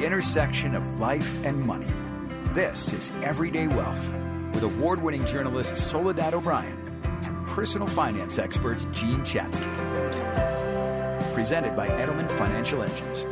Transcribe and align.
the 0.00 0.06
intersection 0.06 0.74
of 0.74 0.98
life 0.98 1.36
and 1.44 1.60
money. 1.60 1.86
This 2.54 2.94
is 2.94 3.12
Everyday 3.22 3.68
Wealth 3.68 4.14
with 4.54 4.62
award 4.62 5.02
winning 5.02 5.26
journalist 5.26 5.76
Soledad 5.76 6.32
O'Brien 6.32 6.78
and 7.04 7.46
personal 7.46 7.86
finance 7.86 8.38
expert 8.38 8.86
Jean 8.92 9.22
Chatsky. 9.26 9.66
Presented 11.34 11.76
by 11.76 11.88
Edelman 11.98 12.30
Financial 12.30 12.82
Engines, 12.82 13.26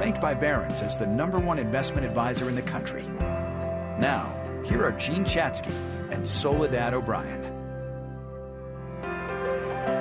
ranked 0.00 0.22
by 0.22 0.32
Barron's 0.32 0.80
as 0.80 0.96
the 0.96 1.06
number 1.06 1.38
one 1.38 1.58
investment 1.58 2.06
advisor 2.06 2.48
in 2.48 2.54
the 2.54 2.62
country. 2.62 3.02
Now, 3.98 4.34
here 4.64 4.82
are 4.86 4.92
Jean 4.92 5.22
Chatsky 5.26 5.74
and 6.10 6.26
Soledad 6.26 6.94
O'Brien. 6.94 7.55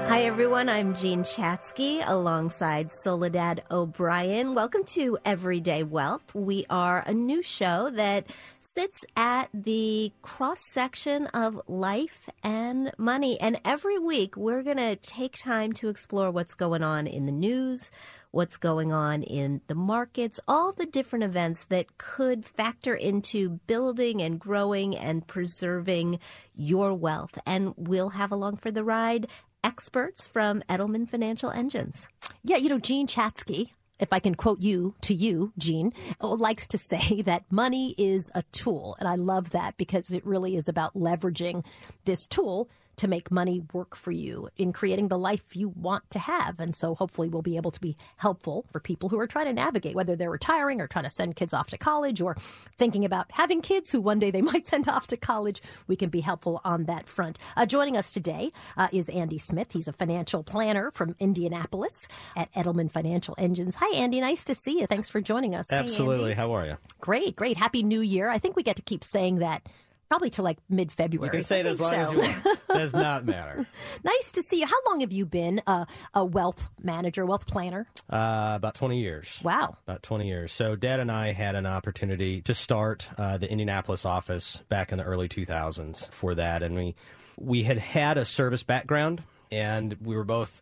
Hi, 0.07 0.21
everyone. 0.25 0.69
I'm 0.69 0.93
Jean 0.93 1.23
Chatsky 1.23 1.99
alongside 1.99 2.91
Soledad 2.91 3.63
O'Brien. 3.71 4.53
Welcome 4.53 4.83
to 4.89 5.17
Everyday 5.25 5.81
Wealth. 5.81 6.35
We 6.35 6.63
are 6.69 7.03
a 7.07 7.11
new 7.11 7.41
show 7.41 7.89
that 7.89 8.27
sits 8.61 9.03
at 9.17 9.49
the 9.51 10.13
cross 10.21 10.59
section 10.69 11.25
of 11.27 11.59
life 11.67 12.29
and 12.43 12.91
money. 12.99 13.41
And 13.41 13.59
every 13.65 13.97
week, 13.97 14.37
we're 14.37 14.61
going 14.61 14.77
to 14.77 14.95
take 14.95 15.39
time 15.39 15.73
to 15.73 15.89
explore 15.89 16.29
what's 16.29 16.53
going 16.53 16.83
on 16.83 17.07
in 17.07 17.25
the 17.25 17.31
news, 17.31 17.89
what's 18.29 18.57
going 18.57 18.91
on 18.91 19.23
in 19.23 19.61
the 19.67 19.75
markets, 19.75 20.39
all 20.47 20.71
the 20.71 20.85
different 20.85 21.23
events 21.23 21.65
that 21.65 21.97
could 21.97 22.45
factor 22.45 22.93
into 22.93 23.61
building 23.65 24.21
and 24.21 24.39
growing 24.39 24.95
and 24.95 25.25
preserving 25.25 26.19
your 26.53 26.93
wealth. 26.93 27.39
And 27.45 27.73
we'll 27.75 28.09
have 28.09 28.31
along 28.31 28.57
for 28.57 28.71
the 28.71 28.83
ride 28.83 29.27
experts 29.65 30.27
from 30.27 30.61
Edelman 30.69 31.09
Financial 31.09 31.49
Engines. 31.49 32.07
Yeah, 32.43 32.57
you 32.57 32.69
know, 32.69 32.77
Jean 32.77 33.07
Chatsky, 33.07 33.73
if 33.99 34.13
I 34.13 34.19
can 34.19 34.35
quote 34.35 34.61
you 34.61 34.93
to 35.01 35.13
you, 35.13 35.53
Jean, 35.57 35.91
likes 36.21 36.67
to 36.67 36.77
say 36.77 37.23
that 37.23 37.51
money 37.51 37.95
is 37.97 38.31
a 38.35 38.43
tool. 38.51 38.95
And 38.99 39.09
I 39.09 39.15
love 39.15 39.49
that 39.49 39.75
because 39.77 40.11
it 40.11 40.23
really 40.25 40.55
is 40.55 40.69
about 40.69 40.93
leveraging 40.93 41.65
this 42.05 42.27
tool 42.27 42.69
to 42.97 43.07
make 43.07 43.31
money 43.31 43.61
work 43.73 43.95
for 43.95 44.11
you 44.11 44.49
in 44.57 44.73
creating 44.73 45.07
the 45.07 45.17
life 45.17 45.55
you 45.55 45.69
want 45.69 46.09
to 46.11 46.19
have. 46.19 46.59
And 46.59 46.75
so 46.75 46.95
hopefully 46.95 47.29
we'll 47.29 47.41
be 47.41 47.57
able 47.57 47.71
to 47.71 47.81
be 47.81 47.97
helpful 48.17 48.65
for 48.71 48.79
people 48.79 49.09
who 49.09 49.19
are 49.19 49.27
trying 49.27 49.45
to 49.45 49.53
navigate, 49.53 49.95
whether 49.95 50.15
they're 50.15 50.29
retiring 50.29 50.81
or 50.81 50.87
trying 50.87 51.03
to 51.05 51.09
send 51.09 51.35
kids 51.35 51.53
off 51.53 51.69
to 51.69 51.77
college 51.77 52.21
or 52.21 52.35
thinking 52.77 53.05
about 53.05 53.31
having 53.31 53.61
kids 53.61 53.91
who 53.91 54.01
one 54.01 54.19
day 54.19 54.31
they 54.31 54.41
might 54.53 54.67
send 54.67 54.87
off 54.87 55.07
to 55.07 55.17
college. 55.17 55.61
We 55.87 55.95
can 55.95 56.09
be 56.09 56.21
helpful 56.21 56.61
on 56.63 56.85
that 56.85 57.07
front. 57.07 57.39
Uh, 57.55 57.65
joining 57.65 57.97
us 57.97 58.11
today 58.11 58.51
uh, 58.77 58.87
is 58.91 59.09
Andy 59.09 59.37
Smith. 59.37 59.67
He's 59.71 59.87
a 59.87 59.93
financial 59.93 60.43
planner 60.43 60.91
from 60.91 61.15
Indianapolis 61.19 62.07
at 62.35 62.51
Edelman 62.53 62.91
Financial 62.91 63.35
Engines. 63.37 63.75
Hi, 63.75 63.95
Andy. 63.95 64.21
Nice 64.21 64.45
to 64.45 64.55
see 64.55 64.79
you. 64.79 64.87
Thanks 64.87 65.09
for 65.09 65.21
joining 65.21 65.55
us. 65.55 65.71
Absolutely. 65.71 66.31
Hey, 66.31 66.35
How 66.35 66.51
are 66.53 66.65
you? 66.65 66.77
Great, 67.01 67.35
great. 67.35 67.57
Happy 67.57 67.83
New 67.83 68.01
Year. 68.01 68.29
I 68.29 68.37
think 68.37 68.55
we 68.55 68.63
get 68.63 68.75
to 68.77 68.81
keep 68.81 69.03
saying 69.03 69.39
that 69.39 69.67
probably 70.09 70.29
to 70.31 70.41
like 70.41 70.57
mid 70.69 70.91
February. 70.91 71.27
You 71.27 71.31
can 71.31 71.43
say 71.43 71.59
it 71.59 71.65
as 71.65 71.79
long 71.79 71.93
so. 71.93 71.99
as 71.99 72.11
you 72.11 72.19
want. 72.19 72.61
Does 72.67 72.93
not 72.93 73.25
matter. 73.25 73.65
nice 74.03 74.31
to 74.33 74.43
see 74.43 74.59
you. 74.59 74.65
How 74.65 74.77
long 74.87 75.01
have 75.01 75.11
you 75.11 75.25
been 75.25 75.61
a, 75.67 75.87
a 76.13 76.25
wealth 76.25 76.69
manager, 76.81 77.25
wealth 77.25 77.47
planner? 77.47 77.87
Uh, 78.09 78.53
about 78.55 78.75
20 78.75 78.99
years. 78.99 79.39
Wow. 79.43 79.77
About 79.87 80.03
20 80.03 80.27
years. 80.27 80.51
So, 80.51 80.75
Dad 80.75 80.99
and 80.99 81.11
I 81.11 81.31
had 81.31 81.55
an 81.55 81.65
opportunity 81.65 82.41
to 82.41 82.53
start 82.53 83.09
uh, 83.17 83.37
the 83.37 83.49
Indianapolis 83.49 84.05
office 84.05 84.61
back 84.69 84.91
in 84.91 84.97
the 84.97 85.03
early 85.03 85.27
2000s 85.27 86.11
for 86.11 86.35
that. 86.35 86.63
And 86.63 86.75
we, 86.75 86.95
we 87.37 87.63
had 87.63 87.77
had 87.77 88.17
a 88.17 88.25
service 88.25 88.63
background, 88.63 89.23
and 89.51 89.95
we 90.01 90.15
were 90.15 90.25
both. 90.25 90.61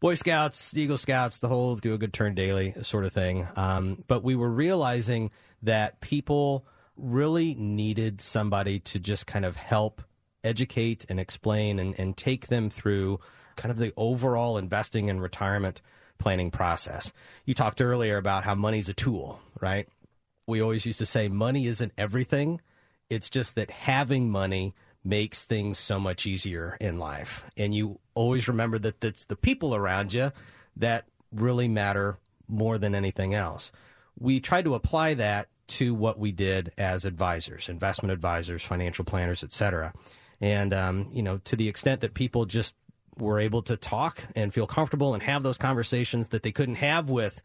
Boy 0.00 0.16
Scouts, 0.16 0.76
Eagle 0.76 0.98
Scouts, 0.98 1.38
the 1.38 1.46
whole 1.46 1.76
do 1.76 1.94
a 1.94 1.98
good 1.98 2.12
turn 2.12 2.34
daily 2.34 2.74
sort 2.82 3.04
of 3.04 3.12
thing. 3.12 3.46
Um, 3.54 4.02
but 4.08 4.24
we 4.24 4.34
were 4.34 4.50
realizing 4.50 5.30
that 5.62 6.00
people 6.00 6.66
really 6.96 7.54
needed 7.54 8.20
somebody 8.20 8.78
to 8.78 8.98
just 8.98 9.26
kind 9.26 9.44
of 9.44 9.56
help 9.56 10.02
educate 10.44 11.06
and 11.08 11.20
explain 11.20 11.78
and, 11.78 11.98
and 11.98 12.16
take 12.16 12.48
them 12.48 12.70
through 12.70 13.20
kind 13.56 13.70
of 13.70 13.78
the 13.78 13.92
overall 13.96 14.58
investing 14.58 15.08
and 15.08 15.22
retirement 15.22 15.80
planning 16.18 16.50
process. 16.50 17.12
You 17.44 17.54
talked 17.54 17.80
earlier 17.80 18.16
about 18.16 18.44
how 18.44 18.54
money's 18.54 18.88
a 18.88 18.94
tool, 18.94 19.40
right? 19.60 19.88
We 20.46 20.60
always 20.60 20.86
used 20.86 20.98
to 20.98 21.06
say 21.06 21.28
money 21.28 21.66
isn't 21.66 21.92
everything. 21.96 22.60
It's 23.10 23.30
just 23.30 23.54
that 23.56 23.70
having 23.70 24.30
money 24.30 24.74
makes 25.04 25.44
things 25.44 25.78
so 25.78 25.98
much 25.98 26.26
easier 26.26 26.76
in 26.80 26.98
life. 26.98 27.44
And 27.56 27.74
you 27.74 27.98
always 28.14 28.48
remember 28.48 28.78
that 28.78 29.02
it's 29.02 29.24
the 29.24 29.36
people 29.36 29.74
around 29.74 30.12
you 30.12 30.32
that 30.76 31.08
really 31.32 31.68
matter 31.68 32.18
more 32.48 32.78
than 32.78 32.94
anything 32.94 33.34
else. 33.34 33.72
We 34.18 34.40
try 34.40 34.62
to 34.62 34.74
apply 34.74 35.14
that 35.14 35.48
to 35.68 35.94
what 35.94 36.18
we 36.18 36.32
did 36.32 36.72
as 36.76 37.04
advisors, 37.04 37.68
investment 37.68 38.12
advisors, 38.12 38.62
financial 38.62 39.04
planners, 39.04 39.42
etc. 39.42 39.92
And 40.40 40.72
um, 40.74 41.08
you 41.12 41.22
know, 41.22 41.38
to 41.44 41.56
the 41.56 41.68
extent 41.68 42.00
that 42.00 42.14
people 42.14 42.44
just 42.44 42.74
were 43.18 43.38
able 43.38 43.62
to 43.62 43.76
talk 43.76 44.24
and 44.34 44.52
feel 44.52 44.66
comfortable 44.66 45.14
and 45.14 45.22
have 45.22 45.42
those 45.42 45.58
conversations 45.58 46.28
that 46.28 46.42
they 46.42 46.52
couldn't 46.52 46.76
have 46.76 47.10
with 47.10 47.42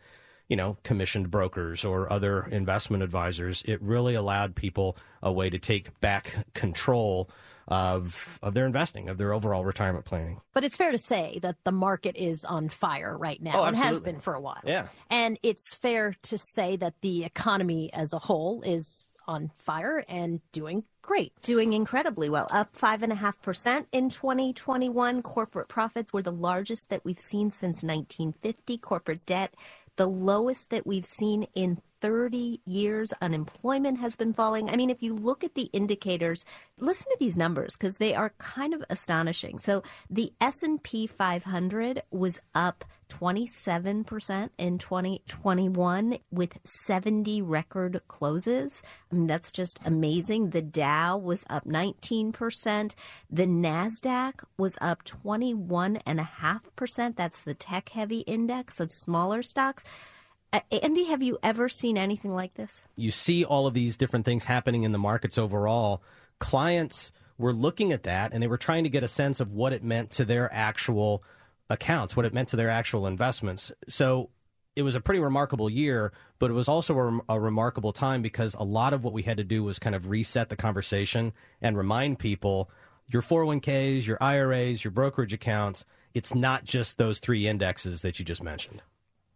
you 0.47 0.56
know, 0.56 0.77
commissioned 0.83 1.29
brokers 1.29 1.83
or 1.83 2.11
other 2.11 2.44
investment 2.45 3.03
advisors, 3.03 3.61
it 3.63 3.81
really 3.81 4.16
allowed 4.16 4.56
people 4.56 4.95
a 5.22 5.31
way 5.31 5.50
to 5.50 5.59
take 5.59 6.00
back 6.00 6.45
control 6.53 7.29
of 7.67 8.39
of 8.41 8.53
their 8.53 8.66
investing, 8.66 9.09
of 9.09 9.17
their 9.17 9.33
overall 9.33 9.66
retirement 9.66 10.05
planning. 10.05 10.41
But 10.53 10.63
it's 10.63 10.78
fair 10.78 10.91
to 10.91 10.97
say 10.97 11.39
that 11.41 11.57
the 11.63 11.72
market 11.72 12.16
is 12.16 12.45
on 12.45 12.69
fire 12.69 13.17
right 13.17 13.41
now 13.41 13.61
oh, 13.61 13.63
and 13.66 13.78
has 13.78 14.00
been 14.00 14.19
for 14.19 14.33
a 14.33 14.41
while. 14.41 14.61
Yeah. 14.66 14.88
And 15.09 15.38
it's 15.44 15.73
fair 15.73 16.16
to 16.23 16.38
say 16.38 16.75
that 16.77 16.95
the 17.01 17.25
economy 17.25 17.91
as 17.94 18.13
a 18.13 18.19
whole 18.19 18.61
is 18.61 19.06
on 19.27 19.51
fire 19.57 20.03
and 20.07 20.39
doing 20.51 20.83
great. 21.01 21.33
Doing 21.41 21.73
incredibly 21.73 22.29
well. 22.29 22.47
Up 22.51 22.75
5.5% 22.75 23.85
in 23.91 24.09
2021. 24.09 25.22
Corporate 25.22 25.67
profits 25.67 26.13
were 26.13 26.22
the 26.22 26.31
largest 26.31 26.89
that 26.89 27.03
we've 27.03 27.19
seen 27.19 27.51
since 27.51 27.83
1950. 27.83 28.77
Corporate 28.77 29.25
debt, 29.25 29.53
the 29.97 30.07
lowest 30.07 30.69
that 30.69 30.87
we've 30.87 31.05
seen 31.05 31.47
in 31.53 31.81
30 32.01 32.61
years 32.65 33.11
unemployment 33.21 33.99
has 33.99 34.15
been 34.15 34.33
falling. 34.33 34.69
I 34.69 34.75
mean, 34.75 34.89
if 34.89 35.01
you 35.01 35.13
look 35.15 35.43
at 35.43 35.55
the 35.55 35.69
indicators, 35.73 36.45
listen 36.79 37.11
to 37.11 37.17
these 37.19 37.35
numbers 37.35 37.75
because 37.75 37.97
they 37.97 38.13
are 38.13 38.33
kind 38.37 38.73
of 38.73 38.83
astonishing. 38.89 39.57
So 39.57 39.83
the 40.09 40.31
S&P 40.39 41.07
500 41.07 42.03
was 42.11 42.39
up 42.53 42.85
27% 43.09 44.50
in 44.57 44.78
2021 44.78 46.19
with 46.31 46.59
70 46.63 47.41
record 47.41 48.01
closes. 48.07 48.81
I 49.12 49.16
mean, 49.16 49.28
that's 49.28 49.51
just 49.51 49.79
amazing. 49.85 50.51
The 50.51 50.62
Dow 50.62 51.18
was 51.18 51.44
up 51.50 51.66
19%. 51.66 52.95
The 53.29 53.45
NASDAQ 53.45 54.45
was 54.57 54.78
up 54.81 55.03
21.5%. 55.03 57.16
That's 57.16 57.41
the 57.41 57.53
tech 57.53 57.90
heavy 57.90 58.22
index 58.22 58.79
of 58.79 58.91
smaller 58.91 59.44
stocks. 59.44 59.84
Uh, 60.53 60.62
Andy, 60.72 61.03
have 61.06 61.22
you 61.22 61.38
ever 61.44 61.68
seen 61.68 61.97
anything 61.97 62.34
like 62.34 62.53
this? 62.53 62.88
You 62.95 63.12
see 63.12 63.44
all 63.44 63.68
of 63.68 63.74
these 63.74 63.97
different 63.97 64.25
things 64.25 64.45
happening 64.45 64.84
in 64.84 64.94
the 64.94 64.97
markets 64.97 65.38
overall. 65.38 66.01
Clients 66.39 67.12
were 67.38 67.53
looking 67.53 67.91
at 67.91 68.03
that 68.03 68.34
and 68.34 68.41
they 68.41 68.47
were 68.47 68.57
trying 68.57 68.84
to 68.84 68.89
get 68.89 69.03
a 69.03 69.07
sense 69.07 69.39
of 69.39 69.51
what 69.51 69.74
it 69.74 69.84
meant 69.84 70.12
to 70.12 70.25
their 70.25 70.51
actual 70.53 71.24
accounts, 71.69 72.16
what 72.16 72.25
it 72.25 72.33
meant 72.33 72.50
to 72.50 72.55
their 72.55 72.69
actual 72.69 73.07
investments. 73.07 73.72
So 73.88 74.29
it 74.75 74.83
was 74.83 74.95
a 74.95 75.01
pretty 75.01 75.19
remarkable 75.19 75.69
year, 75.69 76.13
but 76.39 76.51
it 76.51 76.53
was 76.53 76.67
also 76.67 76.97
a, 76.97 77.33
a, 77.33 77.39
remarkable 77.39 77.91
time 77.91 78.22
because 78.22 78.53
a 78.55 78.63
lot 78.63 78.94
of 78.94 79.03
what 79.03 79.11
we 79.11 79.23
had 79.23 79.38
to 79.38 79.44
do 79.44 79.63
was 79.63 79.79
kind 79.79 79.95
of 79.95 80.07
reset 80.07 80.50
the 80.50 80.56
conversation 80.56 81.33
and 81.61 81.77
remind 81.77 82.19
people 82.19 82.69
your 83.07 83.22
401ks, 83.22 84.06
your 84.06 84.17
IRAs, 84.22 84.83
your 84.83 84.91
brokerage 84.91 85.33
accounts, 85.33 85.85
it's 86.13 86.35
not 86.35 86.63
just 86.63 86.97
those 86.97 87.19
three 87.19 87.47
indexes 87.47 88.01
that 88.01 88.19
you 88.19 88.25
just 88.25 88.44
mentioned. 88.44 88.81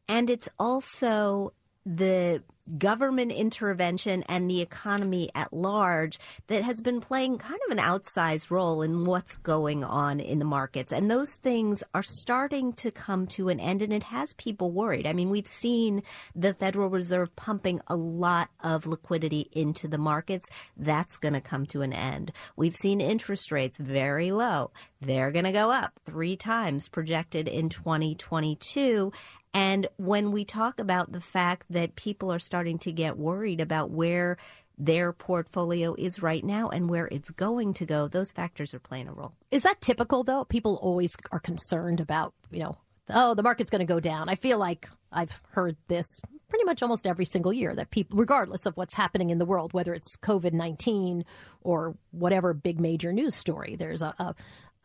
And 0.08 0.30
it's 0.30 0.50
also 0.60 1.54
the 1.86 2.44
government 2.78 3.32
intervention 3.32 4.24
and 4.30 4.50
the 4.50 4.62
economy 4.62 5.30
at 5.36 5.52
large 5.52 6.20
that 6.48 6.64
has 6.64 6.82
been 6.82 7.02
playing 7.02 7.38
kind 7.38 7.60
of 7.66 7.78
an 7.78 7.84
outsized 7.84 8.52
role 8.52 8.82
in 8.82 9.06
what's 9.06 9.38
going 9.38 9.84
on 9.84 10.20
in 10.20 10.40
the 10.40 10.46
markets. 10.46 10.94
And 10.94 11.10
those 11.10 11.36
things 11.36 11.84
are 11.94 12.04
starting 12.04 12.74
to 12.74 12.92
come 12.92 13.28
to 13.28 13.50
an 13.50 13.60
end, 13.60 13.82
and 13.82 13.92
it 13.92 14.04
has 14.04 14.34
people 14.34 14.72
worried. 14.72 15.08
I 15.08 15.14
mean, 15.14 15.30
we've 15.30 15.48
seen 15.48 16.04
the 16.36 16.54
Federal 16.54 16.90
Reserve 16.90 17.36
pumping 17.36 17.82
a 17.88 17.96
lot 17.96 18.50
of 18.64 18.86
liquidity 18.86 19.50
into 19.52 19.88
the 19.88 19.98
markets. 19.98 20.50
That's 20.78 21.18
going 21.18 21.34
to 21.34 21.42
come 21.42 21.66
to 21.68 21.82
an 21.82 21.94
end. 21.94 22.32
We've 22.56 22.76
seen 22.76 23.02
interest 23.02 23.52
rates 23.52 23.78
very 23.78 24.32
low. 24.32 24.72
They're 25.02 25.32
going 25.32 25.46
to 25.46 25.52
go 25.52 25.72
up 25.72 26.00
three 26.06 26.36
times 26.36 26.88
projected 26.88 27.48
in 27.48 27.70
2022. 27.70 29.12
And 29.54 29.88
when 29.98 30.32
we 30.32 30.46
talk 30.46 30.80
about 30.80 31.12
the 31.12 31.22
fact 31.22 31.66
that 31.70 31.96
people 31.96 32.32
are 32.32 32.40
starting 32.40 32.80
to 32.80 32.92
get 32.92 33.18
worried 33.18 33.60
about 33.60 33.92
where 33.92 34.38
their 34.78 35.14
portfolio 35.14 35.94
is 35.98 36.22
right 36.22 36.44
now 36.44 36.70
and 36.70 36.90
where 36.90 37.08
it's 37.08 37.30
going 37.30 37.74
to 37.76 37.86
go, 37.86 38.08
those 38.08 38.32
factors 38.32 38.74
are 38.74 38.80
playing 38.80 39.08
a 39.08 39.14
role. 39.14 39.34
Is 39.52 39.64
that 39.64 39.82
typical 39.82 40.24
though? 40.24 40.46
People 40.46 40.80
always 40.82 41.16
are 41.32 41.40
concerned 41.40 42.00
about, 42.00 42.34
you 42.50 42.60
know, 42.60 42.78
oh, 43.10 43.34
the 43.36 43.44
market's 43.44 43.70
going 43.70 43.86
to 43.86 43.86
go 43.86 44.00
down. 44.00 44.30
I 44.30 44.36
feel 44.36 44.58
like 44.58 44.90
I've 45.12 45.42
heard 45.52 45.76
this 45.88 46.22
pretty 46.50 46.66
much 46.66 46.82
almost 46.82 47.06
every 47.06 47.26
single 47.26 47.54
year 47.54 47.76
that 47.76 47.92
people, 47.92 48.18
regardless 48.18 48.66
of 48.66 48.76
what's 48.76 48.94
happening 48.94 49.30
in 49.30 49.38
the 49.38 49.46
world, 49.46 49.74
whether 49.74 49.94
it's 49.94 50.18
COVID 50.18 50.54
19 50.54 51.26
or 51.62 51.96
whatever 52.12 52.54
big 52.54 52.80
major 52.80 53.14
news 53.14 53.36
story, 53.36 53.76
there's 53.76 54.02
a, 54.02 54.14
a 54.18 54.36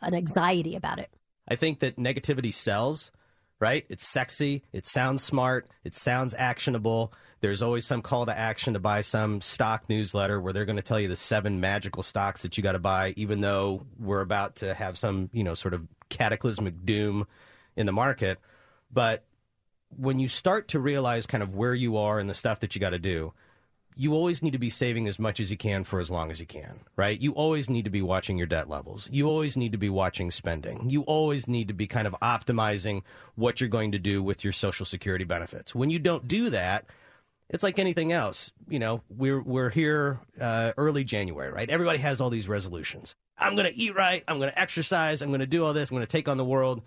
an 0.02 0.14
anxiety 0.14 0.76
about 0.76 0.98
it. 0.98 1.10
I 1.48 1.56
think 1.56 1.80
that 1.80 1.96
negativity 1.96 2.52
sells, 2.52 3.10
right? 3.58 3.86
It's 3.88 4.06
sexy, 4.06 4.62
it 4.72 4.86
sounds 4.86 5.22
smart, 5.22 5.68
it 5.84 5.94
sounds 5.94 6.34
actionable. 6.36 7.12
There's 7.40 7.62
always 7.62 7.86
some 7.86 8.02
call 8.02 8.26
to 8.26 8.36
action 8.36 8.74
to 8.74 8.80
buy 8.80 9.02
some 9.02 9.40
stock 9.40 9.88
newsletter 9.88 10.40
where 10.40 10.52
they're 10.52 10.64
going 10.64 10.76
to 10.76 10.82
tell 10.82 11.00
you 11.00 11.08
the 11.08 11.16
seven 11.16 11.60
magical 11.60 12.02
stocks 12.02 12.42
that 12.42 12.56
you 12.56 12.62
got 12.62 12.72
to 12.72 12.78
buy, 12.78 13.14
even 13.16 13.40
though 13.40 13.86
we're 13.98 14.20
about 14.20 14.56
to 14.56 14.74
have 14.74 14.98
some, 14.98 15.30
you 15.32 15.44
know, 15.44 15.54
sort 15.54 15.74
of 15.74 15.86
cataclysmic 16.08 16.84
doom 16.84 17.26
in 17.76 17.86
the 17.86 17.92
market. 17.92 18.38
But 18.92 19.24
when 19.90 20.18
you 20.18 20.28
start 20.28 20.68
to 20.68 20.80
realize 20.80 21.26
kind 21.26 21.42
of 21.42 21.54
where 21.54 21.74
you 21.74 21.96
are 21.98 22.18
and 22.18 22.28
the 22.28 22.34
stuff 22.34 22.60
that 22.60 22.74
you 22.74 22.80
got 22.80 22.90
to 22.90 22.98
do, 22.98 23.32
you 23.98 24.12
always 24.12 24.42
need 24.42 24.52
to 24.52 24.58
be 24.58 24.68
saving 24.68 25.08
as 25.08 25.18
much 25.18 25.40
as 25.40 25.50
you 25.50 25.56
can 25.56 25.82
for 25.82 26.00
as 26.00 26.10
long 26.10 26.30
as 26.30 26.38
you 26.38 26.44
can, 26.44 26.80
right? 26.96 27.18
You 27.18 27.32
always 27.32 27.70
need 27.70 27.86
to 27.86 27.90
be 27.90 28.02
watching 28.02 28.36
your 28.36 28.46
debt 28.46 28.68
levels. 28.68 29.08
You 29.10 29.26
always 29.26 29.56
need 29.56 29.72
to 29.72 29.78
be 29.78 29.88
watching 29.88 30.30
spending. 30.30 30.90
You 30.90 31.00
always 31.02 31.48
need 31.48 31.68
to 31.68 31.74
be 31.74 31.86
kind 31.86 32.06
of 32.06 32.14
optimizing 32.20 33.02
what 33.36 33.58
you're 33.58 33.70
going 33.70 33.92
to 33.92 33.98
do 33.98 34.22
with 34.22 34.44
your 34.44 34.52
social 34.52 34.84
security 34.84 35.24
benefits. 35.24 35.74
When 35.74 35.88
you 35.88 35.98
don't 35.98 36.28
do 36.28 36.50
that, 36.50 36.84
it's 37.48 37.62
like 37.62 37.78
anything 37.78 38.12
else. 38.12 38.52
You 38.68 38.78
know, 38.78 39.02
we're 39.08 39.40
we're 39.40 39.70
here 39.70 40.20
uh, 40.38 40.72
early 40.76 41.02
January, 41.02 41.50
right? 41.50 41.70
Everybody 41.70 41.98
has 41.98 42.20
all 42.20 42.28
these 42.28 42.48
resolutions. 42.48 43.16
I'm 43.38 43.54
going 43.54 43.66
to 43.66 43.74
eat 43.74 43.94
right. 43.94 44.22
I'm 44.28 44.38
going 44.38 44.50
to 44.50 44.58
exercise. 44.58 45.22
I'm 45.22 45.30
going 45.30 45.40
to 45.40 45.46
do 45.46 45.64
all 45.64 45.72
this. 45.72 45.90
I'm 45.90 45.96
going 45.96 46.06
to 46.06 46.10
take 46.10 46.28
on 46.28 46.36
the 46.36 46.44
world. 46.44 46.82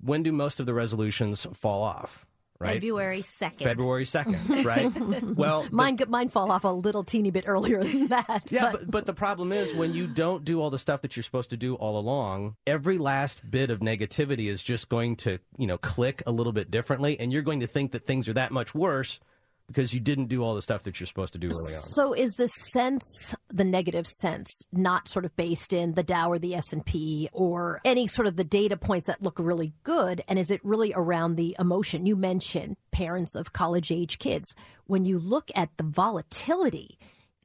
When 0.00 0.22
do 0.22 0.32
most 0.32 0.60
of 0.60 0.66
the 0.66 0.74
resolutions 0.74 1.46
fall 1.54 1.82
off? 1.82 2.26
Right? 2.60 2.74
February 2.74 3.22
2nd. 3.22 3.62
February 3.62 4.04
2nd, 4.04 4.64
right? 4.64 5.36
well, 5.36 5.68
mine, 5.70 5.96
mine 6.08 6.28
fall 6.28 6.50
off 6.50 6.64
a 6.64 6.68
little 6.68 7.04
teeny 7.04 7.30
bit 7.30 7.44
earlier 7.46 7.84
than 7.84 8.08
that. 8.08 8.48
Yeah, 8.50 8.72
but. 8.72 8.80
But, 8.80 8.90
but 8.90 9.06
the 9.06 9.14
problem 9.14 9.52
is 9.52 9.72
when 9.74 9.94
you 9.94 10.08
don't 10.08 10.44
do 10.44 10.60
all 10.60 10.70
the 10.70 10.78
stuff 10.78 11.02
that 11.02 11.16
you're 11.16 11.22
supposed 11.22 11.50
to 11.50 11.56
do 11.56 11.76
all 11.76 11.98
along, 11.98 12.56
every 12.66 12.98
last 12.98 13.48
bit 13.48 13.70
of 13.70 13.78
negativity 13.78 14.48
is 14.48 14.62
just 14.62 14.88
going 14.88 15.16
to, 15.16 15.38
you 15.56 15.66
know, 15.68 15.78
click 15.78 16.22
a 16.26 16.32
little 16.32 16.52
bit 16.52 16.70
differently, 16.70 17.18
and 17.20 17.32
you're 17.32 17.42
going 17.42 17.60
to 17.60 17.68
think 17.68 17.92
that 17.92 18.06
things 18.06 18.28
are 18.28 18.32
that 18.34 18.50
much 18.50 18.74
worse 18.74 19.20
because 19.68 19.94
you 19.94 20.00
didn't 20.00 20.26
do 20.26 20.42
all 20.42 20.54
the 20.54 20.62
stuff 20.62 20.82
that 20.82 20.98
you're 20.98 21.06
supposed 21.06 21.34
to 21.34 21.38
do 21.38 21.48
early 21.48 21.74
on. 21.74 21.80
So 21.80 22.14
is 22.14 22.32
the 22.32 22.48
sense, 22.48 23.34
the 23.48 23.64
negative 23.64 24.06
sense, 24.06 24.50
not 24.72 25.08
sort 25.08 25.24
of 25.24 25.36
based 25.36 25.72
in 25.72 25.92
the 25.92 26.02
Dow 26.02 26.30
or 26.30 26.38
the 26.38 26.54
S&P 26.54 27.28
or 27.32 27.80
any 27.84 28.06
sort 28.06 28.26
of 28.26 28.36
the 28.36 28.44
data 28.44 28.76
points 28.76 29.06
that 29.06 29.22
look 29.22 29.38
really 29.38 29.74
good 29.84 30.22
and 30.26 30.38
is 30.38 30.50
it 30.50 30.64
really 30.64 30.92
around 30.96 31.36
the 31.36 31.54
emotion? 31.58 32.06
You 32.06 32.16
mentioned 32.16 32.76
parents 32.90 33.34
of 33.34 33.52
college 33.52 33.92
age 33.92 34.18
kids. 34.18 34.54
When 34.86 35.04
you 35.04 35.18
look 35.18 35.50
at 35.54 35.68
the 35.76 35.84
volatility 35.84 36.98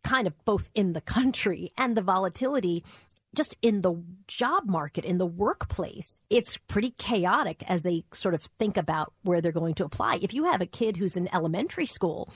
kind 0.04 0.28
of 0.28 0.34
both 0.46 0.69
in 0.74 0.94
the 0.94 1.02
country 1.02 1.72
and 1.78 1.96
the 1.96 2.02
volatility 2.02 2.84
just 3.35 3.56
in 3.62 3.81
the 3.81 4.01
job 4.27 4.68
market, 4.68 5.06
in 5.06 5.18
the 5.18 5.25
workplace, 5.25 6.19
it's 6.30 6.57
pretty 6.68 6.91
chaotic 6.91 7.63
as 7.68 7.83
they 7.83 8.03
sort 8.13 8.35
of 8.35 8.44
think 8.59 8.77
about 8.77 9.13
where 9.24 9.41
they're 9.41 9.51
going 9.51 9.74
to 9.75 9.85
apply. 9.85 10.19
If 10.21 10.33
you 10.33 10.45
have 10.45 10.62
a 10.62 10.65
kid 10.65 10.97
who's 10.97 11.18
in 11.18 11.33
elementary 11.33 11.85
school, 11.85 12.30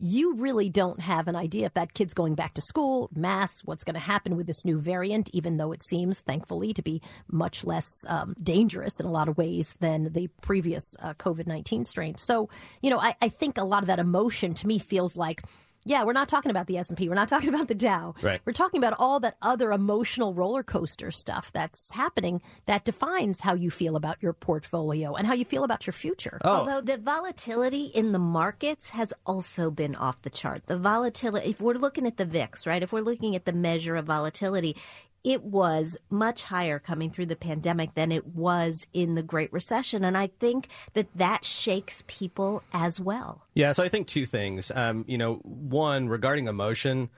you 0.00 0.34
really 0.34 0.70
don't 0.70 1.00
have 1.00 1.28
an 1.28 1.36
idea 1.36 1.66
if 1.66 1.74
that 1.74 1.92
kid's 1.92 2.14
going 2.14 2.34
back 2.34 2.54
to 2.54 2.62
school, 2.62 3.10
mass, 3.14 3.60
what's 3.64 3.84
going 3.84 3.94
to 3.94 4.00
happen 4.00 4.34
with 4.34 4.46
this 4.46 4.64
new 4.64 4.78
variant, 4.78 5.28
even 5.34 5.58
though 5.58 5.72
it 5.72 5.82
seems, 5.82 6.22
thankfully, 6.22 6.72
to 6.72 6.82
be 6.82 7.02
much 7.30 7.64
less 7.64 8.04
um, 8.08 8.34
dangerous 8.42 8.98
in 8.98 9.04
a 9.04 9.10
lot 9.10 9.28
of 9.28 9.36
ways 9.36 9.76
than 9.80 10.12
the 10.12 10.28
previous 10.40 10.96
uh, 11.02 11.12
COVID 11.14 11.46
19 11.46 11.84
strain. 11.84 12.16
So, 12.16 12.48
you 12.80 12.88
know, 12.88 12.98
I, 12.98 13.14
I 13.20 13.28
think 13.28 13.58
a 13.58 13.64
lot 13.64 13.82
of 13.82 13.88
that 13.88 13.98
emotion 13.98 14.54
to 14.54 14.66
me 14.66 14.78
feels 14.78 15.16
like 15.16 15.42
yeah, 15.84 16.04
we're 16.04 16.12
not 16.12 16.28
talking 16.28 16.50
about 16.50 16.66
the 16.66 16.76
S&P. 16.78 17.08
We're 17.08 17.14
not 17.14 17.28
talking 17.28 17.48
about 17.54 17.68
the 17.68 17.74
Dow. 17.74 18.14
Right. 18.22 18.40
We're 18.44 18.52
talking 18.52 18.78
about 18.78 18.96
all 18.98 19.20
that 19.20 19.36
other 19.40 19.72
emotional 19.72 20.34
roller 20.34 20.62
coaster 20.62 21.10
stuff 21.10 21.50
that's 21.52 21.92
happening 21.92 22.42
that 22.66 22.84
defines 22.84 23.40
how 23.40 23.54
you 23.54 23.70
feel 23.70 23.96
about 23.96 24.22
your 24.22 24.32
portfolio 24.32 25.14
and 25.14 25.26
how 25.26 25.34
you 25.34 25.44
feel 25.44 25.64
about 25.64 25.86
your 25.86 25.94
future. 25.94 26.38
Oh. 26.44 26.50
Although 26.50 26.80
the 26.80 26.98
volatility 26.98 27.84
in 27.86 28.12
the 28.12 28.18
markets 28.18 28.90
has 28.90 29.12
also 29.24 29.70
been 29.70 29.94
off 29.94 30.20
the 30.22 30.30
chart. 30.30 30.66
The 30.66 30.78
volatility, 30.78 31.50
if 31.50 31.60
we're 31.60 31.74
looking 31.74 32.06
at 32.06 32.16
the 32.16 32.24
VIX, 32.24 32.66
right? 32.66 32.82
If 32.82 32.92
we're 32.92 33.00
looking 33.00 33.34
at 33.34 33.44
the 33.44 33.52
measure 33.52 33.96
of 33.96 34.04
volatility, 34.06 34.76
it 35.24 35.42
was 35.42 35.96
much 36.08 36.42
higher 36.42 36.78
coming 36.78 37.10
through 37.10 37.26
the 37.26 37.36
pandemic 37.36 37.94
than 37.94 38.10
it 38.10 38.26
was 38.26 38.86
in 38.92 39.14
the 39.14 39.22
Great 39.22 39.52
Recession. 39.52 40.04
And 40.04 40.16
I 40.16 40.28
think 40.38 40.68
that 40.94 41.08
that 41.16 41.44
shakes 41.44 42.02
people 42.06 42.62
as 42.72 43.00
well. 43.00 43.46
Yeah, 43.54 43.72
so 43.72 43.82
I 43.82 43.88
think 43.88 44.06
two 44.06 44.26
things. 44.26 44.70
Um, 44.74 45.04
you 45.06 45.18
know, 45.18 45.34
one, 45.42 46.08
regarding 46.08 46.48
emotion 46.48 47.10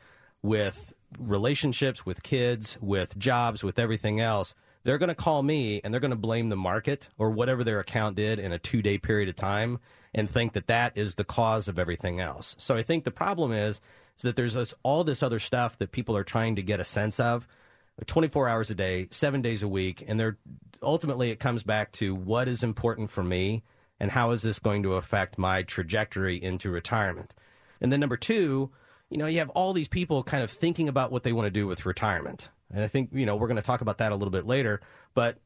with 0.43 0.93
relationships, 1.19 2.05
with 2.05 2.23
kids, 2.23 2.79
with 2.81 3.17
jobs, 3.19 3.63
with 3.63 3.79
everything 3.79 4.21
else, 4.21 4.55
they're 4.85 4.99
going 4.99 5.09
to 5.09 5.15
call 5.15 5.43
me 5.43 5.81
and 5.85 5.93
they're 5.93 6.01
going 6.01 6.11
to 6.11 6.17
blame 6.17 6.49
the 6.49 6.57
market 6.57 7.09
or 7.19 7.31
whatever 7.31 7.63
their 7.63 7.79
account 7.79 8.17
did 8.17 8.39
in 8.39 8.53
a 8.53 8.59
two 8.59 8.83
day 8.83 8.99
period 8.99 9.29
of 9.29 9.37
time 9.37 9.79
and 10.15 10.29
think 10.29 10.53
that 10.55 10.67
that 10.67 10.97
is 10.97 11.15
the 11.15 11.25
cause 11.25 11.69
of 11.69 11.79
everything 11.79 12.21
else. 12.21 12.57
So 12.59 12.75
I 12.75 12.83
think 12.83 13.05
the 13.05 13.11
problem 13.11 13.53
is, 13.53 13.81
is 14.17 14.23
that 14.23 14.37
there's 14.37 14.55
this, 14.55 14.75
all 14.83 15.05
this 15.05 15.23
other 15.23 15.39
stuff 15.39 15.79
that 15.79 15.93
people 15.93 16.17
are 16.17 16.25
trying 16.25 16.57
to 16.57 16.63
get 16.63 16.81
a 16.81 16.85
sense 16.85 17.21
of 17.21 17.47
24 18.07 18.49
hours 18.49 18.71
a 18.71 18.75
day, 18.75 19.09
seven 19.11 19.43
days 19.43 19.63
a 19.63 19.69
week, 19.69 20.05
and 20.07 20.19
they're 20.19 20.39
ultimately 20.83 21.31
it 21.31 21.39
comes 21.39 21.63
back 21.63 21.93
to 21.93 22.15
what 22.15 22.49
is 22.49 22.63
important 22.63 23.11
for 23.11 23.23
me 23.23 23.63
and 24.01 24.11
how 24.11 24.33
is 24.33 24.43
this 24.43 24.59
going 24.59 24.83
to 24.83 24.95
affect 24.95 25.39
my 25.39 25.63
trajectory 25.63 26.43
into 26.43 26.71
retirement. 26.71 27.35
And 27.81 27.93
then 27.93 28.01
number 28.01 28.17
two, 28.17 28.71
you 29.11 29.19
know, 29.19 29.27
you 29.27 29.39
have 29.39 29.51
all 29.51 29.73
these 29.73 29.89
people 29.89 30.23
kind 30.23 30.43
of 30.43 30.51
thinking 30.51 30.89
about 30.89 31.13
what 31.13 31.23
they 31.23 31.33
want 31.33 31.47
to 31.47 31.51
do 31.51 31.67
with 31.67 31.87
retirement. 31.87 32.49
And 32.73 32.83
I 32.83 32.89
think, 32.89 33.11
you 33.13 33.27
know, 33.27 33.37
we're 33.37 33.49
going 33.49 33.57
to 33.57 33.63
talk 33.63 33.81
about 33.81 33.99
that 33.99 34.11
a 34.11 34.17
little 34.17 34.33
bit 34.33 34.47
later. 34.47 34.81
But 35.15 35.39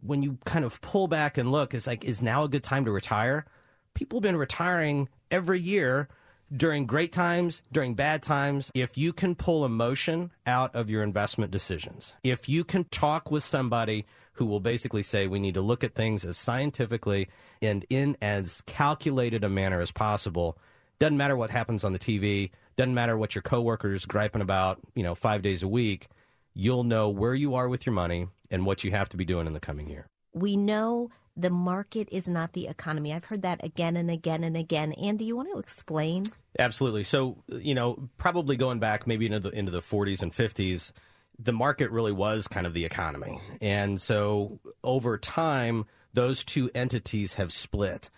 when 0.00 0.22
you 0.22 0.38
kind 0.44 0.64
of 0.64 0.80
pull 0.80 1.08
back 1.08 1.38
and 1.38 1.50
look, 1.50 1.74
it's 1.74 1.86
like, 1.86 2.04
is 2.04 2.20
now 2.20 2.44
a 2.44 2.48
good 2.48 2.62
time 2.62 2.84
to 2.84 2.92
retire? 2.92 3.46
People 3.94 4.18
have 4.18 4.22
been 4.22 4.36
retiring 4.36 5.08
every 5.30 5.60
year 5.60 6.08
during 6.54 6.86
great 6.86 7.12
times, 7.12 7.62
during 7.72 7.94
bad 7.94 8.22
times, 8.22 8.70
if 8.74 8.96
you 8.98 9.12
can 9.12 9.34
pull 9.34 9.64
emotion 9.64 10.30
out 10.46 10.74
of 10.74 10.90
your 10.90 11.02
investment 11.02 11.50
decisions, 11.50 12.14
if 12.22 12.48
you 12.48 12.64
can 12.64 12.84
talk 12.84 13.30
with 13.30 13.42
somebody 13.42 14.06
who 14.34 14.46
will 14.46 14.60
basically 14.60 15.02
say 15.02 15.26
we 15.26 15.38
need 15.38 15.54
to 15.54 15.60
look 15.60 15.84
at 15.84 15.94
things 15.94 16.24
as 16.24 16.36
scientifically 16.36 17.28
and 17.62 17.86
in 17.88 18.16
as 18.20 18.62
calculated 18.62 19.44
a 19.44 19.48
manner 19.48 19.80
as 19.80 19.92
possible, 19.92 20.58
doesn't 20.98 21.16
matter 21.16 21.36
what 21.36 21.50
happens 21.50 21.84
on 21.84 21.92
the 21.92 21.98
TV, 21.98 22.50
doesn't 22.76 22.94
matter 22.94 23.16
what 23.16 23.34
your 23.34 23.42
coworkers 23.42 24.04
griping 24.06 24.42
about, 24.42 24.80
you 24.94 25.02
know, 25.02 25.14
5 25.14 25.42
days 25.42 25.62
a 25.62 25.68
week, 25.68 26.08
you'll 26.52 26.84
know 26.84 27.08
where 27.08 27.34
you 27.34 27.54
are 27.54 27.68
with 27.68 27.86
your 27.86 27.94
money 27.94 28.28
and 28.50 28.66
what 28.66 28.84
you 28.84 28.90
have 28.90 29.08
to 29.08 29.16
be 29.16 29.24
doing 29.24 29.46
in 29.46 29.52
the 29.52 29.60
coming 29.60 29.88
year. 29.88 30.06
We 30.32 30.56
know 30.56 31.10
the 31.36 31.50
market 31.50 32.08
is 32.12 32.28
not 32.28 32.52
the 32.52 32.68
economy. 32.68 33.12
I've 33.12 33.24
heard 33.24 33.42
that 33.42 33.64
again 33.64 33.96
and 33.96 34.10
again 34.10 34.44
and 34.44 34.56
again. 34.56 34.92
Andy, 34.92 35.24
you 35.24 35.36
want 35.36 35.50
to 35.52 35.58
explain? 35.58 36.26
Absolutely. 36.58 37.04
So, 37.04 37.42
you 37.48 37.74
know, 37.74 38.08
probably 38.18 38.56
going 38.56 38.78
back 38.78 39.06
maybe 39.06 39.26
into 39.26 39.40
the 39.40 39.50
into 39.50 39.72
the 39.72 39.80
40s 39.80 40.22
and 40.22 40.32
50s, 40.32 40.92
the 41.38 41.52
market 41.52 41.90
really 41.90 42.12
was 42.12 42.46
kind 42.46 42.66
of 42.66 42.74
the 42.74 42.84
economy. 42.84 43.40
And 43.60 44.00
so 44.00 44.60
over 44.84 45.18
time, 45.18 45.86
those 46.12 46.44
two 46.44 46.70
entities 46.74 47.34
have 47.34 47.52
split. 47.52 48.10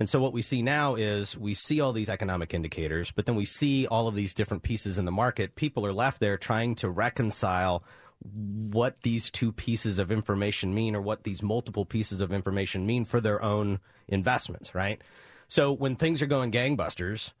And 0.00 0.08
so 0.08 0.20
what 0.20 0.32
we 0.32 0.42
see 0.42 0.60
now 0.60 0.96
is 0.96 1.38
we 1.38 1.54
see 1.54 1.80
all 1.80 1.92
these 1.92 2.08
economic 2.08 2.52
indicators, 2.52 3.12
but 3.12 3.26
then 3.26 3.36
we 3.36 3.44
see 3.44 3.86
all 3.86 4.08
of 4.08 4.16
these 4.16 4.34
different 4.34 4.64
pieces 4.64 4.98
in 4.98 5.04
the 5.04 5.12
market. 5.12 5.54
People 5.54 5.86
are 5.86 5.92
left 5.92 6.18
there 6.18 6.36
trying 6.36 6.74
to 6.76 6.90
reconcile 6.90 7.84
what 8.24 9.02
these 9.02 9.30
two 9.30 9.52
pieces 9.52 9.98
of 9.98 10.10
information 10.10 10.74
mean 10.74 10.96
or 10.96 11.00
what 11.00 11.24
these 11.24 11.42
multiple 11.42 11.84
pieces 11.84 12.20
of 12.20 12.32
information 12.32 12.86
mean 12.86 13.04
for 13.04 13.20
their 13.20 13.42
own 13.42 13.80
investments, 14.08 14.74
right? 14.74 15.00
So 15.48 15.72
when 15.72 15.96
things 15.96 16.22
are 16.22 16.26
going 16.26 16.50
gangbusters, 16.50 17.32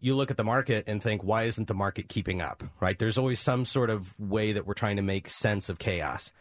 you 0.00 0.14
look 0.14 0.30
at 0.30 0.36
the 0.36 0.44
market 0.44 0.84
and 0.88 1.02
think, 1.02 1.22
why 1.22 1.44
isn't 1.44 1.68
the 1.68 1.74
market 1.74 2.08
keeping 2.08 2.40
up, 2.40 2.64
right? 2.80 2.98
There's 2.98 3.18
always 3.18 3.40
some 3.40 3.64
sort 3.64 3.88
of 3.88 4.18
way 4.18 4.52
that 4.52 4.66
we're 4.66 4.74
trying 4.74 4.96
to 4.96 5.02
make 5.02 5.30
sense 5.30 5.68
of 5.68 5.78
chaos. 5.78 6.32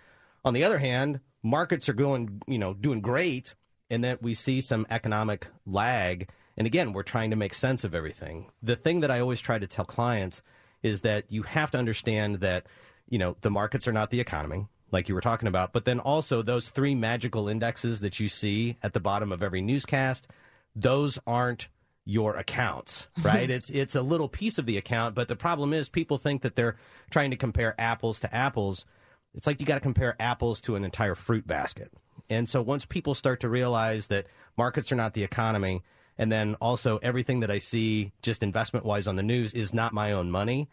On 0.43 0.53
the 0.53 0.63
other 0.63 0.79
hand, 0.79 1.19
markets 1.43 1.87
are 1.87 1.93
going, 1.93 2.41
you 2.47 2.57
know, 2.57 2.73
doing 2.73 3.01
great, 3.01 3.53
and 3.89 4.03
that 4.03 4.21
we 4.21 4.33
see 4.33 4.61
some 4.61 4.87
economic 4.89 5.47
lag. 5.65 6.29
And 6.57 6.65
again, 6.65 6.91
we're 6.91 7.03
trying 7.03 7.29
to 7.29 7.35
make 7.35 7.53
sense 7.53 7.83
of 7.83 7.93
everything. 7.93 8.49
The 8.63 8.75
thing 8.75 9.01
that 9.01 9.11
I 9.11 9.19
always 9.19 9.41
try 9.41 9.59
to 9.59 9.67
tell 9.67 9.85
clients 9.85 10.41
is 10.81 11.01
that 11.01 11.25
you 11.29 11.43
have 11.43 11.71
to 11.71 11.77
understand 11.77 12.37
that 12.37 12.65
you 13.09 13.17
know, 13.17 13.35
the 13.41 13.51
markets 13.51 13.87
are 13.87 13.93
not 13.93 14.09
the 14.09 14.19
economy, 14.19 14.67
like 14.91 15.09
you 15.09 15.15
were 15.15 15.21
talking 15.21 15.47
about, 15.47 15.73
but 15.73 15.85
then 15.85 15.99
also 15.99 16.41
those 16.41 16.69
three 16.69 16.95
magical 16.95 17.49
indexes 17.49 18.01
that 18.01 18.19
you 18.19 18.29
see 18.29 18.77
at 18.83 18.93
the 18.93 18.99
bottom 18.99 19.31
of 19.31 19.43
every 19.43 19.61
newscast, 19.61 20.27
those 20.75 21.19
aren't 21.25 21.67
your 22.05 22.35
accounts, 22.35 23.07
right? 23.23 23.49
it's 23.49 23.69
it's 23.69 23.95
a 23.95 24.01
little 24.01 24.29
piece 24.29 24.57
of 24.57 24.65
the 24.65 24.77
account, 24.77 25.15
but 25.15 25.27
the 25.27 25.35
problem 25.35 25.73
is 25.73 25.89
people 25.89 26.17
think 26.17 26.41
that 26.43 26.55
they're 26.55 26.75
trying 27.09 27.31
to 27.31 27.37
compare 27.37 27.75
apples 27.79 28.19
to 28.19 28.35
apples. 28.35 28.85
It's 29.33 29.47
like 29.47 29.59
you 29.59 29.65
got 29.65 29.75
to 29.75 29.81
compare 29.81 30.15
apples 30.19 30.61
to 30.61 30.75
an 30.75 30.85
entire 30.85 31.15
fruit 31.15 31.45
basket. 31.45 31.91
And 32.29 32.49
so 32.49 32.61
once 32.61 32.85
people 32.85 33.13
start 33.13 33.41
to 33.41 33.49
realize 33.49 34.07
that 34.07 34.27
markets 34.57 34.91
are 34.91 34.95
not 34.95 35.13
the 35.13 35.23
economy 35.23 35.83
and 36.17 36.31
then 36.31 36.55
also 36.55 36.97
everything 37.01 37.41
that 37.41 37.51
I 37.51 37.57
see 37.57 38.13
just 38.21 38.41
investment 38.43 38.85
wise 38.85 39.07
on 39.07 39.15
the 39.15 39.23
news 39.23 39.53
is 39.53 39.73
not 39.73 39.93
my 39.93 40.13
own 40.13 40.31
money, 40.31 40.69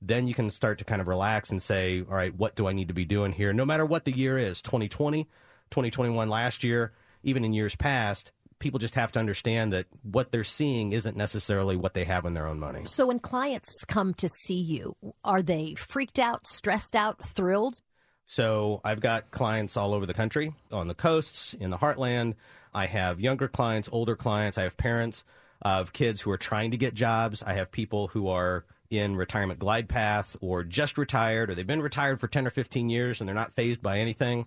then 0.00 0.28
you 0.28 0.34
can 0.34 0.50
start 0.50 0.78
to 0.78 0.84
kind 0.84 1.00
of 1.00 1.08
relax 1.08 1.50
and 1.50 1.62
say, 1.62 2.00
all 2.00 2.14
right, 2.14 2.34
what 2.34 2.56
do 2.56 2.66
I 2.66 2.72
need 2.72 2.88
to 2.88 2.94
be 2.94 3.04
doing 3.04 3.32
here? 3.32 3.52
No 3.52 3.64
matter 3.64 3.86
what 3.86 4.04
the 4.04 4.12
year 4.12 4.36
is 4.36 4.60
2020, 4.62 5.24
2021 5.70 6.28
last 6.28 6.62
year, 6.64 6.92
even 7.22 7.44
in 7.44 7.52
years 7.52 7.74
past, 7.74 8.32
people 8.58 8.78
just 8.78 8.94
have 8.94 9.12
to 9.12 9.18
understand 9.18 9.72
that 9.72 9.86
what 10.02 10.30
they're 10.30 10.44
seeing 10.44 10.92
isn't 10.92 11.16
necessarily 11.16 11.76
what 11.76 11.94
they 11.94 12.04
have 12.04 12.24
in 12.24 12.34
their 12.34 12.46
own 12.46 12.58
money. 12.58 12.82
So 12.86 13.06
when 13.06 13.18
clients 13.18 13.84
come 13.86 14.14
to 14.14 14.28
see 14.28 14.60
you, 14.60 14.96
are 15.24 15.42
they 15.42 15.74
freaked 15.74 16.18
out, 16.18 16.46
stressed 16.46 16.96
out, 16.96 17.26
thrilled? 17.26 17.80
So 18.24 18.80
I've 18.84 19.00
got 19.00 19.30
clients 19.30 19.76
all 19.76 19.92
over 19.92 20.06
the 20.06 20.14
country, 20.14 20.54
on 20.72 20.88
the 20.88 20.94
coasts, 20.94 21.54
in 21.54 21.70
the 21.70 21.76
heartland. 21.76 22.34
I 22.72 22.86
have 22.86 23.20
younger 23.20 23.48
clients, 23.48 23.88
older 23.92 24.16
clients. 24.16 24.56
I 24.56 24.62
have 24.62 24.76
parents 24.76 25.24
of 25.62 25.92
kids 25.92 26.20
who 26.20 26.30
are 26.30 26.38
trying 26.38 26.70
to 26.70 26.76
get 26.76 26.94
jobs. 26.94 27.42
I 27.42 27.54
have 27.54 27.70
people 27.70 28.08
who 28.08 28.28
are 28.28 28.64
in 28.90 29.16
retirement 29.16 29.58
glide 29.58 29.88
path 29.88 30.36
or 30.40 30.62
just 30.62 30.98
retired 30.98 31.50
or 31.50 31.54
they've 31.54 31.66
been 31.66 31.82
retired 31.82 32.20
for 32.20 32.28
10 32.28 32.46
or 32.46 32.50
15 32.50 32.88
years 32.88 33.20
and 33.20 33.28
they're 33.28 33.34
not 33.34 33.52
fazed 33.52 33.82
by 33.82 33.98
anything. 33.98 34.46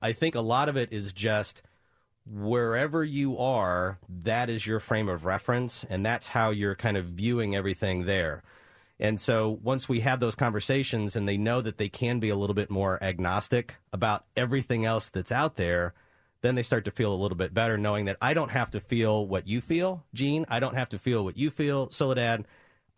I 0.00 0.12
think 0.12 0.34
a 0.34 0.40
lot 0.40 0.68
of 0.68 0.76
it 0.76 0.92
is 0.92 1.12
just 1.12 1.62
wherever 2.26 3.02
you 3.02 3.38
are, 3.38 3.98
that 4.22 4.50
is 4.50 4.66
your 4.66 4.80
frame 4.80 5.08
of 5.08 5.24
reference 5.24 5.84
and 5.88 6.04
that's 6.04 6.28
how 6.28 6.50
you're 6.50 6.74
kind 6.74 6.96
of 6.96 7.06
viewing 7.06 7.56
everything 7.56 8.04
there. 8.04 8.42
And 9.00 9.20
so 9.20 9.58
once 9.62 9.88
we 9.88 10.00
have 10.00 10.20
those 10.20 10.34
conversations 10.34 11.14
and 11.14 11.28
they 11.28 11.36
know 11.36 11.60
that 11.60 11.78
they 11.78 11.88
can 11.88 12.18
be 12.18 12.30
a 12.30 12.36
little 12.36 12.54
bit 12.54 12.70
more 12.70 13.02
agnostic 13.02 13.76
about 13.92 14.24
everything 14.36 14.84
else 14.84 15.08
that's 15.08 15.30
out 15.30 15.56
there, 15.56 15.94
then 16.40 16.54
they 16.54 16.62
start 16.62 16.84
to 16.84 16.90
feel 16.90 17.12
a 17.12 17.16
little 17.16 17.36
bit 17.36 17.54
better 17.54 17.76
knowing 17.76 18.04
that 18.06 18.16
I 18.20 18.34
don't 18.34 18.50
have 18.50 18.70
to 18.72 18.80
feel 18.80 19.26
what 19.26 19.46
you 19.46 19.60
feel, 19.60 20.04
Jean. 20.14 20.44
I 20.48 20.60
don't 20.60 20.74
have 20.74 20.88
to 20.90 20.98
feel 20.98 21.24
what 21.24 21.36
you 21.36 21.50
feel, 21.50 21.90
Soledad. 21.90 22.46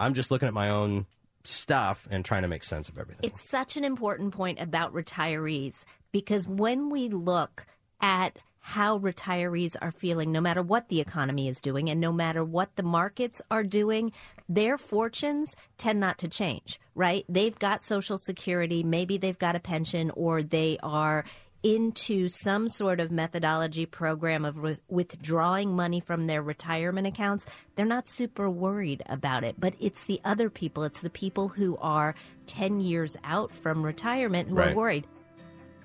I'm 0.00 0.14
just 0.14 0.30
looking 0.30 0.48
at 0.48 0.54
my 0.54 0.70
own 0.70 1.06
stuff 1.44 2.08
and 2.10 2.24
trying 2.24 2.42
to 2.42 2.48
make 2.48 2.64
sense 2.64 2.88
of 2.88 2.98
everything. 2.98 3.28
It's 3.28 3.48
such 3.48 3.76
an 3.76 3.84
important 3.84 4.34
point 4.34 4.60
about 4.60 4.92
retirees 4.92 5.84
because 6.10 6.48
when 6.48 6.90
we 6.90 7.08
look 7.08 7.66
at 8.00 8.38
how 8.60 8.98
retirees 8.98 9.74
are 9.80 9.90
feeling, 9.90 10.32
no 10.32 10.40
matter 10.40 10.62
what 10.62 10.88
the 10.88 11.00
economy 11.00 11.48
is 11.48 11.60
doing 11.60 11.88
and 11.88 12.00
no 12.00 12.12
matter 12.12 12.44
what 12.44 12.76
the 12.76 12.82
markets 12.82 13.40
are 13.50 13.64
doing, 13.64 14.12
their 14.48 14.76
fortunes 14.76 15.54
tend 15.78 16.00
not 16.00 16.18
to 16.18 16.28
change, 16.28 16.80
right? 16.94 17.24
They've 17.28 17.58
got 17.58 17.84
Social 17.84 18.18
Security, 18.18 18.82
maybe 18.82 19.16
they've 19.16 19.38
got 19.38 19.56
a 19.56 19.60
pension, 19.60 20.10
or 20.10 20.42
they 20.42 20.78
are 20.82 21.24
into 21.62 22.28
some 22.28 22.68
sort 22.68 23.00
of 23.00 23.10
methodology 23.10 23.86
program 23.86 24.44
of 24.44 24.62
re- 24.62 24.78
withdrawing 24.88 25.74
money 25.76 26.00
from 26.00 26.26
their 26.26 26.42
retirement 26.42 27.06
accounts, 27.06 27.46
they're 27.76 27.84
not 27.86 28.08
super 28.08 28.48
worried 28.48 29.02
about 29.06 29.44
it. 29.44 29.56
But 29.58 29.74
it's 29.80 30.04
the 30.04 30.20
other 30.24 30.48
people, 30.50 30.82
it's 30.84 31.00
the 31.00 31.10
people 31.10 31.48
who 31.48 31.76
are 31.78 32.14
10 32.46 32.80
years 32.80 33.16
out 33.24 33.52
from 33.52 33.84
retirement 33.84 34.48
who 34.48 34.54
Right. 34.56 34.72
are 34.72 34.74
worried. 34.74 35.06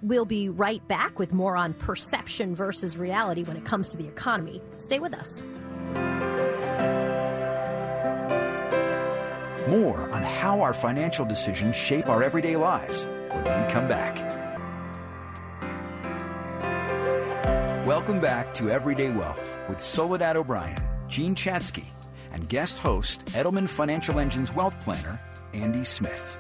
We'll 0.02 0.26
be 0.26 0.50
right 0.50 0.86
back 0.88 1.18
with 1.20 1.34
more 1.34 1.58
on 1.58 1.74
perception 1.74 2.54
versus 2.56 2.98
reality 2.98 3.44
when 3.44 3.58
it 3.58 3.66
comes 3.66 3.88
to 3.90 3.98
the 3.98 4.08
economy. 4.08 4.62
Stay 4.78 5.00
with 5.00 5.14
us. 5.14 5.42
More 9.68 10.12
on 10.12 10.22
how 10.22 10.62
our 10.62 10.74
financial 10.74 11.26
decisions 11.26 11.76
shape 11.76 12.08
our 12.08 12.22
everyday 12.22 12.56
lives 12.56 13.06
when 13.06 13.44
we 13.66 13.72
come 13.74 13.88
back. 13.88 14.45
Welcome 17.86 18.20
back 18.20 18.52
to 18.56 18.72
Everyday 18.72 19.12
Wealth 19.12 19.60
with 19.70 19.80
Soledad 19.80 20.36
O'Brien, 20.38 20.82
Jean 21.08 21.36
Chatsky, 21.36 21.86
and 22.32 22.50
guest 22.50 22.80
host, 22.80 23.24
Edelman 23.26 23.70
Financial 23.70 24.18
Engine's 24.18 24.52
wealth 24.52 24.84
planner, 24.84 25.22
Andy 25.54 25.84
Smith. 25.84 26.40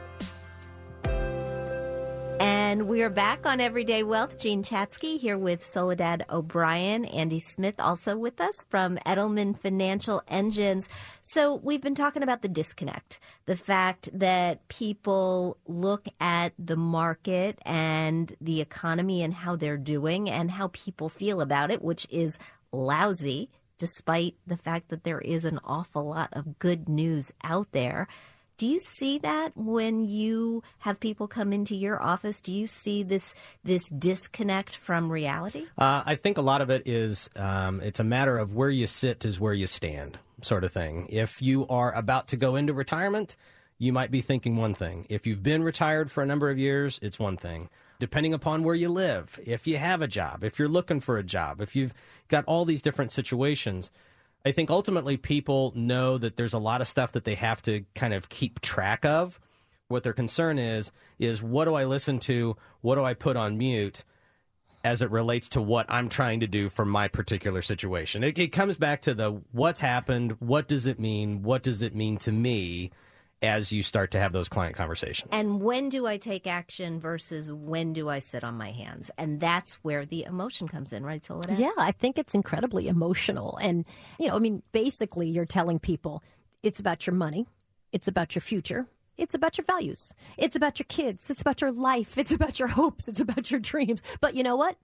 And 2.76 2.90
we 2.90 3.04
are 3.04 3.10
back 3.10 3.46
on 3.46 3.62
Everyday 3.62 4.04
Wealth. 4.04 4.38
Jean 4.38 4.62
Chatsky 4.62 5.16
here 5.16 5.38
with 5.38 5.64
Soledad 5.64 6.26
O'Brien, 6.30 7.06
Andy 7.06 7.40
Smith 7.40 7.76
also 7.80 8.18
with 8.18 8.42
us 8.42 8.66
from 8.68 8.98
Edelman 9.06 9.58
Financial 9.58 10.22
Engines. 10.28 10.90
So 11.22 11.56
we've 11.56 11.80
been 11.80 11.96
talking 11.96 12.22
about 12.22 12.42
the 12.42 12.50
disconnect, 12.50 13.22
the 13.46 13.56
fact 13.56 14.10
that 14.12 14.68
people 14.68 15.56
look 15.66 16.08
at 16.20 16.52
the 16.60 16.76
market 16.76 17.60
and 17.66 18.36
the 18.42 18.60
economy 18.60 19.24
and 19.24 19.34
how 19.34 19.56
they're 19.56 19.78
doing 19.78 20.30
and 20.30 20.52
how 20.52 20.68
people 20.74 21.08
feel 21.08 21.40
about 21.40 21.72
it, 21.72 21.82
which 21.82 22.06
is 22.10 22.38
lousy, 22.74 23.50
despite 23.78 24.36
the 24.46 24.58
fact 24.58 24.90
that 24.90 25.06
there 25.06 25.22
is 25.22 25.46
an 25.46 25.62
awful 25.64 26.10
lot 26.10 26.28
of 26.34 26.60
good 26.60 26.90
news 26.90 27.32
out 27.42 27.72
there. 27.72 28.10
Do 28.58 28.68
you 28.68 28.80
see 28.80 29.18
that 29.20 29.52
when 29.58 30.06
you 30.06 30.64
have 30.80 31.00
people 31.02 31.28
come 31.28 31.52
into 31.52 31.76
your 31.76 32.02
office? 32.02 32.40
Do 32.40 32.54
you 32.54 32.68
see 32.68 33.04
this 33.04 33.34
this 33.66 33.90
disconnect 33.90 34.78
from 34.78 35.12
reality? 35.12 35.66
Uh, 35.78 36.04
I 36.06 36.16
think 36.16 36.38
a 36.38 36.42
lot 36.42 36.62
of 36.62 36.70
it 36.70 36.88
is 36.88 37.30
um, 37.36 37.82
it's 37.82 38.00
a 38.00 38.04
matter 38.04 38.38
of 38.38 38.56
where 38.56 38.70
you 38.70 38.88
sit 38.88 39.26
is 39.26 39.42
where 39.42 39.54
you 39.54 39.68
stand, 39.68 40.18
sort 40.42 40.64
of 40.64 40.72
thing. 40.72 41.08
If 41.10 41.42
you 41.42 41.68
are 41.68 41.94
about 41.94 42.30
to 42.30 42.38
go 42.38 42.56
into 42.56 42.74
retirement, 42.74 43.36
you 43.78 43.92
might 43.92 44.10
be 44.10 44.22
thinking 44.22 44.56
one 44.56 44.74
thing. 44.74 45.06
If 45.10 45.28
you've 45.28 45.44
been 45.44 45.64
retired 45.64 46.10
for 46.10 46.24
a 46.24 46.26
number 46.26 46.50
of 46.50 46.58
years, 46.58 46.98
it's 47.02 47.20
one 47.20 47.36
thing. 47.36 47.70
Depending 48.00 48.34
upon 48.34 48.64
where 48.64 48.76
you 48.76 48.88
live, 48.90 49.38
if 49.46 49.68
you 49.68 49.78
have 49.78 50.02
a 50.02 50.08
job, 50.08 50.44
if 50.44 50.60
you're 50.60 50.70
looking 50.70 51.02
for 51.02 51.18
a 51.18 51.24
job, 51.24 51.60
if 51.60 51.76
you've 51.76 51.94
got 52.30 52.46
all 52.46 52.64
these 52.64 52.82
different 52.82 53.12
situations, 53.12 53.92
I 54.46 54.52
think 54.52 54.70
ultimately 54.70 55.18
people 55.18 55.74
know 55.76 56.18
that 56.20 56.38
there's 56.38 56.54
a 56.54 56.60
lot 56.60 56.82
of 56.82 56.88
stuff 56.88 57.14
that 57.14 57.26
they 57.26 57.36
have 57.36 57.62
to 57.64 57.84
kind 57.96 58.14
of 58.14 58.30
keep 58.30 58.62
track 58.62 59.04
of. 59.04 59.40
What 59.88 60.04
their 60.04 60.14
concern 60.14 60.60
is, 60.60 60.92
is 61.20 61.44
what 61.44 61.66
do 61.66 61.74
I 61.74 61.86
listen 61.86 62.20
to? 62.22 62.56
What 62.82 62.96
do 62.96 63.04
I 63.04 63.14
put 63.14 63.38
on 63.38 63.58
mute? 63.58 64.04
as 64.84 65.02
it 65.02 65.10
relates 65.10 65.50
to 65.50 65.60
what 65.60 65.88
I'm 65.90 66.10
trying 66.10 66.42
to 66.42 66.48
do 66.48 66.70
for 66.70 66.86
my 66.86 67.08
particular 67.08 67.64
situation. 67.64 68.24
It, 68.24 68.38
it 68.38 68.50
comes 68.50 68.78
back 68.78 69.02
to 69.02 69.16
the 69.16 69.42
what's 69.52 69.80
happened, 69.80 70.36
what 70.40 70.68
does 70.68 70.86
it 70.86 71.00
mean, 71.00 71.42
what 71.42 71.64
does 71.64 71.82
it 71.82 71.96
mean 71.96 72.18
to 72.18 72.32
me 72.32 72.92
as 73.42 73.72
you 73.72 73.84
start 73.84 74.12
to 74.12 74.20
have 74.20 74.34
those 74.34 74.50
client 74.50 74.76
conversations. 74.76 75.30
And 75.32 75.62
when 75.62 75.90
do 75.90 76.08
I 76.08 76.18
take 76.18 76.48
action 76.48 77.00
versus 77.00 77.52
when 77.52 77.94
do 77.94 78.10
I 78.10 78.20
sit 78.20 78.44
on 78.44 78.56
my 78.56 78.72
hands? 78.72 79.12
And 79.18 79.40
that's 79.40 79.74
where 79.84 80.06
the 80.06 80.24
emotion 80.24 80.68
comes 80.68 80.92
in, 80.94 81.06
right, 81.06 81.24
Soledad? 81.24 81.60
Yeah, 81.60 81.72
I 81.78 81.92
think 81.92 82.18
it's 82.18 82.34
incredibly 82.34 82.88
emotional. 82.88 83.58
And, 83.62 83.86
you 84.20 84.28
know, 84.28 84.36
I 84.36 84.40
mean, 84.40 84.64
basically, 84.72 85.30
you're 85.30 85.46
telling 85.46 85.80
people 85.80 86.24
it's 86.64 86.80
about 86.80 87.06
your 87.06 87.16
money, 87.16 87.46
it's 87.92 88.08
about 88.08 88.36
your 88.36 88.42
future, 88.42 88.88
it's 89.18 89.34
about 89.34 89.58
your 89.58 89.66
values, 89.66 90.14
it's 90.38 90.56
about 90.56 90.80
your 90.80 90.86
kids, 90.88 91.30
it's 91.30 91.42
about 91.42 91.62
your 91.62 91.72
life, 91.72 92.18
it's 92.18 92.32
about 92.32 92.60
your 92.60 92.68
hopes, 92.68 93.08
it's 93.08 93.20
about 93.20 93.52
your 93.52 93.60
dreams. 93.60 94.02
But 94.22 94.36
you 94.36 94.44
know 94.44 94.56
what? 94.56 94.78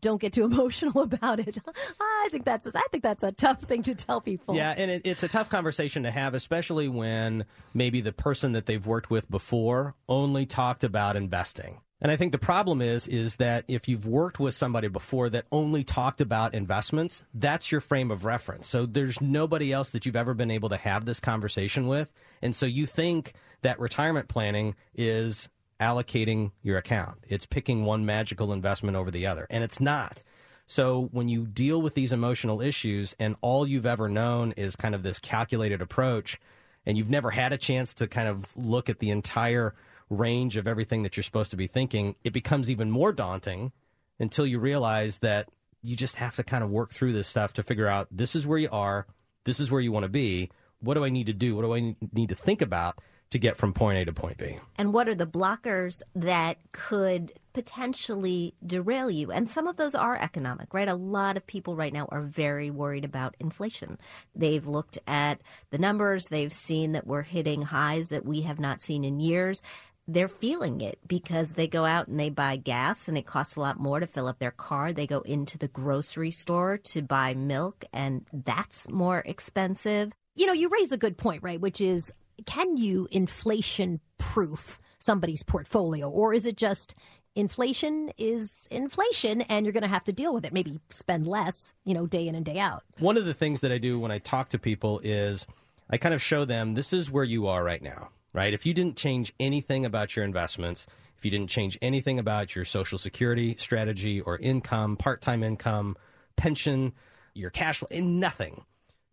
Don't 0.00 0.20
get 0.20 0.32
too 0.32 0.44
emotional 0.44 1.02
about 1.02 1.40
it. 1.40 1.58
I 2.00 2.28
think 2.30 2.44
that's 2.44 2.66
I 2.66 2.82
think 2.90 3.02
that's 3.02 3.22
a 3.22 3.32
tough 3.32 3.62
thing 3.62 3.82
to 3.84 3.94
tell 3.94 4.20
people. 4.20 4.54
Yeah, 4.54 4.74
and 4.76 4.90
it, 4.90 5.02
it's 5.04 5.22
a 5.22 5.28
tough 5.28 5.48
conversation 5.48 6.02
to 6.04 6.10
have, 6.10 6.34
especially 6.34 6.88
when 6.88 7.44
maybe 7.72 8.00
the 8.00 8.12
person 8.12 8.52
that 8.52 8.66
they've 8.66 8.84
worked 8.86 9.10
with 9.10 9.30
before 9.30 9.94
only 10.08 10.46
talked 10.46 10.84
about 10.84 11.16
investing. 11.16 11.80
And 12.00 12.10
I 12.10 12.16
think 12.16 12.32
the 12.32 12.38
problem 12.38 12.82
is 12.82 13.08
is 13.08 13.36
that 13.36 13.64
if 13.66 13.88
you've 13.88 14.06
worked 14.06 14.38
with 14.38 14.54
somebody 14.54 14.88
before 14.88 15.30
that 15.30 15.46
only 15.50 15.84
talked 15.84 16.20
about 16.20 16.52
investments, 16.52 17.24
that's 17.32 17.72
your 17.72 17.80
frame 17.80 18.10
of 18.10 18.26
reference. 18.26 18.68
So 18.68 18.84
there's 18.84 19.22
nobody 19.22 19.72
else 19.72 19.88
that 19.90 20.04
you've 20.04 20.14
ever 20.14 20.34
been 20.34 20.50
able 20.50 20.68
to 20.68 20.76
have 20.76 21.06
this 21.06 21.18
conversation 21.18 21.86
with, 21.86 22.12
and 22.42 22.54
so 22.54 22.66
you 22.66 22.84
think 22.84 23.32
that 23.64 23.80
retirement 23.80 24.28
planning 24.28 24.76
is 24.94 25.48
allocating 25.80 26.52
your 26.62 26.78
account. 26.78 27.18
It's 27.28 27.46
picking 27.46 27.84
one 27.84 28.06
magical 28.06 28.52
investment 28.52 28.96
over 28.96 29.10
the 29.10 29.26
other, 29.26 29.46
and 29.50 29.64
it's 29.64 29.80
not. 29.80 30.22
So 30.66 31.08
when 31.12 31.28
you 31.28 31.46
deal 31.46 31.82
with 31.82 31.94
these 31.94 32.12
emotional 32.12 32.60
issues 32.60 33.14
and 33.18 33.36
all 33.40 33.66
you've 33.66 33.86
ever 33.86 34.08
known 34.08 34.52
is 34.52 34.76
kind 34.76 34.94
of 34.94 35.02
this 35.02 35.18
calculated 35.18 35.82
approach 35.82 36.40
and 36.86 36.96
you've 36.96 37.10
never 37.10 37.30
had 37.30 37.52
a 37.52 37.58
chance 37.58 37.92
to 37.94 38.06
kind 38.06 38.28
of 38.28 38.56
look 38.56 38.88
at 38.88 38.98
the 38.98 39.10
entire 39.10 39.74
range 40.08 40.56
of 40.56 40.66
everything 40.66 41.02
that 41.02 41.16
you're 41.16 41.24
supposed 41.24 41.50
to 41.50 41.56
be 41.56 41.66
thinking, 41.66 42.14
it 42.24 42.32
becomes 42.32 42.70
even 42.70 42.90
more 42.90 43.12
daunting 43.12 43.72
until 44.18 44.46
you 44.46 44.58
realize 44.58 45.18
that 45.18 45.48
you 45.82 45.96
just 45.96 46.16
have 46.16 46.36
to 46.36 46.42
kind 46.42 46.64
of 46.64 46.70
work 46.70 46.92
through 46.92 47.12
this 47.12 47.28
stuff 47.28 47.52
to 47.54 47.62
figure 47.62 47.88
out 47.88 48.08
this 48.10 48.34
is 48.34 48.46
where 48.46 48.58
you 48.58 48.68
are, 48.72 49.06
this 49.44 49.60
is 49.60 49.70
where 49.70 49.80
you 49.80 49.92
want 49.92 50.04
to 50.04 50.10
be. 50.10 50.50
What 50.80 50.94
do 50.94 51.04
I 51.04 51.10
need 51.10 51.26
to 51.26 51.32
do? 51.32 51.56
What 51.56 51.62
do 51.62 51.74
I 51.74 51.96
need 52.12 52.28
to 52.28 52.34
think 52.34 52.62
about 52.62 52.98
to 53.30 53.38
get 53.38 53.56
from 53.56 53.72
point 53.72 53.98
A 53.98 54.04
to 54.04 54.12
point 54.12 54.38
B? 54.38 54.58
And 54.76 54.92
what 54.92 55.08
are 55.08 55.14
the 55.14 55.26
blockers 55.26 56.02
that 56.14 56.58
could 56.72 57.32
potentially 57.52 58.54
derail 58.64 59.10
you? 59.10 59.30
And 59.32 59.48
some 59.50 59.66
of 59.66 59.76
those 59.76 59.94
are 59.94 60.16
economic, 60.16 60.74
right? 60.74 60.88
A 60.88 60.94
lot 60.94 61.36
of 61.36 61.46
people 61.46 61.76
right 61.76 61.92
now 61.92 62.06
are 62.10 62.22
very 62.22 62.70
worried 62.70 63.04
about 63.04 63.36
inflation. 63.40 63.98
They've 64.34 64.66
looked 64.66 64.98
at 65.06 65.40
the 65.70 65.78
numbers, 65.78 66.26
they've 66.26 66.52
seen 66.52 66.92
that 66.92 67.06
we're 67.06 67.22
hitting 67.22 67.62
highs 67.62 68.08
that 68.08 68.24
we 68.24 68.42
have 68.42 68.60
not 68.60 68.82
seen 68.82 69.04
in 69.04 69.20
years. 69.20 69.60
they're 70.06 70.28
feeling 70.28 70.80
it 70.80 70.98
because 71.06 71.54
they 71.54 71.66
go 71.66 71.84
out 71.84 72.08
and 72.08 72.20
they 72.20 72.28
buy 72.28 72.56
gas 72.56 73.08
and 73.08 73.16
it 73.16 73.26
costs 73.26 73.56
a 73.56 73.60
lot 73.60 73.78
more 73.78 74.00
to 74.00 74.06
fill 74.06 74.26
up 74.28 74.38
their 74.38 74.50
car. 74.50 74.92
They 74.92 75.06
go 75.06 75.20
into 75.20 75.56
the 75.56 75.68
grocery 75.68 76.30
store 76.30 76.76
to 76.78 77.02
buy 77.02 77.34
milk 77.34 77.84
and 77.92 78.26
that's 78.32 78.88
more 78.90 79.22
expensive. 79.24 80.12
You 80.36 80.46
know, 80.46 80.52
you 80.52 80.68
raise 80.68 80.92
a 80.92 80.98
good 80.98 81.16
point, 81.16 81.42
right? 81.42 81.60
Which 81.60 81.80
is 81.80 82.12
can 82.46 82.76
you 82.76 83.08
inflation 83.10 84.00
proof 84.18 84.78
somebody's 84.98 85.42
portfolio 85.42 86.08
or 86.08 86.32
is 86.32 86.46
it 86.46 86.56
just 86.56 86.94
inflation 87.34 88.10
is 88.16 88.68
inflation 88.70 89.42
and 89.42 89.66
you're 89.66 89.72
going 89.72 89.82
to 89.82 89.88
have 89.88 90.04
to 90.04 90.12
deal 90.12 90.32
with 90.32 90.44
it 90.44 90.52
maybe 90.52 90.80
spend 90.88 91.26
less 91.26 91.72
you 91.84 91.92
know 91.94 92.06
day 92.06 92.28
in 92.28 92.34
and 92.34 92.44
day 92.44 92.58
out 92.58 92.82
one 92.98 93.16
of 93.16 93.24
the 93.24 93.34
things 93.34 93.60
that 93.60 93.72
i 93.72 93.78
do 93.78 93.98
when 93.98 94.10
i 94.10 94.18
talk 94.18 94.48
to 94.48 94.58
people 94.58 95.00
is 95.02 95.46
i 95.90 95.96
kind 95.96 96.14
of 96.14 96.22
show 96.22 96.44
them 96.44 96.74
this 96.74 96.92
is 96.92 97.10
where 97.10 97.24
you 97.24 97.46
are 97.46 97.64
right 97.64 97.82
now 97.82 98.08
right? 98.34 98.52
If 98.52 98.66
you 98.66 98.74
didn't 98.74 98.96
change 98.96 99.32
anything 99.40 99.86
about 99.86 100.14
your 100.14 100.26
investments, 100.26 100.86
if 101.16 101.24
you 101.24 101.30
didn't 101.30 101.48
change 101.48 101.78
anything 101.80 102.18
about 102.18 102.54
your 102.54 102.66
social 102.66 102.98
security 102.98 103.56
strategy 103.58 104.20
or 104.20 104.36
income, 104.38 104.98
part 104.98 105.22
time 105.22 105.42
income, 105.42 105.96
pension, 106.36 106.92
your 107.32 107.50
cash 107.50 107.78
flow, 107.78 107.88
and 107.90 108.20
nothing. 108.20 108.64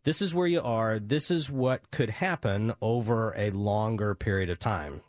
This 0.04 0.22
is 0.22 0.34
where 0.34 0.48
you 0.48 0.62
are. 0.62 1.00
This 1.00 1.30
is 1.30 1.50
what 1.50 1.92
could 1.92 2.10
happen 2.10 2.74
over 2.82 3.34
a 3.38 3.52
longer 3.52 4.16
period 4.16 4.50
of 4.50 4.60
time. 4.60 5.02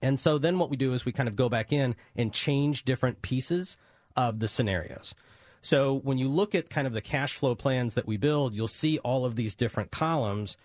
And 0.00 0.18
so 0.18 0.38
then 0.38 0.58
what 0.58 0.70
we 0.70 0.76
do 0.76 0.94
is 0.94 1.04
we 1.04 1.12
kind 1.12 1.28
of 1.28 1.36
go 1.36 1.48
back 1.48 1.72
in 1.72 1.94
and 2.16 2.32
change 2.32 2.84
different 2.84 3.22
pieces 3.22 3.76
of 4.16 4.40
the 4.40 4.48
scenarios. 4.48 5.14
So 5.60 5.94
when 5.94 6.18
you 6.18 6.28
look 6.28 6.56
at 6.56 6.70
kind 6.70 6.88
of 6.88 6.92
the 6.92 7.00
cash 7.00 7.34
flow 7.34 7.54
plans 7.54 7.94
that 7.94 8.06
we 8.06 8.16
build, 8.16 8.52
you'll 8.52 8.66
see 8.66 8.98
all 8.98 9.24
of 9.24 9.36
these 9.36 9.54
different 9.54 9.92
columns 9.92 10.56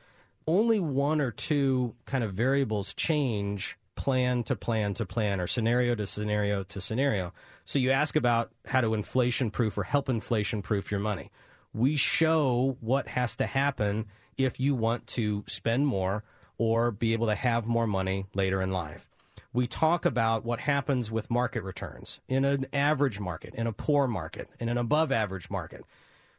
only 0.47 0.79
one 0.79 1.19
or 1.19 1.31
two 1.31 1.93
kind 2.05 2.23
of 2.23 2.33
variables 2.33 2.93
change 2.93 3.77
plan 3.95 4.43
to 4.43 4.55
plan 4.55 4.93
to 4.93 5.05
plan 5.05 5.41
or 5.41 5.47
scenario 5.47 5.93
to 5.95 6.07
scenario 6.07 6.63
to 6.63 6.79
scenario. 6.79 7.33
So 7.65 7.79
you 7.79 7.91
ask 7.91 8.15
about 8.15 8.51
how 8.65 8.81
to 8.81 8.93
inflation 8.93 9.51
proof 9.51 9.77
or 9.77 9.83
help 9.83 10.07
inflation 10.07 10.61
proof 10.61 10.89
your 10.89 10.99
money. 10.99 11.31
We 11.77 11.95
show 11.95 12.75
what 12.81 13.07
has 13.09 13.35
to 13.35 13.45
happen 13.45 14.07
if 14.35 14.59
you 14.59 14.73
want 14.73 15.05
to 15.07 15.43
spend 15.47 15.85
more 15.85 16.23
or 16.57 16.89
be 16.89 17.13
able 17.13 17.27
to 17.27 17.35
have 17.35 17.67
more 17.67 17.85
money 17.85 18.25
later 18.33 18.63
in 18.63 18.71
life. 18.71 19.07
We 19.53 19.67
talk 19.67 20.03
about 20.03 20.43
what 20.43 20.59
happens 20.59 21.11
with 21.11 21.29
market 21.29 21.61
returns 21.61 22.19
in 22.27 22.45
an 22.45 22.65
average 22.73 23.19
market, 23.19 23.53
in 23.53 23.67
a 23.67 23.73
poor 23.73 24.07
market, 24.07 24.49
in 24.59 24.69
an 24.69 24.77
above 24.79 25.11
average 25.11 25.51
market. 25.51 25.85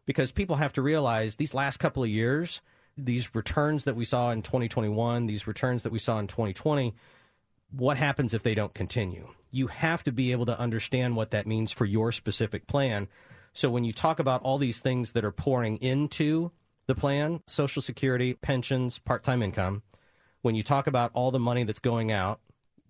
Because 0.07 0.33
people 0.33 0.57
have 0.57 0.73
to 0.73 0.83
realize 0.83 1.37
these 1.37 1.55
last 1.55 1.77
couple 1.77 2.03
of 2.03 2.09
years, 2.09 2.61
these 2.97 3.33
returns 3.33 3.85
that 3.85 3.95
we 3.95 4.05
saw 4.05 4.33
in 4.33 4.43
2021, 4.43 5.27
these 5.27 5.47
returns 5.47 5.85
that 5.85 5.93
we 5.93 6.01
saw 6.01 6.19
in 6.19 6.27
2020, 6.27 6.97
what 7.71 7.97
happens 7.97 8.35
if 8.35 8.43
they 8.43 8.57
don't 8.57 8.75
continue? 8.75 9.29
You 9.53 9.69
have 9.69 10.03
to 10.03 10.11
be 10.11 10.33
able 10.33 10.47
to 10.47 10.59
understand 10.59 11.15
what 11.15 11.31
that 11.31 11.47
means 11.47 11.71
for 11.71 11.85
your 11.85 12.11
specific 12.11 12.67
plan. 12.67 13.07
So 13.53 13.71
when 13.71 13.85
you 13.85 13.93
talk 13.93 14.19
about 14.19 14.43
all 14.43 14.59
these 14.59 14.81
things 14.81 15.13
that 15.13 15.25
are 15.25 15.33
pouring 15.33 15.77
into 15.79 16.53
the 16.87 16.95
plan, 16.95 17.43
Social 17.47 17.83
Security, 17.83 18.35
pensions, 18.35 18.99
part 18.99 19.23
time 19.23 19.43
income, 19.43 19.83
when 20.43 20.55
you 20.55 20.63
talk 20.63 20.87
about 20.87 21.11
all 21.15 21.31
the 21.31 21.39
money 21.39 21.65
that's 21.65 21.81
going 21.81 22.13
out, 22.13 22.41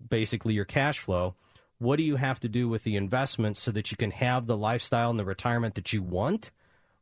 basically 0.09 0.53
your 0.53 0.65
cash 0.65 0.99
flow, 0.99 1.35
what 1.79 1.97
do 1.97 2.03
you 2.03 2.17
have 2.17 2.39
to 2.41 2.49
do 2.49 2.67
with 2.67 2.83
the 2.83 2.95
investments 2.95 3.59
so 3.59 3.71
that 3.71 3.91
you 3.91 3.97
can 3.97 4.11
have 4.11 4.45
the 4.45 4.57
lifestyle 4.57 5.09
and 5.09 5.19
the 5.19 5.25
retirement 5.25 5.75
that 5.75 5.93
you 5.93 6.01
want? 6.01 6.51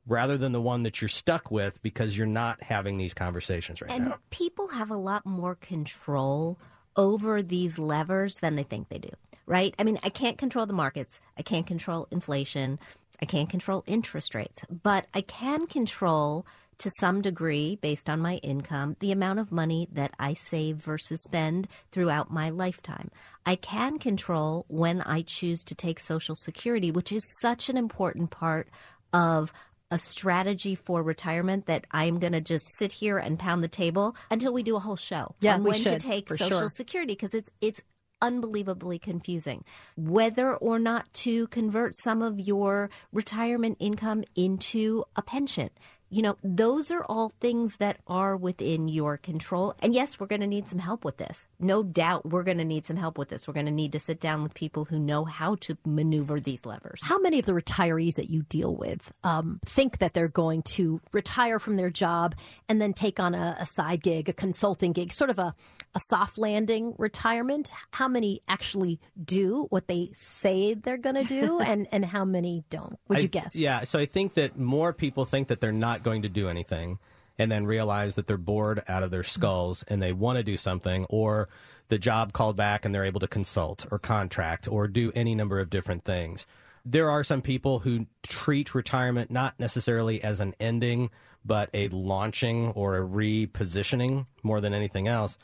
rather 0.08 0.38
than 0.38 0.54
the 0.54 0.62
one 0.62 0.84
that 0.84 1.02
you're 1.02 1.10
stuck 1.10 1.52
with 1.52 1.82
because 1.82 2.18
you're 2.18 2.26
not 2.26 2.64
having 2.64 2.98
these 2.98 3.14
conversations 3.14 3.82
right 3.82 3.92
and 3.92 4.06
now. 4.06 4.12
And 4.14 4.30
people 4.30 4.70
have 4.70 4.90
a 4.90 4.96
lot 4.96 5.26
more 5.26 5.56
control 5.56 6.58
over 6.96 7.44
these 7.44 7.78
levers 7.78 8.38
than 8.38 8.56
they 8.56 8.64
think 8.64 8.90
they 8.90 8.98
do, 8.98 9.10
right? 9.46 9.76
I 9.78 9.84
mean, 9.84 10.00
I 10.04 10.10
can't 10.10 10.38
control 10.38 10.66
the 10.66 10.74
markets, 10.74 11.20
I 11.38 11.42
can't 11.42 11.68
control 11.68 12.08
inflation, 12.10 12.80
I 13.22 13.26
can't 13.26 13.50
control 13.50 13.84
interest 13.88 14.36
rates, 14.36 14.62
but 14.70 15.08
I 15.14 15.22
can 15.22 15.68
control 15.68 16.46
to 16.80 16.92
some 17.00 17.22
degree, 17.22 17.78
based 17.82 18.10
on 18.10 18.20
my 18.20 18.36
income, 18.38 18.96
the 19.00 19.12
amount 19.12 19.40
of 19.40 19.52
money 19.52 19.88
that 19.92 20.14
I 20.20 20.36
save 20.36 20.78
versus 20.78 21.24
spend 21.24 21.68
throughout 21.92 22.32
my 22.32 22.50
lifetime. 22.50 23.10
I 23.46 23.56
can 23.56 23.98
control 23.98 24.66
when 24.68 25.02
I 25.02 25.24
choose 25.24 25.64
to 25.64 25.76
take 25.76 26.00
Social 26.00 26.36
Security, 26.36 26.92
which 26.92 27.12
is 27.12 27.24
such 27.42 27.70
an 27.70 27.78
important 27.78 28.30
part 28.30 28.70
of 29.12 29.52
a 29.90 29.98
strategy 29.98 30.76
for 30.76 31.02
retirement 31.02 31.66
that 31.66 31.86
I'm 31.92 32.20
going 32.20 32.34
to 32.34 32.42
just 32.42 32.66
sit 32.78 32.92
here 32.92 33.18
and 33.18 33.40
pound 33.40 33.64
the 33.64 33.70
table 33.70 34.16
until 34.30 34.52
we 34.52 34.62
do 34.62 34.76
a 34.76 34.80
whole 34.80 34.98
show 34.98 35.34
yeah, 35.40 35.56
on 35.56 35.64
when 35.64 35.80
should, 35.80 36.00
to 36.00 36.08
take 36.08 36.30
Social 36.30 36.60
sure. 36.60 36.70
Security 36.70 37.14
because 37.14 37.34
it's 37.34 37.50
it's 37.62 37.82
unbelievably 38.22 39.00
confusing. 39.00 39.64
Whether 39.96 40.56
or 40.56 40.80
not 40.80 41.14
to 41.16 41.48
convert 41.48 41.96
some 41.98 42.22
of 42.22 42.40
your 42.40 42.90
retirement 43.12 43.78
income 43.80 44.24
into 44.36 45.04
a 45.16 45.22
pension 45.22 45.70
you 46.10 46.22
know, 46.22 46.38
those 46.42 46.90
are 46.92 47.04
all 47.04 47.34
things 47.40 47.78
that 47.78 47.98
are 48.08 48.38
within 48.38 48.88
your 48.88 49.18
control. 49.18 49.76
And 49.80 49.94
yes, 49.94 50.20
we're 50.20 50.28
going 50.28 50.42
to 50.42 50.48
need 50.48 50.68
some 50.68 50.80
help 50.80 51.04
with 51.04 51.18
this. 51.18 51.48
No 51.60 51.84
doubt 51.84 52.26
we're 52.30 52.44
going 52.44 52.60
to 52.60 52.66
need 52.66 52.86
some 52.86 52.96
help 52.96 53.18
with 53.18 53.30
this. 53.30 53.48
We're 53.48 53.54
going 53.54 53.66
to 53.66 53.72
need 53.72 53.92
to 53.92 54.00
sit 54.00 54.20
down 54.20 54.44
with 54.44 54.54
people 54.54 54.86
who 54.86 55.00
know 55.00 55.26
how 55.26 55.56
to 55.62 55.78
maneuver 55.86 56.40
these 56.40 56.66
levers. 56.66 57.02
How 57.04 57.20
many 57.20 57.40
of 57.40 57.46
the 57.46 57.52
retirees 57.52 58.16
that 58.16 58.30
you 58.30 58.44
deal 58.44 58.76
with 58.76 59.12
um, 59.24 59.60
think 59.66 59.98
that 59.98 60.14
they're 60.14 60.28
going 60.30 60.62
to 60.64 61.02
retire 61.12 61.60
from 61.60 61.76
their 61.76 61.90
job 61.90 62.36
and 62.70 62.82
then 62.82 62.94
take 62.94 63.20
on 63.20 63.36
a, 63.36 63.58
a 63.60 63.66
side 63.66 64.02
gig, 64.02 64.30
a 64.30 64.34
consulting 64.34 64.94
gig, 64.94 65.12
sort 65.12 65.30
of 65.30 65.40
a, 65.40 65.54
a 65.94 66.00
soft 66.00 66.38
landing 66.38 66.94
retirement? 66.98 67.72
How 67.92 68.08
many 68.08 68.42
actually 68.48 69.02
do 69.22 69.68
what 69.70 69.88
they 69.88 70.12
say 70.14 70.74
they're 70.74 70.98
going 70.98 71.16
to 71.16 71.24
do, 71.24 71.60
and, 71.68 71.88
and 71.92 72.06
how 72.06 72.24
many 72.24 72.64
don't? 72.70 72.98
Would 73.10 73.18
I, 73.18 73.22
you 73.22 73.28
guess? 73.28 73.56
Yeah, 73.56 73.84
so 73.84 74.00
I 74.00 74.06
think 74.06 74.36
that 74.36 74.58
more 74.58 74.94
people 74.94 75.26
think 75.26 75.50
that 75.50 75.60
they're 75.60 75.72
not 75.72 75.97
not 75.98 76.04
going 76.04 76.22
to 76.22 76.30
do 76.30 76.48
anything 76.48 77.00
and 77.40 77.52
then 77.52 77.66
realize 77.66 78.16
that 78.16 78.28
they're 78.28 78.38
bored 78.38 78.84
out 78.88 79.04
of 79.04 79.12
their 79.12 79.24
skulls 79.24 79.84
and 79.88 80.02
they 80.02 80.14
want 80.14 80.38
to 80.38 80.44
do 80.44 80.58
something 80.58 81.06
or 81.10 81.50
the 81.90 81.98
job 81.98 82.34
called 82.34 82.56
back 82.56 82.86
and 82.86 82.94
they're 82.94 83.06
able 83.06 83.20
to 83.20 83.28
consult 83.28 83.86
or 83.92 84.00
contract 84.00 84.68
or 84.68 84.88
do 84.88 85.12
any 85.16 85.34
number 85.36 85.60
of 85.60 85.70
different 85.70 86.04
things. 86.04 86.46
There 86.86 87.10
are 87.10 87.24
some 87.24 87.42
people 87.42 87.80
who 87.80 88.06
treat 88.24 88.74
retirement 88.74 89.30
not 89.32 89.60
necessarily 89.60 90.24
as 90.24 90.40
an 90.40 90.54
ending, 90.60 91.10
but 91.44 91.70
a 91.74 91.90
launching 91.90 92.70
or 92.70 92.98
a 92.98 93.02
repositioning 93.02 94.26
more 94.44 94.62
than 94.62 94.74
anything 94.74 95.08
else. 95.08 95.38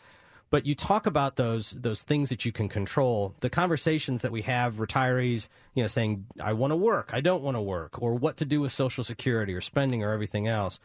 But 0.54 0.68
you 0.68 0.76
talk 0.76 1.08
about 1.08 1.36
those 1.36 1.72
those 1.72 2.04
things 2.04 2.30
that 2.30 2.46
you 2.46 2.52
can 2.52 2.70
control. 2.70 3.34
The 3.40 3.50
conversations 3.50 4.22
that 4.22 4.32
we 4.32 4.44
have, 4.44 4.76
retirees, 4.76 5.48
you 5.74 5.82
know, 5.82 5.88
saying 5.88 6.28
I 6.40 6.54
want 6.54 6.70
to 6.70 6.76
work, 6.76 7.10
I 7.12 7.22
don't 7.22 7.42
want 7.42 7.58
to 7.58 7.62
work, 7.62 8.00
or 8.00 8.14
what 8.14 8.38
to 8.38 8.46
do 8.46 8.62
with 8.62 8.72
Social 8.72 9.04
Security 9.04 9.56
or 9.56 9.62
spending 9.62 10.04
or 10.04 10.14
everything 10.14 10.48
else. 10.48 10.80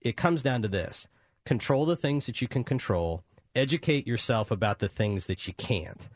It 0.00 0.16
comes 0.16 0.42
down 0.42 0.62
to 0.62 0.68
this: 0.68 1.08
control 1.44 1.84
the 1.84 1.94
things 1.94 2.24
that 2.24 2.40
you 2.40 2.48
can 2.48 2.64
control. 2.64 3.22
Educate 3.54 4.06
yourself 4.06 4.50
about 4.50 4.78
the 4.78 4.88
things 4.88 5.26
that 5.26 5.46
you 5.46 5.52
can't. 5.52 6.08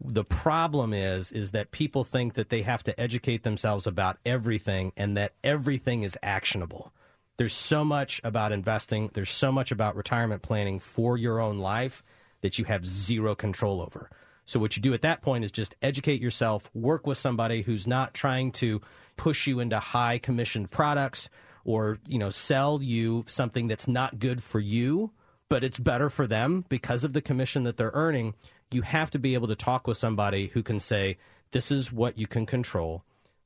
The 0.00 0.22
problem 0.22 0.92
is 0.92 1.32
is 1.32 1.50
that 1.50 1.72
people 1.72 2.04
think 2.04 2.34
that 2.34 2.50
they 2.50 2.62
have 2.62 2.84
to 2.84 3.00
educate 3.00 3.42
themselves 3.42 3.84
about 3.84 4.18
everything 4.24 4.92
and 4.96 5.16
that 5.16 5.32
everything 5.42 6.04
is 6.04 6.16
actionable. 6.22 6.92
There's 7.36 7.52
so 7.52 7.84
much 7.84 8.20
about 8.22 8.52
investing, 8.52 9.10
there's 9.12 9.30
so 9.30 9.50
much 9.50 9.72
about 9.72 9.96
retirement 9.96 10.42
planning 10.42 10.78
for 10.78 11.18
your 11.18 11.40
own 11.40 11.58
life 11.58 12.04
that 12.44 12.58
you 12.58 12.66
have 12.66 12.86
zero 12.86 13.34
control 13.34 13.80
over. 13.80 14.10
So 14.44 14.60
what 14.60 14.76
you 14.76 14.82
do 14.82 14.92
at 14.92 15.00
that 15.00 15.22
point 15.22 15.44
is 15.44 15.50
just 15.50 15.74
educate 15.80 16.20
yourself, 16.20 16.68
work 16.74 17.06
with 17.06 17.16
somebody 17.16 17.62
who's 17.62 17.86
not 17.86 18.12
trying 18.12 18.52
to 18.52 18.82
push 19.16 19.46
you 19.46 19.60
into 19.60 19.78
high 19.78 20.18
commissioned 20.18 20.70
products 20.70 21.30
or, 21.64 22.00
you 22.06 22.18
know, 22.18 22.28
sell 22.28 22.82
you 22.82 23.24
something 23.26 23.66
that's 23.66 23.88
not 23.88 24.18
good 24.18 24.42
for 24.42 24.60
you, 24.60 25.10
but 25.48 25.64
it's 25.64 25.78
better 25.78 26.10
for 26.10 26.26
them 26.26 26.66
because 26.68 27.02
of 27.02 27.14
the 27.14 27.22
commission 27.22 27.62
that 27.62 27.78
they're 27.78 27.90
earning. 27.94 28.34
You 28.70 28.82
have 28.82 29.10
to 29.12 29.18
be 29.18 29.32
able 29.32 29.48
to 29.48 29.56
talk 29.56 29.86
with 29.86 29.96
somebody 29.96 30.48
who 30.48 30.62
can 30.62 30.78
say, 30.78 31.16
this 31.52 31.72
is 31.72 31.90
what 31.90 32.18
you 32.18 32.26
can 32.26 32.44
control 32.44 33.04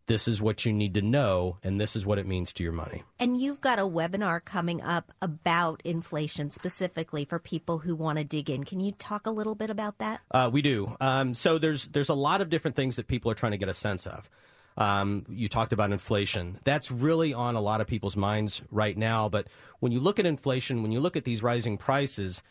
this 0.08 0.26
is 0.26 0.42
what 0.42 0.64
you 0.64 0.72
need 0.72 0.94
to 0.94 1.02
know, 1.02 1.58
and 1.62 1.80
this 1.80 1.94
is 1.94 2.04
what 2.04 2.18
it 2.18 2.26
means 2.26 2.52
to 2.54 2.62
your 2.64 2.72
money. 2.72 3.04
And 3.20 3.40
you've 3.40 3.60
got 3.60 3.78
a 3.78 3.82
webinar 3.82 4.44
coming 4.44 4.82
up 4.82 5.12
about 5.22 5.80
inflation 5.84 6.50
specifically 6.50 7.24
for 7.24 7.38
people 7.38 7.78
who 7.78 7.94
want 7.94 8.18
to 8.18 8.24
dig 8.24 8.50
in. 8.50 8.64
Can 8.64 8.80
you 8.80 8.92
talk 8.92 9.26
a 9.26 9.30
little 9.30 9.54
bit 9.54 9.70
about 9.70 9.98
that? 9.98 10.20
Uh, 10.30 10.50
we 10.52 10.62
do. 10.62 10.96
Um, 11.00 11.34
so 11.34 11.58
there's 11.58 11.86
there's 11.86 12.08
a 12.08 12.14
lot 12.14 12.40
of 12.40 12.50
different 12.50 12.74
things 12.74 12.96
that 12.96 13.06
people 13.06 13.30
are 13.30 13.34
trying 13.34 13.52
to 13.52 13.58
get 13.58 13.68
a 13.68 13.74
sense 13.74 14.06
of. 14.06 14.28
Um, 14.76 15.26
you 15.28 15.48
talked 15.48 15.72
about 15.72 15.92
inflation. 15.92 16.58
That's 16.64 16.90
really 16.90 17.34
on 17.34 17.56
a 17.56 17.60
lot 17.60 17.80
of 17.80 17.86
people's 17.86 18.16
minds 18.16 18.62
right 18.70 18.96
now. 18.96 19.28
But 19.28 19.48
when 19.80 19.92
you 19.92 20.00
look 20.00 20.18
at 20.18 20.26
inflation, 20.26 20.82
when 20.82 20.92
you 20.92 21.00
look 21.00 21.16
at 21.16 21.24
these 21.24 21.42
rising 21.42 21.78
prices, 21.78 22.42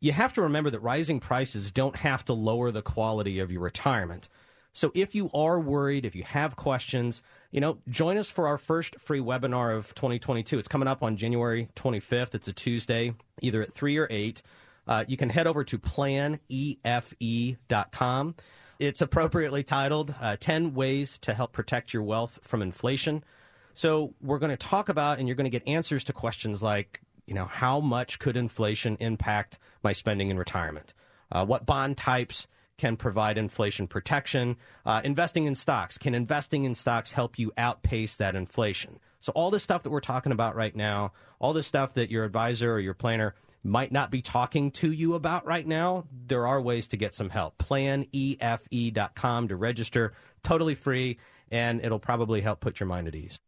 you 0.00 0.12
have 0.12 0.32
to 0.34 0.42
remember 0.42 0.70
that 0.70 0.80
rising 0.80 1.20
prices 1.20 1.70
don't 1.70 1.96
have 1.96 2.24
to 2.24 2.32
lower 2.32 2.70
the 2.70 2.82
quality 2.82 3.38
of 3.38 3.52
your 3.52 3.62
retirement. 3.62 4.28
So 4.76 4.92
if 4.94 5.14
you 5.14 5.30
are 5.32 5.58
worried, 5.58 6.04
if 6.04 6.14
you 6.14 6.22
have 6.24 6.54
questions, 6.54 7.22
you 7.50 7.62
know, 7.62 7.78
join 7.88 8.18
us 8.18 8.28
for 8.28 8.46
our 8.46 8.58
first 8.58 9.00
free 9.00 9.20
webinar 9.20 9.74
of 9.74 9.94
2022. 9.94 10.58
It's 10.58 10.68
coming 10.68 10.86
up 10.86 11.02
on 11.02 11.16
January 11.16 11.70
25th. 11.76 12.34
It's 12.34 12.46
a 12.46 12.52
Tuesday, 12.52 13.14
either 13.40 13.62
at 13.62 13.72
3 13.72 13.96
or 13.96 14.06
8. 14.10 14.42
uh, 14.86 15.06
you 15.08 15.16
can 15.16 15.30
head 15.30 15.46
over 15.46 15.64
to 15.64 15.78
planefe.com. 15.78 18.34
It's 18.78 19.00
appropriately 19.00 19.62
titled 19.62 20.14
uh, 20.20 20.36
10 20.38 20.74
Ways 20.74 21.16
to 21.22 21.32
Help 21.32 21.54
Protect 21.54 21.94
Your 21.94 22.02
Wealth 22.02 22.38
from 22.42 22.60
Inflation. 22.60 23.24
So, 23.72 24.12
we're 24.20 24.38
going 24.38 24.50
to 24.50 24.58
talk 24.58 24.90
about 24.90 25.18
and 25.18 25.26
you're 25.26 25.36
going 25.36 25.50
to 25.50 25.58
get 25.58 25.66
answers 25.66 26.04
to 26.04 26.12
questions 26.12 26.62
like, 26.62 27.00
you 27.26 27.32
know, 27.32 27.46
how 27.46 27.80
much 27.80 28.18
could 28.18 28.36
inflation 28.36 28.98
impact 29.00 29.58
my 29.82 29.94
spending 29.94 30.28
in 30.28 30.36
retirement? 30.36 30.92
Uh, 31.32 31.46
what 31.46 31.64
bond 31.64 31.96
types 31.96 32.46
can 32.78 32.96
provide 32.96 33.38
inflation 33.38 33.86
protection? 33.86 34.56
Uh, 34.84 35.00
investing 35.04 35.46
in 35.46 35.54
stocks. 35.54 35.98
Can 35.98 36.14
investing 36.14 36.64
in 36.64 36.74
stocks 36.74 37.12
help 37.12 37.38
you 37.38 37.52
outpace 37.56 38.16
that 38.16 38.34
inflation? 38.34 38.98
So, 39.20 39.32
all 39.32 39.50
this 39.50 39.62
stuff 39.62 39.82
that 39.82 39.90
we're 39.90 40.00
talking 40.00 40.32
about 40.32 40.54
right 40.54 40.74
now, 40.74 41.12
all 41.38 41.52
this 41.52 41.66
stuff 41.66 41.94
that 41.94 42.10
your 42.10 42.24
advisor 42.24 42.72
or 42.72 42.80
your 42.80 42.94
planner 42.94 43.34
might 43.64 43.92
not 43.92 44.10
be 44.10 44.22
talking 44.22 44.70
to 44.70 44.92
you 44.92 45.14
about 45.14 45.44
right 45.46 45.66
now, 45.66 46.04
there 46.26 46.46
are 46.46 46.60
ways 46.60 46.88
to 46.88 46.96
get 46.96 47.14
some 47.14 47.30
help. 47.30 47.58
Planefe.com 47.58 49.48
to 49.48 49.56
register, 49.56 50.12
totally 50.42 50.74
free, 50.74 51.18
and 51.50 51.84
it'll 51.84 51.98
probably 51.98 52.40
help 52.40 52.60
put 52.60 52.78
your 52.78 52.86
mind 52.86 53.08
at 53.08 53.14
ease. 53.14 53.40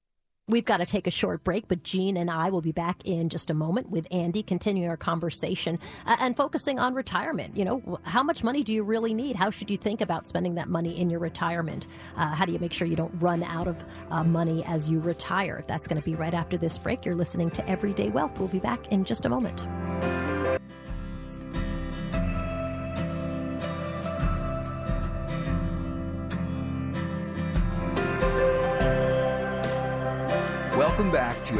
We've 0.49 0.65
got 0.65 0.79
to 0.79 0.87
take 0.87 1.07
a 1.07 1.11
short 1.11 1.45
break, 1.45 1.69
but 1.69 1.83
Jean 1.83 2.17
and 2.17 2.31
I 2.31 2.49
will 2.49 2.63
be 2.63 2.73
back 2.73 3.03
in 3.05 3.29
just 3.29 3.51
a 3.51 3.55
moment 3.55 3.91
with 3.91 4.07
Andy, 4.11 4.43
continuing 4.43 4.89
our 4.89 4.97
conversation 4.97 5.79
uh, 6.07 6.17
and 6.21 6.35
focusing 6.35 6.79
on 6.79 6.95
retirement. 6.95 7.55
You 7.55 7.67
know, 7.67 8.01
how 8.05 8.23
much 8.23 8.43
money 8.43 8.63
do 8.63 8.73
you 8.73 8.83
really 8.83 9.13
need? 9.13 9.37
How 9.37 9.51
should 9.51 9.71
you 9.71 9.77
think 9.77 10.01
about 10.01 10.27
spending 10.27 10.55
that 10.55 10.69
money 10.69 10.99
in 10.99 11.11
your 11.11 11.21
retirement? 11.21 11.87
Uh, 12.17 12.35
how 12.35 12.47
do 12.47 12.53
you 12.53 12.59
make 12.59 12.73
sure 12.73 12.89
you 12.89 12.97
don't 12.97 13.13
run 13.21 13.43
out 13.43 13.69
of 13.69 13.85
uh, 14.11 14.25
money 14.25 14.65
as 14.65 14.89
you 14.89 15.01
retire? 15.01 15.65
That's 15.67 15.87
going 15.87 16.01
to 16.01 16.05
be 16.05 16.15
right 16.15 16.35
after 16.35 16.57
this 16.57 16.79
break. 16.79 17.05
You're 17.05 17.15
listening 17.15 17.51
to 17.51 17.69
Everyday 17.69 18.09
Wealth. 18.09 18.39
We'll 18.39 18.49
be 18.49 18.59
back 18.59 18.91
in 18.91 19.05
just 19.05 19.27
a 19.27 19.29
moment. 19.29 19.67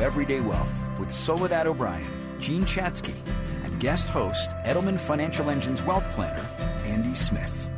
Everyday 0.09 0.41
Wealth 0.41 0.99
with 0.99 1.11
Soledad 1.11 1.67
O'Brien, 1.67 2.11
Jean 2.41 2.65
Chatsky, 2.65 3.13
and 3.63 3.79
guest 3.79 4.09
host, 4.09 4.53
Edelman 4.65 4.99
Financial 4.99 5.51
Engine's 5.51 5.83
wealth 5.83 6.11
planner, 6.13 6.49
Andy 6.83 7.13
Smith. 7.13 7.69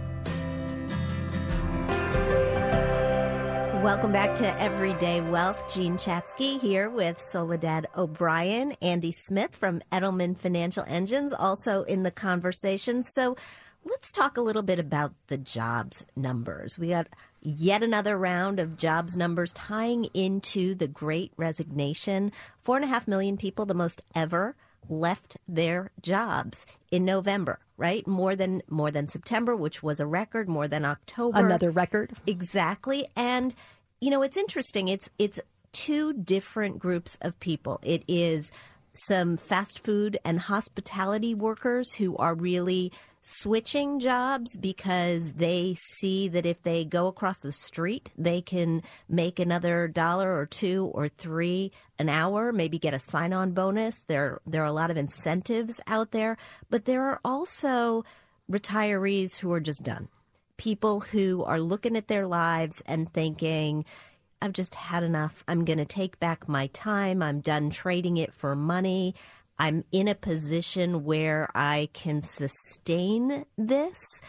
Welcome 3.82 4.12
back 4.12 4.36
to 4.36 4.62
Everyday 4.62 5.20
Wealth. 5.20 5.74
Jean 5.74 5.98
Chatsky 5.98 6.56
here 6.56 6.88
with 6.88 7.20
Soledad 7.20 7.88
O'Brien, 7.96 8.76
Andy 8.80 9.10
Smith 9.10 9.56
from 9.56 9.80
Edelman 9.90 10.38
Financial 10.38 10.84
Engines, 10.86 11.32
also 11.32 11.82
in 11.82 12.04
the 12.04 12.12
conversation. 12.12 13.02
So 13.02 13.36
let's 13.84 14.12
talk 14.12 14.36
a 14.36 14.40
little 14.40 14.62
bit 14.62 14.78
about 14.78 15.14
the 15.26 15.36
jobs 15.36 16.06
numbers. 16.14 16.78
We 16.78 16.90
got 16.90 17.08
yet 17.40 17.82
another 17.82 18.16
round 18.16 18.58
of 18.58 18.76
jobs 18.76 19.16
numbers 19.16 19.52
tying 19.52 20.04
into 20.14 20.74
the 20.74 20.88
great 20.88 21.32
resignation. 21.36 22.32
Four 22.60 22.76
and 22.76 22.84
a 22.84 22.88
half 22.88 23.08
million 23.08 23.36
people, 23.36 23.66
the 23.66 23.74
most 23.74 24.02
ever, 24.14 24.56
left 24.88 25.36
their 25.48 25.90
jobs 26.02 26.66
in 26.90 27.04
November, 27.04 27.60
right? 27.76 28.06
More 28.06 28.34
than 28.36 28.62
more 28.68 28.90
than 28.90 29.06
September, 29.06 29.54
which 29.54 29.82
was 29.82 30.00
a 30.00 30.06
record, 30.06 30.48
more 30.48 30.68
than 30.68 30.84
October. 30.84 31.38
Another 31.38 31.70
record. 31.70 32.12
Exactly. 32.26 33.06
And 33.16 33.54
you 34.00 34.10
know, 34.10 34.22
it's 34.22 34.36
interesting. 34.36 34.88
It's 34.88 35.10
it's 35.18 35.40
two 35.72 36.12
different 36.12 36.78
groups 36.78 37.16
of 37.20 37.38
people. 37.40 37.80
It 37.82 38.02
is 38.08 38.50
some 38.92 39.36
fast 39.36 39.78
food 39.84 40.18
and 40.24 40.40
hospitality 40.40 41.34
workers 41.34 41.94
who 41.94 42.16
are 42.16 42.34
really 42.34 42.92
switching 43.22 44.00
jobs 44.00 44.56
because 44.56 45.34
they 45.34 45.76
see 45.78 46.28
that 46.28 46.46
if 46.46 46.62
they 46.62 46.84
go 46.84 47.06
across 47.06 47.40
the 47.40 47.52
street, 47.52 48.10
they 48.16 48.40
can 48.40 48.82
make 49.08 49.38
another 49.38 49.88
dollar 49.88 50.34
or 50.34 50.46
two 50.46 50.90
or 50.94 51.08
three 51.08 51.70
an 51.98 52.08
hour, 52.08 52.52
maybe 52.52 52.78
get 52.78 52.94
a 52.94 52.98
sign 52.98 53.32
on 53.32 53.52
bonus. 53.52 54.04
There, 54.04 54.40
there 54.46 54.62
are 54.62 54.66
a 54.66 54.72
lot 54.72 54.90
of 54.90 54.96
incentives 54.96 55.80
out 55.86 56.12
there, 56.12 56.36
but 56.70 56.86
there 56.86 57.04
are 57.04 57.20
also 57.24 58.04
retirees 58.50 59.38
who 59.38 59.52
are 59.52 59.60
just 59.60 59.82
done. 59.82 60.08
People 60.56 61.00
who 61.00 61.42
are 61.44 61.60
looking 61.60 61.96
at 61.96 62.08
their 62.08 62.26
lives 62.26 62.82
and 62.86 63.12
thinking, 63.12 63.84
I've 64.42 64.52
just 64.52 64.74
had 64.74 65.02
enough. 65.02 65.44
I'm 65.46 65.64
going 65.64 65.78
to 65.78 65.84
take 65.84 66.18
back 66.18 66.48
my 66.48 66.68
time. 66.68 67.22
I'm 67.22 67.40
done 67.40 67.68
trading 67.68 68.16
it 68.16 68.32
for 68.32 68.56
money. 68.56 69.14
I'm 69.60 69.84
in 69.92 70.08
a 70.08 70.14
position 70.14 71.04
where 71.04 71.50
I 71.54 71.90
can 71.92 72.22
sustain 72.22 73.44
this. 73.58 74.20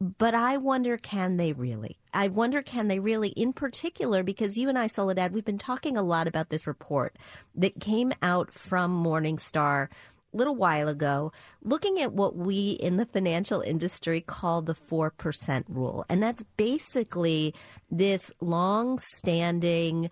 But 0.00 0.34
I 0.34 0.58
wonder, 0.58 0.98
can 0.98 1.36
they 1.36 1.52
really? 1.52 1.98
I 2.12 2.28
wonder, 2.28 2.60
can 2.60 2.88
they 2.88 2.98
really, 2.98 3.28
in 3.28 3.52
particular, 3.52 4.22
because 4.24 4.58
you 4.58 4.68
and 4.68 4.76
I, 4.76 4.88
Soledad, 4.88 5.32
we've 5.32 5.44
been 5.44 5.56
talking 5.56 5.96
a 5.96 6.02
lot 6.02 6.26
about 6.26 6.50
this 6.50 6.66
report 6.66 7.16
that 7.54 7.80
came 7.80 8.12
out 8.20 8.52
from 8.52 9.02
Morningstar 9.02 9.88
a 10.34 10.36
little 10.36 10.56
while 10.56 10.88
ago, 10.88 11.32
looking 11.62 12.00
at 12.00 12.12
what 12.12 12.36
we 12.36 12.72
in 12.72 12.96
the 12.96 13.06
financial 13.06 13.60
industry 13.60 14.20
call 14.20 14.62
the 14.62 14.74
4% 14.74 15.64
rule. 15.68 16.04
And 16.08 16.22
that's 16.22 16.44
basically 16.56 17.54
this 17.90 18.32
long 18.40 18.98
standing 18.98 20.10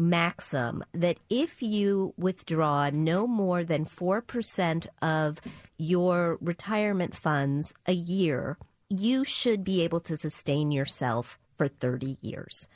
maxim 0.00 0.82
that 0.92 1.18
if 1.28 1.62
you 1.62 2.14
withdraw 2.16 2.90
no 2.92 3.26
more 3.26 3.62
than 3.62 3.84
4% 3.84 4.86
of 5.02 5.40
your 5.76 6.38
retirement 6.40 7.14
funds 7.14 7.74
a 7.86 7.92
year, 7.92 8.58
you 8.88 9.24
should 9.24 9.62
be 9.62 9.82
able 9.82 10.00
to 10.00 10.16
sustain 10.16 10.72
yourself 10.72 11.38
for 11.56 11.68
30 11.68 12.18
years. 12.20 12.66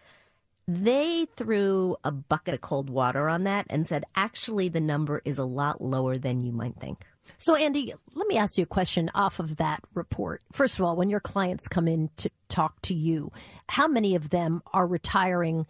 They 0.67 1.27
threw 1.37 1.97
a 2.05 2.11
bucket 2.11 2.55
of 2.55 2.61
cold 2.61 2.89
water 2.89 3.29
on 3.29 3.45
that 3.45 3.67
and 3.69 3.87
said, 3.87 4.05
actually, 4.15 4.69
the 4.69 4.81
number 4.81 5.21
is 5.25 5.37
a 5.37 5.45
lot 5.45 5.83
lower 5.83 6.17
than 6.17 6.41
you 6.41 6.53
might 6.53 6.77
think. 6.77 7.05
So, 7.37 7.55
Andy, 7.55 7.93
let 8.15 8.29
me 8.29 8.37
ask 8.37 8.57
you 8.57 8.65
a 8.65 8.67
question 8.67 9.11
off 9.15 9.39
of 9.39 9.57
that 9.57 9.81
report. 9.95 10.43
First 10.53 10.79
of 10.79 10.85
all, 10.85 10.97
when 10.97 11.11
your 11.11 11.21
clients 11.21 11.69
come 11.69 11.89
in 11.89 12.11
to 12.19 12.31
talk 12.49 12.81
to 12.83 12.95
you, 12.95 13.31
how 13.69 13.87
many 13.87 14.15
of 14.15 14.31
them 14.31 14.63
are 14.73 14.87
retiring 14.87 15.67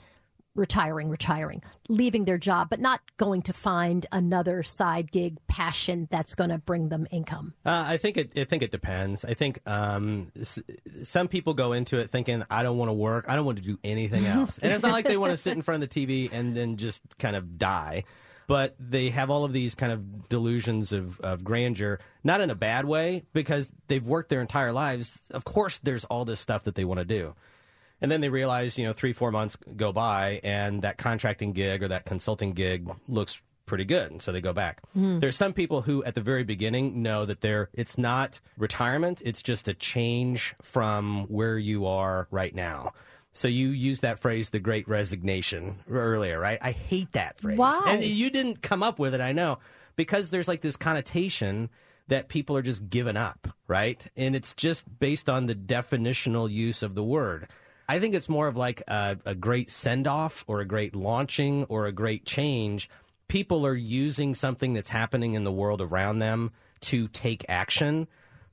retiring, 0.55 1.09
retiring, 1.09 1.63
leaving 1.89 2.25
their 2.25 2.39
job, 2.39 2.69
but 2.71 2.81
not 2.81 3.01
going 3.17 3.43
to 3.43 3.53
find 3.53 4.07
another 4.13 4.63
side 4.63 5.11
gig 5.11 5.37
passion 5.49 6.09
that's 6.11 6.35
going 6.35 6.51
to 6.51 6.59
bring 6.59 6.89
them 6.89 7.07
income? 7.11 7.55
Uh, 7.65 7.85
I 7.87 7.97
think 7.97 8.17
it. 8.17 8.33
I 8.37 8.45
think 8.45 8.63
it 8.63 8.71
depends. 8.71 9.25
I 9.25 9.35
think 9.35 9.59
um, 9.67 10.31
s- 10.39 10.59
some 11.03 11.29
people 11.29 11.55
go 11.55 11.73
into 11.73 11.99
it 11.99 12.11
thinking, 12.11 12.45
"I 12.51 12.63
don't 12.63 12.79
want 12.79 12.89
to 12.89 12.95
work. 12.95 13.25
I 13.29 13.37
don't 13.37 13.45
want 13.47 13.59
to 13.59 13.65
do 13.65 13.79
anything 13.85 14.27
else," 14.27 14.59
and 14.59 14.73
it's 14.73 14.83
not 14.83 14.93
like 14.93 15.05
they 15.07 15.17
want 15.17 15.33
to 15.33 15.37
sit 15.37 15.55
in 15.55 15.63
front 15.63 15.83
of 15.83 15.89
the 15.91 16.07
TV 16.07 16.29
and 16.33 16.57
then 16.57 16.77
just 16.77 17.03
kind 17.19 17.37
of 17.37 17.59
die. 17.59 18.05
But 18.47 18.75
they 18.79 19.09
have 19.09 19.31
all 19.31 19.45
of 19.45 19.55
these 19.55 19.75
kind 19.75 19.91
of 19.91 20.29
delusions 20.29 20.93
of, 20.93 21.19
of 21.21 21.43
grandeur, 21.43 21.99
not 22.23 22.43
in 22.43 22.51
a 22.51 22.55
bad 22.55 22.85
way, 22.85 23.25
because 23.33 23.73
they've 23.89 24.07
worked 24.07 24.29
their 24.29 24.43
entire 24.43 24.71
lives. 24.71 25.23
Of 25.31 25.45
course, 25.45 25.81
there's 25.83 26.05
all 26.05 26.27
this 26.27 26.41
stuff 26.41 26.65
that 26.65 26.75
they 26.75 26.85
want 26.85 26.99
to 26.99 27.07
do. 27.07 27.35
And 28.01 28.11
then 28.11 28.21
they 28.21 28.29
realize, 28.29 28.77
you 28.77 28.87
know, 28.87 28.93
three, 28.93 29.13
four 29.13 29.31
months 29.31 29.57
go 29.77 29.93
by 29.93 30.41
and 30.45 30.83
that 30.83 30.99
contracting 30.99 31.53
gig 31.53 31.83
or 31.83 31.89
that 31.89 32.05
consulting 32.05 32.53
gig 32.53 32.91
looks 33.09 33.41
pretty 33.67 33.85
good. 33.85 34.11
And 34.11 34.21
so 34.21 34.31
they 34.31 34.41
go 34.41 34.53
back. 34.53 34.83
Hmm. 34.93 35.21
There's 35.21 35.37
some 35.37 35.53
people 35.53 35.83
who 35.83 36.05
at 36.05 36.15
the 36.15 36.21
very 36.21 36.45
beginning 36.45 37.03
know 37.03 37.25
that 37.25 37.41
they're, 37.41 37.71
it's 37.73 37.97
not 37.97 38.41
retirement, 38.59 39.23
it's 39.25 39.43
just 39.43 39.69
a 39.69 39.75
change 39.75 40.55
from 40.61 41.25
where 41.29 41.57
you 41.57 41.87
are 41.87 42.29
right 42.31 42.55
now. 42.55 42.93
So 43.33 43.49
you 43.49 43.71
used 43.71 44.03
that 44.03 44.19
phrase, 44.21 44.51
the 44.51 44.61
great 44.61 44.87
resignation, 44.87 45.81
earlier, 45.91 46.39
right? 46.39 46.59
I 46.63 46.71
hate 46.71 47.13
that 47.13 47.41
phrase. 47.41 47.59
Why? 47.59 47.83
And 47.87 48.05
you 48.05 48.31
didn't 48.31 48.63
come 48.63 48.83
up 48.83 48.99
with 48.99 49.13
it, 49.15 49.21
I 49.21 49.33
know, 49.33 49.59
because 49.97 50.31
there's 50.31 50.47
like 50.47 50.61
this 50.61 50.77
connotation 50.77 51.69
that 52.09 52.29
people 52.29 52.57
are 52.57 52.63
just 52.63 52.89
giving 52.91 53.17
up, 53.17 53.49
right? 53.67 54.07
And 54.17 54.37
it's 54.37 54.53
just 54.53 54.85
based 55.01 55.29
on 55.29 55.47
the 55.47 55.55
definitional 55.55 56.51
use 56.51 56.83
of 56.83 56.95
the 56.95 57.03
word. 57.03 57.49
I 57.89 57.99
think 57.99 58.15
it's 58.15 58.29
more 58.29 58.49
of 58.49 58.57
like 58.57 58.83
a, 58.89 59.19
a 59.25 59.35
great 59.35 59.71
send 59.71 60.07
off 60.07 60.45
or 60.47 60.61
a 60.61 60.65
great 60.65 60.95
launching 60.95 61.65
or 61.65 61.87
a 61.87 61.93
great 61.93 62.25
change. 62.25 62.89
People 63.29 63.67
are 63.67 63.75
using 63.75 64.35
something 64.35 64.75
that's 64.75 64.89
happening 64.89 65.35
in 65.35 65.45
the 65.45 65.53
world 65.53 65.81
around 65.81 66.19
them 66.19 66.53
to 66.83 67.09
take 67.09 67.45
action, 67.49 68.07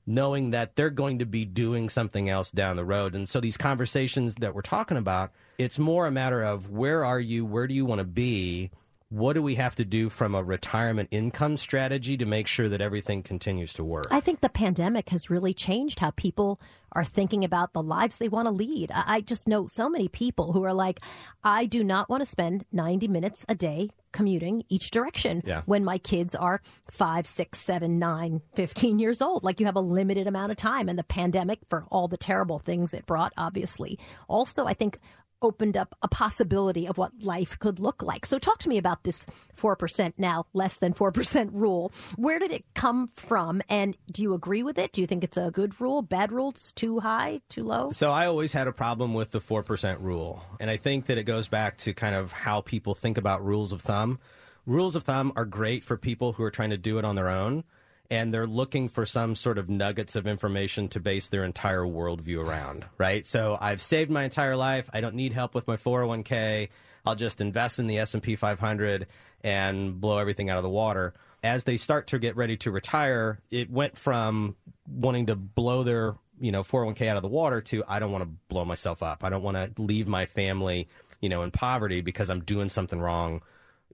knowing 0.06 0.50
that 0.50 0.76
they're 0.76 0.90
going 0.90 1.18
to 1.20 1.26
be 1.26 1.44
doing 1.44 1.88
something 1.88 2.28
else 2.28 2.50
down 2.50 2.76
the 2.76 2.84
road. 2.84 3.14
And 3.14 3.28
so 3.28 3.40
these 3.40 3.56
conversations 3.56 4.34
that 4.36 4.54
we're 4.54 4.62
talking 4.62 4.96
about, 4.96 5.32
it's 5.58 5.78
more 5.78 6.06
a 6.06 6.10
matter 6.10 6.42
of 6.42 6.70
where 6.70 7.04
are 7.04 7.20
you? 7.20 7.44
Where 7.44 7.66
do 7.66 7.74
you 7.74 7.84
want 7.84 8.00
to 8.00 8.04
be? 8.04 8.70
What 9.12 9.34
do 9.34 9.42
we 9.42 9.56
have 9.56 9.74
to 9.74 9.84
do 9.84 10.08
from 10.08 10.34
a 10.34 10.42
retirement 10.42 11.06
income 11.10 11.58
strategy 11.58 12.16
to 12.16 12.24
make 12.24 12.46
sure 12.46 12.70
that 12.70 12.80
everything 12.80 13.22
continues 13.22 13.74
to 13.74 13.84
work? 13.84 14.06
I 14.10 14.20
think 14.20 14.40
the 14.40 14.48
pandemic 14.48 15.10
has 15.10 15.28
really 15.28 15.52
changed 15.52 16.00
how 16.00 16.12
people 16.12 16.58
are 16.92 17.04
thinking 17.04 17.44
about 17.44 17.74
the 17.74 17.82
lives 17.82 18.16
they 18.16 18.28
want 18.28 18.46
to 18.46 18.50
lead. 18.50 18.90
I 18.94 19.20
just 19.20 19.46
know 19.46 19.66
so 19.66 19.90
many 19.90 20.08
people 20.08 20.52
who 20.52 20.64
are 20.64 20.72
like, 20.72 21.00
I 21.44 21.66
do 21.66 21.84
not 21.84 22.08
want 22.08 22.22
to 22.22 22.26
spend 22.26 22.64
90 22.72 23.06
minutes 23.08 23.44
a 23.50 23.54
day 23.54 23.90
commuting 24.12 24.62
each 24.70 24.90
direction 24.90 25.42
yeah. 25.44 25.62
when 25.66 25.84
my 25.84 25.98
kids 25.98 26.34
are 26.34 26.62
five, 26.90 27.26
six, 27.26 27.58
seven, 27.60 27.98
nine, 27.98 28.40
15 28.54 28.98
years 28.98 29.20
old. 29.20 29.44
Like 29.44 29.60
you 29.60 29.66
have 29.66 29.76
a 29.76 29.80
limited 29.80 30.26
amount 30.26 30.52
of 30.52 30.56
time. 30.56 30.88
And 30.88 30.98
the 30.98 31.04
pandemic, 31.04 31.58
for 31.68 31.84
all 31.90 32.08
the 32.08 32.16
terrible 32.16 32.60
things 32.60 32.94
it 32.94 33.04
brought, 33.04 33.32
obviously. 33.36 33.98
Also, 34.28 34.64
I 34.64 34.72
think 34.72 34.98
opened 35.42 35.76
up 35.76 35.94
a 36.02 36.08
possibility 36.08 36.86
of 36.86 36.96
what 36.98 37.12
life 37.22 37.58
could 37.58 37.78
look 37.78 38.02
like. 38.02 38.24
So, 38.24 38.38
talk 38.38 38.58
to 38.60 38.68
me 38.68 38.78
about 38.78 39.04
this 39.04 39.26
4% 39.56 40.14
now, 40.16 40.46
less 40.52 40.78
than 40.78 40.94
4% 40.94 41.50
rule. 41.52 41.92
Where 42.16 42.38
did 42.38 42.50
it 42.50 42.64
come 42.74 43.10
from? 43.14 43.62
And 43.68 43.96
do 44.10 44.22
you 44.22 44.34
agree 44.34 44.62
with 44.62 44.78
it? 44.78 44.92
Do 44.92 45.00
you 45.00 45.06
think 45.06 45.24
it's 45.24 45.36
a 45.36 45.50
good 45.50 45.80
rule, 45.80 46.02
bad 46.02 46.32
rule? 46.32 46.50
It's 46.50 46.72
too 46.72 47.00
high, 47.00 47.40
too 47.48 47.64
low? 47.64 47.92
So, 47.92 48.10
I 48.10 48.26
always 48.26 48.52
had 48.52 48.68
a 48.68 48.72
problem 48.72 49.14
with 49.14 49.32
the 49.32 49.40
4% 49.40 50.00
rule. 50.00 50.42
And 50.60 50.70
I 50.70 50.76
think 50.76 51.06
that 51.06 51.18
it 51.18 51.24
goes 51.24 51.48
back 51.48 51.78
to 51.78 51.92
kind 51.92 52.14
of 52.14 52.32
how 52.32 52.60
people 52.60 52.94
think 52.94 53.18
about 53.18 53.44
rules 53.44 53.72
of 53.72 53.82
thumb. 53.82 54.18
Rules 54.64 54.94
of 54.94 55.02
thumb 55.02 55.32
are 55.34 55.44
great 55.44 55.82
for 55.82 55.96
people 55.96 56.34
who 56.34 56.44
are 56.44 56.50
trying 56.50 56.70
to 56.70 56.76
do 56.76 56.98
it 56.98 57.04
on 57.04 57.16
their 57.16 57.28
own 57.28 57.64
and 58.12 58.32
they're 58.32 58.46
looking 58.46 58.90
for 58.90 59.06
some 59.06 59.34
sort 59.34 59.56
of 59.56 59.70
nuggets 59.70 60.16
of 60.16 60.26
information 60.26 60.86
to 60.86 61.00
base 61.00 61.28
their 61.30 61.44
entire 61.44 61.80
worldview 61.80 62.46
around, 62.46 62.84
right? 62.98 63.26
So 63.26 63.56
I've 63.58 63.80
saved 63.80 64.10
my 64.10 64.24
entire 64.24 64.54
life. 64.54 64.90
I 64.92 65.00
don't 65.00 65.14
need 65.14 65.32
help 65.32 65.54
with 65.54 65.66
my 65.66 65.78
401k. 65.78 66.68
I'll 67.06 67.14
just 67.14 67.40
invest 67.40 67.78
in 67.78 67.86
the 67.86 68.00
S&P 68.00 68.36
500 68.36 69.06
and 69.42 69.98
blow 69.98 70.18
everything 70.18 70.50
out 70.50 70.58
of 70.58 70.62
the 70.62 70.68
water. 70.68 71.14
As 71.42 71.64
they 71.64 71.78
start 71.78 72.08
to 72.08 72.18
get 72.18 72.36
ready 72.36 72.58
to 72.58 72.70
retire, 72.70 73.40
it 73.50 73.70
went 73.70 73.96
from 73.96 74.56
wanting 74.86 75.24
to 75.26 75.34
blow 75.34 75.82
their, 75.82 76.14
you 76.38 76.52
know, 76.52 76.62
401k 76.62 77.08
out 77.08 77.16
of 77.16 77.22
the 77.22 77.28
water 77.28 77.62
to 77.62 77.82
I 77.88 77.98
don't 77.98 78.12
want 78.12 78.24
to 78.24 78.30
blow 78.48 78.66
myself 78.66 79.02
up. 79.02 79.24
I 79.24 79.30
don't 79.30 79.42
want 79.42 79.56
to 79.56 79.82
leave 79.82 80.06
my 80.06 80.26
family, 80.26 80.86
you 81.22 81.30
know, 81.30 81.44
in 81.44 81.50
poverty 81.50 82.02
because 82.02 82.28
I'm 82.28 82.40
doing 82.40 82.68
something 82.68 83.00
wrong 83.00 83.40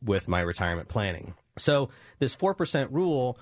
with 0.03 0.27
my 0.27 0.41
retirement 0.41 0.89
planning. 0.89 1.35
So 1.57 1.91
this 2.19 2.37
4% 2.37 2.89
rule 2.91 3.39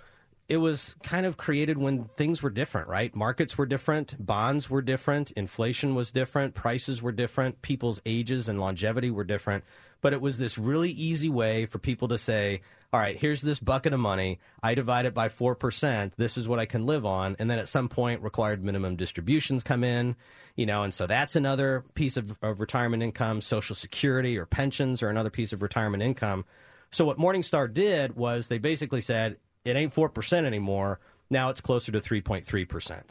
it 0.48 0.58
was 0.58 0.94
kind 1.02 1.26
of 1.26 1.36
created 1.36 1.76
when 1.76 2.04
things 2.16 2.42
were 2.42 2.50
different, 2.50 2.88
right? 2.88 3.14
Markets 3.16 3.58
were 3.58 3.66
different, 3.66 4.14
bonds 4.24 4.70
were 4.70 4.82
different, 4.82 5.32
inflation 5.32 5.94
was 5.94 6.12
different, 6.12 6.54
prices 6.54 7.02
were 7.02 7.12
different, 7.12 7.62
people's 7.62 8.00
ages 8.06 8.48
and 8.48 8.60
longevity 8.60 9.10
were 9.10 9.24
different. 9.24 9.64
But 10.02 10.12
it 10.12 10.20
was 10.20 10.38
this 10.38 10.56
really 10.56 10.90
easy 10.90 11.28
way 11.28 11.66
for 11.66 11.78
people 11.78 12.08
to 12.08 12.18
say, 12.18 12.60
all 12.92 13.00
right, 13.00 13.16
here's 13.16 13.42
this 13.42 13.58
bucket 13.58 13.92
of 13.92 13.98
money. 13.98 14.38
I 14.62 14.74
divide 14.74 15.06
it 15.06 15.14
by 15.14 15.28
4%. 15.28 16.12
This 16.16 16.38
is 16.38 16.46
what 16.46 16.60
I 16.60 16.66
can 16.66 16.86
live 16.86 17.04
on. 17.04 17.34
And 17.40 17.50
then 17.50 17.58
at 17.58 17.68
some 17.68 17.88
point, 17.88 18.22
required 18.22 18.62
minimum 18.62 18.94
distributions 18.94 19.64
come 19.64 19.82
in, 19.82 20.14
you 20.54 20.64
know, 20.64 20.84
and 20.84 20.94
so 20.94 21.08
that's 21.08 21.34
another 21.34 21.84
piece 21.94 22.16
of, 22.16 22.36
of 22.40 22.60
retirement 22.60 23.02
income. 23.02 23.40
Social 23.40 23.74
Security 23.74 24.38
or 24.38 24.46
pensions 24.46 25.02
are 25.02 25.08
another 25.08 25.30
piece 25.30 25.52
of 25.52 25.60
retirement 25.60 26.04
income. 26.04 26.44
So 26.92 27.04
what 27.04 27.18
Morningstar 27.18 27.72
did 27.72 28.14
was 28.14 28.46
they 28.46 28.58
basically 28.58 29.00
said, 29.00 29.38
it 29.66 29.76
ain't 29.76 29.94
4% 29.94 30.44
anymore. 30.44 31.00
Now 31.28 31.50
it's 31.50 31.60
closer 31.60 31.92
to 31.92 32.00
3.3%. 32.00 33.02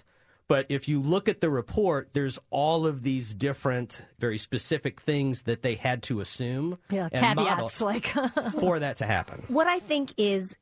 But 0.48 0.68
if 0.70 0.88
you 0.88 1.02
look 1.02 1.28
at 1.28 1.42
the 1.42 1.50
report, 1.50 2.10
there's 2.14 2.38
all 2.52 2.86
of 2.86 3.02
these 3.02 3.34
different, 3.34 4.02
very 4.20 4.38
specific 4.38 5.02
things 5.02 5.44
that 5.44 5.64
they 5.64 5.76
had 5.76 6.04
to 6.04 6.20
assume. 6.20 6.78
Yeah, 6.92 7.10
caveats 7.10 7.82
like 7.82 8.06
for 8.60 8.80
that 8.80 8.98
to 8.98 9.06
happen. 9.06 9.44
What 9.48 9.68
I 9.68 9.80
think 9.80 10.14
is 10.18 10.56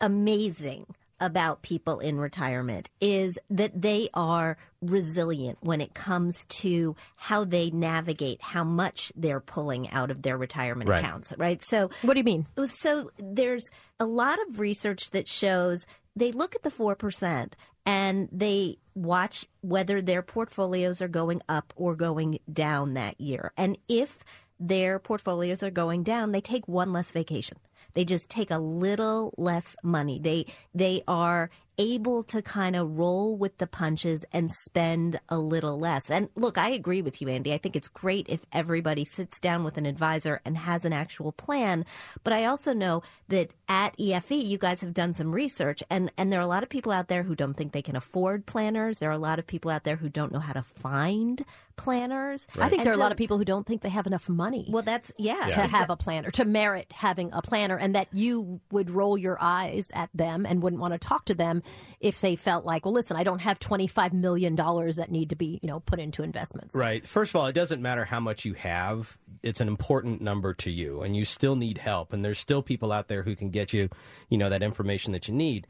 amazing 0.00 0.86
about 1.20 1.62
people 1.62 2.00
in 2.00 2.18
retirement 2.18 2.90
is 3.00 3.38
that 3.50 3.80
they 3.80 4.08
are 4.14 4.56
resilient 4.80 5.58
when 5.60 5.80
it 5.80 5.94
comes 5.94 6.44
to 6.46 6.96
how 7.16 7.44
they 7.44 7.70
navigate 7.70 8.40
how 8.40 8.64
much 8.64 9.12
they're 9.14 9.40
pulling 9.40 9.90
out 9.90 10.10
of 10.10 10.22
their 10.22 10.38
retirement 10.38 10.88
right. 10.88 11.04
accounts, 11.04 11.34
right? 11.36 11.62
So, 11.62 11.90
what 12.02 12.14
do 12.14 12.20
you 12.20 12.24
mean? 12.24 12.46
So, 12.66 13.10
there's 13.18 13.70
a 13.98 14.06
lot 14.06 14.38
of 14.48 14.58
research 14.58 15.10
that 15.10 15.28
shows 15.28 15.86
they 16.16 16.32
look 16.32 16.54
at 16.54 16.62
the 16.62 16.70
4% 16.70 17.52
and 17.86 18.28
they 18.32 18.76
watch 18.94 19.46
whether 19.60 20.02
their 20.02 20.22
portfolios 20.22 21.00
are 21.00 21.08
going 21.08 21.42
up 21.48 21.72
or 21.76 21.94
going 21.94 22.38
down 22.52 22.94
that 22.94 23.20
year. 23.20 23.52
And 23.56 23.78
if 23.88 24.24
their 24.58 24.98
portfolios 24.98 25.62
are 25.62 25.70
going 25.70 26.02
down, 26.02 26.32
they 26.32 26.40
take 26.40 26.68
one 26.68 26.92
less 26.92 27.12
vacation. 27.12 27.56
They 27.94 28.04
just 28.04 28.28
take 28.30 28.50
a 28.50 28.58
little 28.58 29.34
less 29.36 29.76
money. 29.82 30.18
They 30.18 30.46
they 30.74 31.02
are 31.08 31.50
able 31.80 32.22
to 32.22 32.42
kind 32.42 32.76
of 32.76 32.98
roll 32.98 33.34
with 33.34 33.56
the 33.56 33.66
punches 33.66 34.22
and 34.32 34.52
spend 34.52 35.18
a 35.30 35.38
little 35.38 35.78
less. 35.78 36.10
And 36.10 36.28
look, 36.36 36.58
I 36.58 36.70
agree 36.70 37.00
with 37.00 37.22
you, 37.22 37.28
Andy. 37.28 37.54
I 37.54 37.58
think 37.58 37.74
it's 37.74 37.88
great 37.88 38.26
if 38.28 38.44
everybody 38.52 39.06
sits 39.06 39.40
down 39.40 39.64
with 39.64 39.78
an 39.78 39.86
advisor 39.86 40.42
and 40.44 40.58
has 40.58 40.84
an 40.84 40.92
actual 40.92 41.32
plan. 41.32 41.86
But 42.22 42.34
I 42.34 42.44
also 42.44 42.74
know 42.74 43.02
that 43.28 43.54
at 43.66 43.96
EFE, 43.96 44.44
you 44.46 44.58
guys 44.58 44.82
have 44.82 44.92
done 44.92 45.14
some 45.14 45.34
research, 45.34 45.82
and, 45.88 46.12
and 46.18 46.30
there 46.30 46.40
are 46.40 46.44
a 46.44 46.46
lot 46.46 46.62
of 46.62 46.68
people 46.68 46.92
out 46.92 47.08
there 47.08 47.22
who 47.22 47.34
don't 47.34 47.54
think 47.54 47.72
they 47.72 47.80
can 47.80 47.96
afford 47.96 48.44
planners. 48.44 48.98
There 48.98 49.08
are 49.08 49.12
a 49.12 49.18
lot 49.18 49.38
of 49.38 49.46
people 49.46 49.70
out 49.70 49.84
there 49.84 49.96
who 49.96 50.10
don't 50.10 50.32
know 50.32 50.38
how 50.38 50.52
to 50.52 50.62
find 50.62 51.42
planners. 51.80 52.46
Right. 52.54 52.66
I 52.66 52.68
think 52.68 52.80
and 52.80 52.86
there 52.86 52.92
are 52.92 52.96
so, 52.96 53.00
a 53.00 53.04
lot 53.04 53.12
of 53.12 53.18
people 53.18 53.38
who 53.38 53.44
don't 53.44 53.66
think 53.66 53.80
they 53.80 53.88
have 53.88 54.06
enough 54.06 54.28
money. 54.28 54.66
Well, 54.68 54.82
that's 54.82 55.10
yeah, 55.16 55.46
to 55.46 55.62
have 55.62 55.88
a 55.88 55.96
planner, 55.96 56.30
to 56.32 56.44
merit 56.44 56.92
having 56.92 57.30
a 57.32 57.40
planner, 57.40 57.76
and 57.78 57.94
that 57.94 58.08
you 58.12 58.60
would 58.70 58.90
roll 58.90 59.16
your 59.16 59.38
eyes 59.40 59.90
at 59.94 60.10
them 60.14 60.44
and 60.44 60.62
wouldn't 60.62 60.80
want 60.80 60.92
to 60.92 60.98
talk 60.98 61.24
to 61.26 61.34
them 61.34 61.62
if 62.00 62.20
they 62.20 62.34
felt 62.34 62.64
like, 62.64 62.84
well, 62.84 62.94
listen, 62.94 63.16
I 63.16 63.24
don't 63.24 63.40
have 63.40 63.58
twenty 63.58 63.86
five 63.86 64.12
million 64.12 64.54
dollars 64.54 64.96
that 64.96 65.10
need 65.10 65.30
to 65.30 65.36
be 65.36 65.60
you 65.62 65.68
know 65.68 65.80
put 65.80 65.98
into 65.98 66.22
investments. 66.22 66.76
Right. 66.76 67.04
First 67.04 67.32
of 67.32 67.36
all, 67.36 67.46
it 67.46 67.52
doesn't 67.52 67.82
matter 67.82 68.04
how 68.04 68.20
much 68.20 68.44
you 68.44 68.54
have; 68.54 69.18
it's 69.42 69.60
an 69.60 69.68
important 69.68 70.20
number 70.20 70.54
to 70.54 70.70
you, 70.70 71.02
and 71.02 71.16
you 71.16 71.24
still 71.24 71.56
need 71.56 71.78
help. 71.78 72.12
And 72.12 72.24
there's 72.24 72.38
still 72.38 72.62
people 72.62 72.92
out 72.92 73.08
there 73.08 73.22
who 73.22 73.36
can 73.36 73.50
get 73.50 73.72
you, 73.72 73.88
you 74.28 74.38
know, 74.38 74.48
that 74.48 74.62
information 74.62 75.12
that 75.12 75.28
you 75.28 75.34
need. 75.34 75.66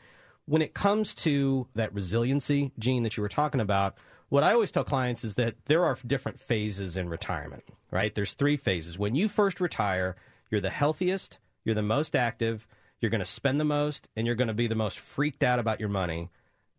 When 0.46 0.62
it 0.62 0.74
comes 0.74 1.14
to 1.16 1.68
that 1.74 1.94
resiliency 1.94 2.72
Jean 2.78 3.02
that 3.02 3.16
you 3.16 3.22
were 3.22 3.28
talking 3.28 3.60
about 3.60 3.96
what 4.30 4.44
I 4.44 4.52
always 4.52 4.70
tell 4.70 4.84
clients 4.84 5.24
is 5.24 5.34
that 5.34 5.56
there 5.66 5.84
are 5.84 5.98
different 6.06 6.38
phases 6.38 6.96
in 6.96 7.08
retirement, 7.08 7.64
right? 7.90 8.14
There's 8.14 8.32
three 8.32 8.56
phases. 8.56 8.98
When 8.98 9.16
you 9.16 9.28
first 9.28 9.60
retire, 9.60 10.16
you're 10.50 10.60
the 10.60 10.70
healthiest, 10.70 11.40
you're 11.64 11.74
the 11.74 11.82
most 11.82 12.16
active, 12.16 12.66
you're 13.00 13.10
going 13.10 13.20
to 13.20 13.24
spend 13.24 13.60
the 13.60 13.64
most, 13.64 14.08
and 14.16 14.26
you're 14.26 14.36
going 14.36 14.48
to 14.48 14.54
be 14.54 14.66
the 14.66 14.74
most 14.74 14.98
freaked 14.98 15.42
out 15.42 15.58
about 15.58 15.80
your 15.80 15.88
money 15.88 16.30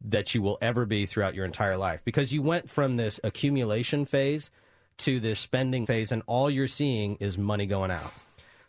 that 0.04 0.34
you 0.34 0.42
will 0.42 0.58
ever 0.62 0.86
be 0.86 1.06
throughout 1.06 1.36
your 1.36 1.46
entire 1.46 1.78
life 1.78 2.02
because 2.04 2.34
you 2.34 2.42
went 2.42 2.70
from 2.70 2.98
this 2.98 3.20
accumulation 3.24 4.06
phase 4.06 4.50
to 4.98 5.20
this 5.20 5.40
spending 5.40 5.86
phase, 5.86 6.12
and 6.12 6.24
all 6.28 6.50
you're 6.50 6.68
seeing 6.68 7.16
is 7.16 7.38
money 7.38 7.66
going 7.66 7.92
out. 7.92 8.14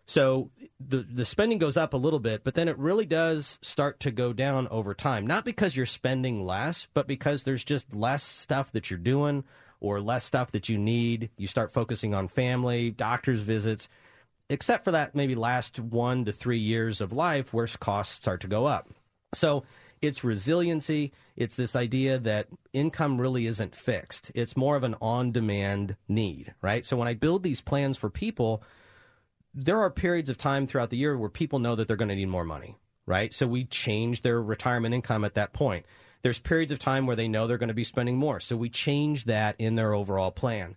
So 0.05 0.51
the 0.81 0.99
the 0.99 1.25
spending 1.25 1.59
goes 1.59 1.77
up 1.77 1.95
a 1.95 1.99
little 1.99 2.19
bit, 2.19 2.43
but 2.45 2.55
then 2.55 2.69
it 2.69 2.79
really 2.79 3.07
does 3.07 3.59
start 3.63 4.01
to 4.01 4.11
go 4.11 4.33
down 4.33 4.67
over 4.69 4.95
time. 4.95 5.27
Not 5.27 5.45
because 5.45 5.77
you're 5.77 5.87
spending 5.87 6.45
less, 6.45 6.89
but 6.93 7.07
because 7.07 7.45
there's 7.45 7.65
just 7.65 7.95
less 7.95 8.23
stuff 8.23 8.73
that 8.73 8.91
you're 8.91 8.99
doing 8.99 9.45
or 9.81 10.01
less 10.01 10.25
stuff 10.25 10.53
that 10.53 10.69
you 10.69 10.79
need. 10.79 11.31
You 11.37 11.47
start 11.47 11.73
focusing 11.73 12.15
on 12.15 12.29
family, 12.29 12.91
doctor's 12.91 13.41
visits, 13.41 13.89
except 14.53 14.85
for 14.85 14.91
that 14.93 15.15
maybe 15.15 15.35
last 15.35 15.81
1 15.81 16.25
to 16.27 16.33
3 16.33 16.59
years 16.59 17.01
of 17.01 17.13
life 17.13 17.53
where 17.53 17.67
costs 17.67 18.15
start 18.15 18.41
to 18.43 18.49
go 18.49 18.67
up. 18.67 18.91
So 19.35 19.65
it's 20.03 20.25
resiliency. 20.25 21.13
It's 21.37 21.57
this 21.57 21.75
idea 21.75 22.19
that 22.19 22.49
income 22.73 23.21
really 23.21 23.47
isn't 23.47 23.75
fixed. 23.75 24.33
It's 24.35 24.57
more 24.57 24.77
of 24.77 24.83
an 24.83 24.97
on 25.01 25.33
demand 25.33 25.97
need, 26.09 26.55
right? 26.61 26.85
So 26.85 26.97
when 26.97 27.09
I 27.09 27.15
build 27.15 27.43
these 27.43 27.61
plans 27.61 27.97
for 27.97 28.11
people, 28.11 28.63
there 29.55 29.81
are 29.81 29.91
periods 29.91 30.29
of 30.29 30.37
time 30.37 30.67
throughout 30.67 30.91
the 30.91 30.97
year 30.97 31.17
where 31.17 31.31
people 31.31 31.59
know 31.59 31.77
that 31.77 31.87
they're 31.89 31.97
going 31.97 32.09
to 32.09 32.15
need 32.17 32.29
more 32.29 32.45
money, 32.45 32.77
right? 33.07 33.33
So 33.33 33.47
we 33.47 33.65
change 33.65 34.23
their 34.23 34.43
retirement 34.43 34.95
income 34.95 35.25
at 35.25 35.35
that 35.35 35.53
point. 35.53 35.87
There's 36.23 36.39
periods 36.39 36.73
of 36.73 36.79
time 36.79 37.07
where 37.07 37.17
they 37.17 37.29
know 37.29 37.47
they're 37.47 37.59
going 37.59 37.69
to 37.69 37.75
be 37.75 37.85
spending 37.85 38.17
more. 38.17 38.41
So 38.41 38.57
we 38.57 38.69
change 38.69 39.25
that 39.25 39.57
in 39.59 39.77
their 39.77 39.95
overall 39.95 40.31
plan. 40.31 40.77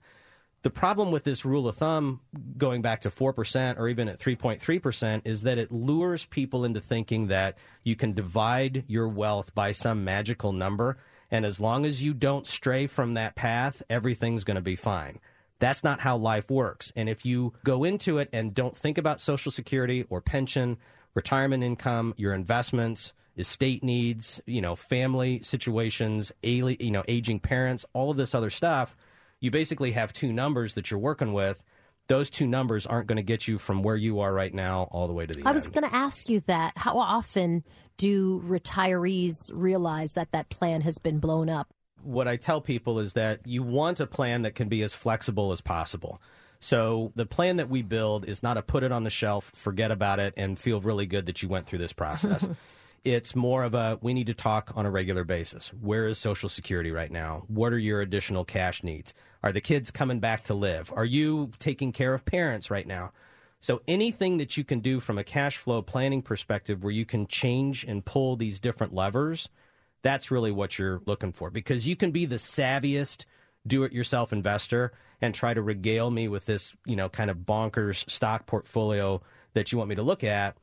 The 0.66 0.72
problem 0.72 1.12
with 1.12 1.24
this 1.24 1.46
rule 1.46 1.68
of 1.68 1.76
thumb 1.76 2.22
going 2.58 2.82
back 2.82 3.02
to 3.02 3.12
4% 3.12 3.78
or 3.78 3.88
even 3.88 4.10
at 4.10 4.18
3.3% 4.18 5.22
is 5.24 5.44
that 5.44 5.60
it 5.60 5.72
lures 5.72 6.26
people 6.26 6.66
into 6.66 6.82
thinking 6.82 7.28
that 7.28 7.60
you 7.84 7.96
can 7.96 8.14
divide 8.14 8.84
your 8.88 9.08
wealth 9.08 9.54
by 9.54 9.74
some 9.74 10.04
magical 10.04 10.54
number. 10.54 10.98
And 11.30 11.46
as 11.46 11.60
long 11.60 11.86
as 11.86 12.02
you 12.02 12.16
don't 12.16 12.48
stray 12.48 12.88
from 12.88 13.14
that 13.14 13.36
path, 13.36 13.84
everything's 13.92 14.44
going 14.44 14.56
to 14.56 14.62
be 14.62 14.76
fine. 14.76 15.20
That's 15.60 15.84
not 15.84 16.00
how 16.00 16.18
life 16.18 16.50
works. 16.50 16.92
And 16.96 17.10
if 17.10 17.28
you 17.28 17.54
go 17.64 17.84
into 17.84 18.18
it 18.18 18.30
and 18.34 18.52
don't 18.52 18.76
think 18.76 18.98
about 18.98 19.22
Social 19.22 19.52
Security 19.52 20.08
or 20.10 20.20
pension, 20.20 20.78
retirement 21.14 21.64
income, 21.64 22.16
your 22.18 22.34
investments, 22.34 23.14
estate 23.38 23.84
needs, 23.84 24.42
you 24.48 24.62
know, 24.62 24.76
family 24.76 25.44
situations, 25.44 26.32
ali- 26.44 26.78
you 26.80 26.90
know, 26.90 27.04
aging 27.08 27.40
parents, 27.40 27.86
all 27.94 28.10
of 28.10 28.18
this 28.18 28.34
other 28.34 28.50
stuff, 28.50 28.98
you 29.42 29.52
basically 29.52 29.92
have 29.92 30.14
two 30.14 30.32
numbers 30.34 30.76
that 30.76 30.90
you're 30.92 31.00
working 31.00 31.34
with. 31.34 31.64
those 32.08 32.30
two 32.30 32.46
numbers 32.46 32.86
aren't 32.86 33.08
going 33.08 33.16
to 33.16 33.24
get 33.24 33.48
you 33.48 33.58
from 33.58 33.82
where 33.82 33.96
you 33.96 34.20
are 34.20 34.32
right 34.32 34.54
now 34.54 34.88
all 34.92 35.08
the 35.08 35.14
way 35.14 35.26
to 35.26 35.34
the 35.34 35.44
I 35.44 35.50
end. 35.50 35.56
was 35.56 35.68
going 35.68 35.90
to 35.90 35.96
ask 35.96 36.30
you 36.30 36.40
that. 36.42 36.78
How 36.78 37.00
often 37.00 37.64
do 37.98 38.42
retirees 38.42 39.50
realize 39.54 40.14
that 40.14 40.32
that 40.32 40.50
plan 40.50 40.82
has 40.82 40.98
been 40.98 41.20
blown 41.20 41.50
up? 41.50 41.68
what 42.04 42.28
I 42.28 42.36
tell 42.36 42.62
people 42.62 43.00
is 43.00 43.14
that 43.14 43.40
you 43.48 43.64
want 43.64 44.00
a 44.00 44.06
plan 44.06 44.44
that 44.44 44.54
can 44.54 44.68
be 44.70 44.84
as 44.84 44.94
flexible 44.94 45.52
as 45.52 45.60
possible. 45.60 46.22
So 46.60 47.12
the 47.16 47.26
plan 47.26 47.56
that 47.58 47.68
we 47.68 47.82
build 47.82 48.26
is 48.30 48.44
not 48.44 48.58
a 48.58 48.62
put 48.62 48.84
it 48.84 48.92
on 48.92 49.04
the 49.04 49.10
shelf, 49.10 49.52
forget 49.56 49.90
about 49.90 50.20
it, 50.20 50.36
and 50.38 50.60
feel 50.60 50.80
really 50.80 51.08
good 51.08 51.26
that 51.26 51.42
you 51.42 51.50
went 51.50 51.66
through 51.66 51.80
this 51.80 51.94
process. 51.94 52.48
it's 53.06 53.36
more 53.36 53.64
of 53.64 53.74
a 53.74 53.98
we 54.02 54.14
need 54.14 54.28
to 54.28 54.34
talk 54.34 54.74
on 54.76 54.86
a 54.86 54.92
regular 54.92 55.24
basis. 55.24 55.70
Where 55.70 56.08
is 56.08 56.18
Social 56.18 56.50
Security 56.50 56.92
right 56.92 57.12
now? 57.12 57.44
What 57.48 57.72
are 57.72 57.78
your 57.78 58.02
additional 58.02 58.44
cash 58.44 58.84
needs? 58.84 59.14
Are 59.44 59.52
the 59.52 59.62
kids 59.62 59.92
coming 59.92 60.20
back 60.20 60.44
to 60.46 60.54
live? 60.54 60.92
Are 60.96 61.06
you 61.06 61.52
taking 61.60 61.92
care 61.92 62.14
of 62.14 62.26
parents 62.26 62.70
right 62.70 62.88
now? 62.88 63.12
So 63.62 63.82
anything 63.88 64.38
that 64.38 64.58
you 64.58 64.64
can 64.64 64.80
do 64.80 65.00
from 65.00 65.18
a 65.18 65.24
cash 65.24 65.58
flow 65.58 65.82
planning 65.82 66.22
perspective 66.22 66.84
where 66.84 66.92
you 66.92 67.06
can 67.06 67.28
change 67.28 67.84
and 67.84 68.04
pull 68.04 68.36
these 68.36 68.60
different 68.60 68.94
levers– 68.94 69.48
that's 70.06 70.30
really 70.30 70.52
what 70.52 70.78
you're 70.78 71.02
looking 71.08 71.32
for 71.32 71.50
because 71.50 71.88
you 71.88 71.96
can 71.96 72.12
be 72.12 72.28
the 72.28 72.36
savviest 72.36 73.26
do 73.66 73.84
it 73.86 73.92
yourself 73.92 74.32
investor 74.32 74.92
and 75.20 75.34
try 75.34 75.52
to 75.52 75.64
regale 75.64 76.12
me 76.12 76.28
with 76.28 76.46
this, 76.46 76.76
you 76.86 76.96
know, 76.96 77.10
kind 77.10 77.32
of 77.32 77.38
bonkers 77.38 78.08
stock 78.08 78.46
portfolio 78.46 79.20
that 79.56 79.72
you 79.72 79.80
want 79.80 79.90
me 79.90 79.96
to 79.96 80.04
look 80.04 80.24
at. 80.24 80.58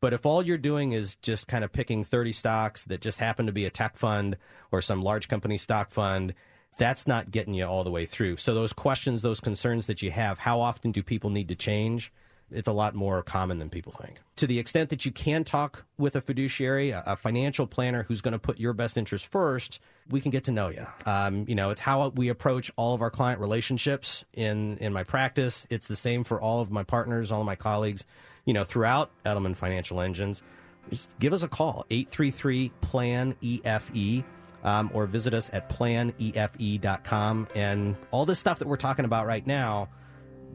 But 0.00 0.12
if 0.12 0.26
all 0.26 0.42
you're 0.42 0.58
doing 0.58 0.92
is 0.92 1.14
just 1.16 1.48
kind 1.48 1.64
of 1.64 1.72
picking 1.72 2.04
30 2.04 2.32
stocks 2.32 2.84
that 2.84 3.00
just 3.00 3.18
happen 3.18 3.46
to 3.46 3.52
be 3.52 3.64
a 3.64 3.70
tech 3.70 3.96
fund 3.96 4.36
or 4.70 4.82
some 4.82 5.02
large 5.02 5.28
company 5.28 5.56
stock 5.56 5.90
fund, 5.90 6.34
that's 6.78 7.06
not 7.06 7.30
getting 7.30 7.54
you 7.54 7.64
all 7.64 7.84
the 7.84 7.90
way 7.90 8.04
through. 8.04 8.36
So, 8.36 8.54
those 8.54 8.72
questions, 8.72 9.22
those 9.22 9.40
concerns 9.40 9.86
that 9.86 10.02
you 10.02 10.10
have, 10.10 10.38
how 10.38 10.60
often 10.60 10.92
do 10.92 11.02
people 11.02 11.30
need 11.30 11.48
to 11.48 11.54
change? 11.54 12.12
it's 12.50 12.68
a 12.68 12.72
lot 12.72 12.94
more 12.94 13.22
common 13.22 13.58
than 13.58 13.70
people 13.70 13.92
think. 13.92 14.20
To 14.36 14.46
the 14.46 14.58
extent 14.58 14.90
that 14.90 15.04
you 15.04 15.10
can 15.10 15.44
talk 15.44 15.84
with 15.98 16.14
a 16.14 16.20
fiduciary, 16.20 16.90
a, 16.90 17.16
financial 17.16 17.66
planner 17.66 18.04
who's 18.04 18.20
going 18.20 18.32
to 18.32 18.38
put 18.38 18.60
your 18.60 18.72
best 18.72 18.96
interest 18.96 19.26
first, 19.26 19.80
we 20.10 20.20
can 20.20 20.30
get 20.30 20.44
to 20.44 20.52
know 20.52 20.68
you. 20.68 20.86
Um, 21.06 21.44
you 21.48 21.54
know, 21.54 21.70
it's 21.70 21.80
how 21.80 22.08
we 22.10 22.28
approach 22.28 22.70
all 22.76 22.94
of 22.94 23.02
our 23.02 23.10
client 23.10 23.40
relationships 23.40 24.24
in 24.32 24.76
in 24.78 24.92
my 24.92 25.02
practice. 25.02 25.66
It's 25.70 25.88
the 25.88 25.96
same 25.96 26.24
for 26.24 26.40
all 26.40 26.60
of 26.60 26.70
my 26.70 26.84
partners, 26.84 27.32
all 27.32 27.40
of 27.40 27.46
my 27.46 27.56
colleagues. 27.56 28.04
You 28.46 28.54
know, 28.54 28.64
throughout 28.64 29.10
Edelman 29.24 29.54
Financial 29.54 30.00
Engines, 30.00 30.42
just 30.88 31.18
give 31.18 31.32
us 31.32 31.42
a 31.42 31.48
call 31.48 31.84
833 31.90 32.72
plan 32.80 33.34
EFE. 33.42 34.24
Um, 34.64 34.90
or 34.94 35.06
visit 35.06 35.32
us 35.32 35.48
at 35.52 35.68
planefe.com. 35.68 37.48
And 37.54 37.94
all 38.10 38.26
this 38.26 38.40
stuff 38.40 38.58
that 38.58 38.66
we're 38.66 38.76
talking 38.76 39.04
about 39.04 39.24
right 39.24 39.46
now 39.46 39.88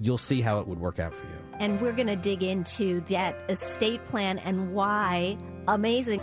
you'll 0.02 0.18
see 0.18 0.42
how 0.42 0.60
it 0.60 0.68
would 0.68 0.80
work 0.80 1.00
out 1.00 1.14
for 1.14 1.26
you. 1.26 1.38
And 1.60 1.80
we're 1.80 1.92
going 1.92 2.08
to 2.08 2.16
dig 2.16 2.44
into 2.44 3.02
that 3.02 3.36
estate 3.50 4.04
plan 4.06 4.40
and 4.40 4.74
why 4.74 5.38
amazing. 5.68 6.22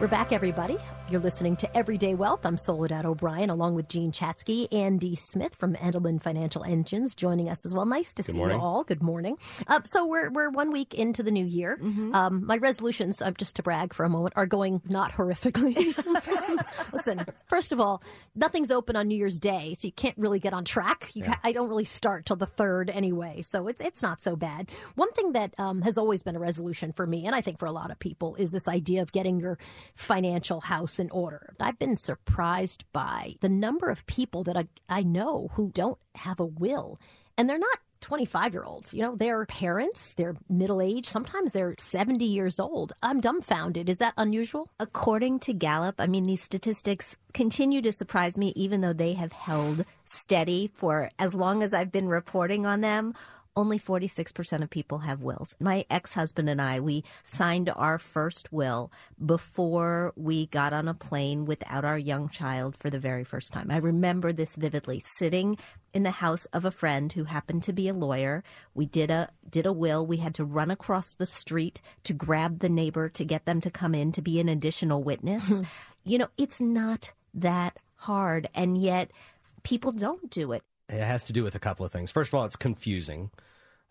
We're 0.00 0.08
back, 0.08 0.32
everybody. 0.32 0.76
You're 1.08 1.20
listening 1.20 1.54
to 1.58 1.76
Everyday 1.76 2.16
Wealth. 2.16 2.44
I'm 2.44 2.56
Soledad 2.56 3.06
O'Brien, 3.06 3.48
along 3.48 3.76
with 3.76 3.88
Jean 3.88 4.10
Chatzky, 4.10 4.66
Andy 4.74 5.14
Smith 5.14 5.54
from 5.54 5.76
Edelman 5.76 6.20
Financial 6.20 6.64
Engines, 6.64 7.14
joining 7.14 7.48
us 7.48 7.64
as 7.64 7.72
well. 7.72 7.86
Nice 7.86 8.12
to 8.14 8.24
Good 8.24 8.32
see 8.32 8.38
morning. 8.38 8.58
you 8.58 8.64
all. 8.64 8.82
Good 8.82 9.04
morning. 9.04 9.38
Uh, 9.68 9.82
so 9.84 10.04
we're 10.04 10.30
we're 10.30 10.50
one 10.50 10.72
week 10.72 10.94
into 10.94 11.22
the 11.22 11.30
new 11.30 11.44
year. 11.46 11.78
Mm-hmm. 11.80 12.12
Um, 12.12 12.44
my 12.44 12.56
resolutions, 12.56 13.22
uh, 13.22 13.30
just 13.30 13.54
to 13.54 13.62
brag 13.62 13.94
for 13.94 14.04
a 14.04 14.08
moment, 14.08 14.32
are 14.36 14.46
going 14.46 14.82
not 14.88 15.12
horrifically. 15.12 15.76
Listen, 16.92 17.24
first 17.46 17.70
of 17.70 17.80
all, 17.80 18.02
nothing's 18.34 18.72
open 18.72 18.96
on 18.96 19.06
New 19.06 19.16
Year's 19.16 19.38
Day, 19.38 19.74
so 19.74 19.86
you 19.86 19.92
can't 19.92 20.18
really 20.18 20.40
get 20.40 20.54
on 20.54 20.64
track. 20.64 21.12
You 21.14 21.26
ha- 21.26 21.38
I 21.44 21.52
don't 21.52 21.68
really 21.68 21.84
start 21.84 22.26
till 22.26 22.36
the 22.36 22.46
third 22.46 22.90
anyway, 22.90 23.42
so 23.42 23.68
it's 23.68 23.80
it's 23.80 24.02
not 24.02 24.20
so 24.20 24.34
bad. 24.34 24.68
One 24.96 25.12
thing 25.12 25.34
that 25.34 25.54
um, 25.56 25.82
has 25.82 25.98
always 25.98 26.24
been 26.24 26.34
a 26.34 26.40
resolution 26.40 26.90
for 26.90 27.06
me, 27.06 27.26
and 27.26 27.34
I 27.36 27.42
think 27.42 27.60
for 27.60 27.66
a 27.66 27.72
lot 27.72 27.92
of 27.92 27.98
people, 28.00 28.34
is 28.34 28.50
this 28.50 28.66
idea 28.66 29.02
of 29.02 29.12
getting 29.12 29.38
your 29.38 29.56
financial 29.94 30.60
house 30.60 30.95
in 30.98 31.10
order. 31.10 31.54
I've 31.60 31.78
been 31.78 31.96
surprised 31.96 32.84
by 32.92 33.34
the 33.40 33.48
number 33.48 33.88
of 33.88 34.06
people 34.06 34.44
that 34.44 34.56
I, 34.56 34.66
I 34.88 35.02
know 35.02 35.50
who 35.54 35.70
don't 35.70 35.98
have 36.14 36.40
a 36.40 36.46
will, 36.46 36.98
and 37.36 37.48
they're 37.48 37.58
not 37.58 37.78
25 38.00 38.52
year 38.52 38.64
olds. 38.64 38.94
You 38.94 39.02
know, 39.02 39.16
they're 39.16 39.44
parents, 39.46 40.14
they're 40.14 40.36
middle 40.48 40.80
aged, 40.80 41.06
sometimes 41.06 41.52
they're 41.52 41.74
70 41.78 42.24
years 42.24 42.60
old. 42.60 42.92
I'm 43.02 43.20
dumbfounded. 43.20 43.88
Is 43.88 43.98
that 43.98 44.14
unusual? 44.16 44.70
According 44.78 45.40
to 45.40 45.52
Gallup, 45.52 45.96
I 45.98 46.06
mean, 46.06 46.24
these 46.24 46.42
statistics 46.42 47.16
continue 47.32 47.82
to 47.82 47.92
surprise 47.92 48.38
me, 48.38 48.52
even 48.54 48.80
though 48.80 48.92
they 48.92 49.14
have 49.14 49.32
held 49.32 49.84
steady 50.04 50.70
for 50.74 51.10
as 51.18 51.34
long 51.34 51.62
as 51.62 51.74
I've 51.74 51.92
been 51.92 52.08
reporting 52.08 52.64
on 52.64 52.80
them. 52.80 53.14
Only 53.56 53.78
46% 53.78 54.62
of 54.62 54.68
people 54.68 54.98
have 54.98 55.22
wills. 55.22 55.54
My 55.58 55.86
ex 55.88 56.12
husband 56.12 56.50
and 56.50 56.60
I, 56.60 56.78
we 56.78 57.04
signed 57.24 57.70
our 57.74 57.98
first 57.98 58.52
will 58.52 58.92
before 59.24 60.12
we 60.14 60.46
got 60.48 60.74
on 60.74 60.88
a 60.88 60.94
plane 60.94 61.46
without 61.46 61.82
our 61.82 61.96
young 61.96 62.28
child 62.28 62.76
for 62.76 62.90
the 62.90 62.98
very 62.98 63.24
first 63.24 63.54
time. 63.54 63.70
I 63.70 63.78
remember 63.78 64.30
this 64.30 64.56
vividly 64.56 65.02
sitting 65.04 65.56
in 65.94 66.02
the 66.02 66.10
house 66.10 66.44
of 66.46 66.66
a 66.66 66.70
friend 66.70 67.10
who 67.14 67.24
happened 67.24 67.62
to 67.62 67.72
be 67.72 67.88
a 67.88 67.94
lawyer. 67.94 68.44
We 68.74 68.84
did 68.84 69.10
a 69.10 69.30
did 69.48 69.64
a 69.64 69.72
will. 69.72 70.06
We 70.06 70.18
had 70.18 70.34
to 70.34 70.44
run 70.44 70.70
across 70.70 71.14
the 71.14 71.24
street 71.24 71.80
to 72.04 72.12
grab 72.12 72.58
the 72.58 72.68
neighbor 72.68 73.08
to 73.08 73.24
get 73.24 73.46
them 73.46 73.62
to 73.62 73.70
come 73.70 73.94
in 73.94 74.12
to 74.12 74.20
be 74.20 74.38
an 74.38 74.50
additional 74.50 75.02
witness. 75.02 75.62
you 76.04 76.18
know, 76.18 76.28
it's 76.36 76.60
not 76.60 77.14
that 77.32 77.78
hard 77.94 78.50
and 78.54 78.76
yet 78.76 79.10
people 79.62 79.92
don't 79.92 80.30
do 80.30 80.52
it. 80.52 80.62
It 80.88 81.00
has 81.00 81.24
to 81.24 81.32
do 81.32 81.42
with 81.42 81.54
a 81.54 81.60
couple 81.60 81.84
of 81.84 81.92
things. 81.92 82.10
First 82.10 82.30
of 82.30 82.34
all, 82.34 82.44
it's 82.44 82.56
confusing. 82.56 83.30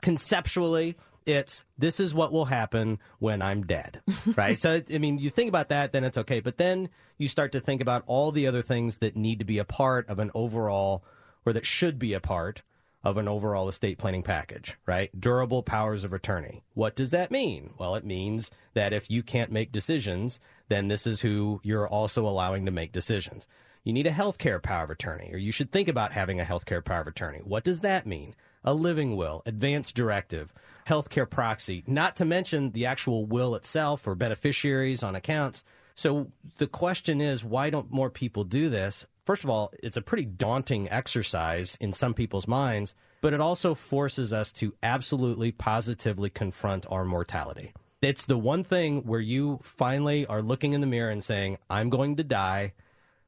Conceptually, 0.02 0.96
it's 1.26 1.64
this 1.78 2.00
is 2.00 2.14
what 2.14 2.32
will 2.32 2.46
happen 2.46 3.00
when 3.20 3.42
I'm 3.42 3.66
dead, 3.66 4.02
right? 4.36 4.58
so, 4.58 4.82
I 4.94 4.98
mean, 4.98 5.18
you 5.18 5.30
think 5.30 5.50
about 5.50 5.70
that, 5.70 5.92
then 5.92 6.04
it's 6.04 6.18
okay. 6.18 6.40
But 6.40 6.58
then 6.58 6.90
you 7.18 7.28
start 7.28 7.52
to 7.54 7.60
think 7.60 7.82
about 7.82 8.04
all 8.06 8.32
the 8.32 8.48
other 8.48 8.62
things 8.62 8.98
that 8.98 9.16
need 9.16 9.40
to 9.40 9.46
be 9.46 9.58
a 9.58 9.66
part 9.66 10.08
of 10.10 10.20
an 10.20 10.32
overall, 10.34 11.04
or 11.46 11.54
that 11.54 11.66
should 11.66 12.00
be 12.00 12.14
a 12.14 12.20
part 12.20 12.62
of 13.04 13.18
an 13.18 13.28
overall 13.28 13.70
estate 13.70 14.00
planning 14.00 14.24
package, 14.24 14.78
right? 14.88 15.12
Durable 15.20 15.62
powers 15.62 16.04
of 16.04 16.12
attorney. 16.12 16.64
What 16.74 16.96
does 16.96 17.12
that 17.12 17.30
mean? 17.30 17.72
Well, 17.78 17.96
it 17.96 18.04
means 18.04 18.50
that 18.74 18.94
if 18.94 19.12
you 19.12 19.22
can't 19.22 19.52
make 19.52 19.72
decisions, 19.72 20.40
then 20.70 20.88
this 20.88 21.06
is 21.06 21.22
who 21.22 21.62
you're 21.64 21.88
also 21.88 22.28
allowing 22.28 22.66
to 22.66 22.72
make 22.72 22.92
decisions. 22.92 23.46
You 23.86 23.94
need 23.94 24.08
a 24.08 24.12
healthcare 24.12 24.62
power 24.62 24.84
of 24.84 24.90
attorney, 24.90 25.30
or 25.32 25.38
you 25.38 25.52
should 25.52 25.72
think 25.72 25.88
about 25.88 26.12
having 26.12 26.40
a 26.40 26.44
healthcare 26.44 26.84
power 26.84 27.02
of 27.02 27.08
attorney. 27.08 27.42
What 27.44 27.64
does 27.64 27.82
that 27.82 28.08
mean? 28.08 28.34
A 28.64 28.74
living 28.74 29.16
will, 29.16 29.44
advance 29.46 29.92
directive, 29.92 30.52
healthcare 30.88 31.30
proxy, 31.30 31.84
not 31.86 32.16
to 32.16 32.26
mention 32.26 32.72
the 32.72 32.88
actual 32.88 33.28
will 33.28 33.54
itself 33.54 34.08
or 34.08 34.16
beneficiaries 34.16 35.04
on 35.04 35.16
accounts. 35.16 35.64
So 35.94 36.32
the 36.58 36.66
question 36.66 37.22
is, 37.22 37.44
why 37.44 37.70
don't 37.70 37.92
more 37.92 38.10
people 38.10 38.44
do 38.44 38.70
this? 38.70 39.06
First 39.24 39.44
of 39.44 39.52
all, 39.52 39.72
it's 39.84 39.98
a 39.98 40.02
pretty 40.02 40.26
daunting 40.26 40.90
exercise 40.90 41.78
in 41.80 41.94
some 41.94 42.16
people's 42.16 42.48
minds, 42.48 42.96
but 43.22 43.34
it 43.34 43.40
also 43.40 43.76
forces 43.76 44.34
us 44.34 44.52
to 44.54 44.74
absolutely 44.82 45.52
positively 45.52 46.32
confront 46.32 46.88
our 46.92 47.06
mortality. 47.06 47.72
It's 48.02 48.26
the 48.26 48.38
one 48.38 48.64
thing 48.64 49.04
where 49.04 49.20
you 49.20 49.60
finally 49.62 50.26
are 50.26 50.42
looking 50.42 50.74
in 50.74 50.82
the 50.82 50.88
mirror 50.88 51.12
and 51.12 51.24
saying, 51.24 51.60
I'm 51.70 51.92
going 51.92 52.16
to 52.16 52.24
die. 52.24 52.74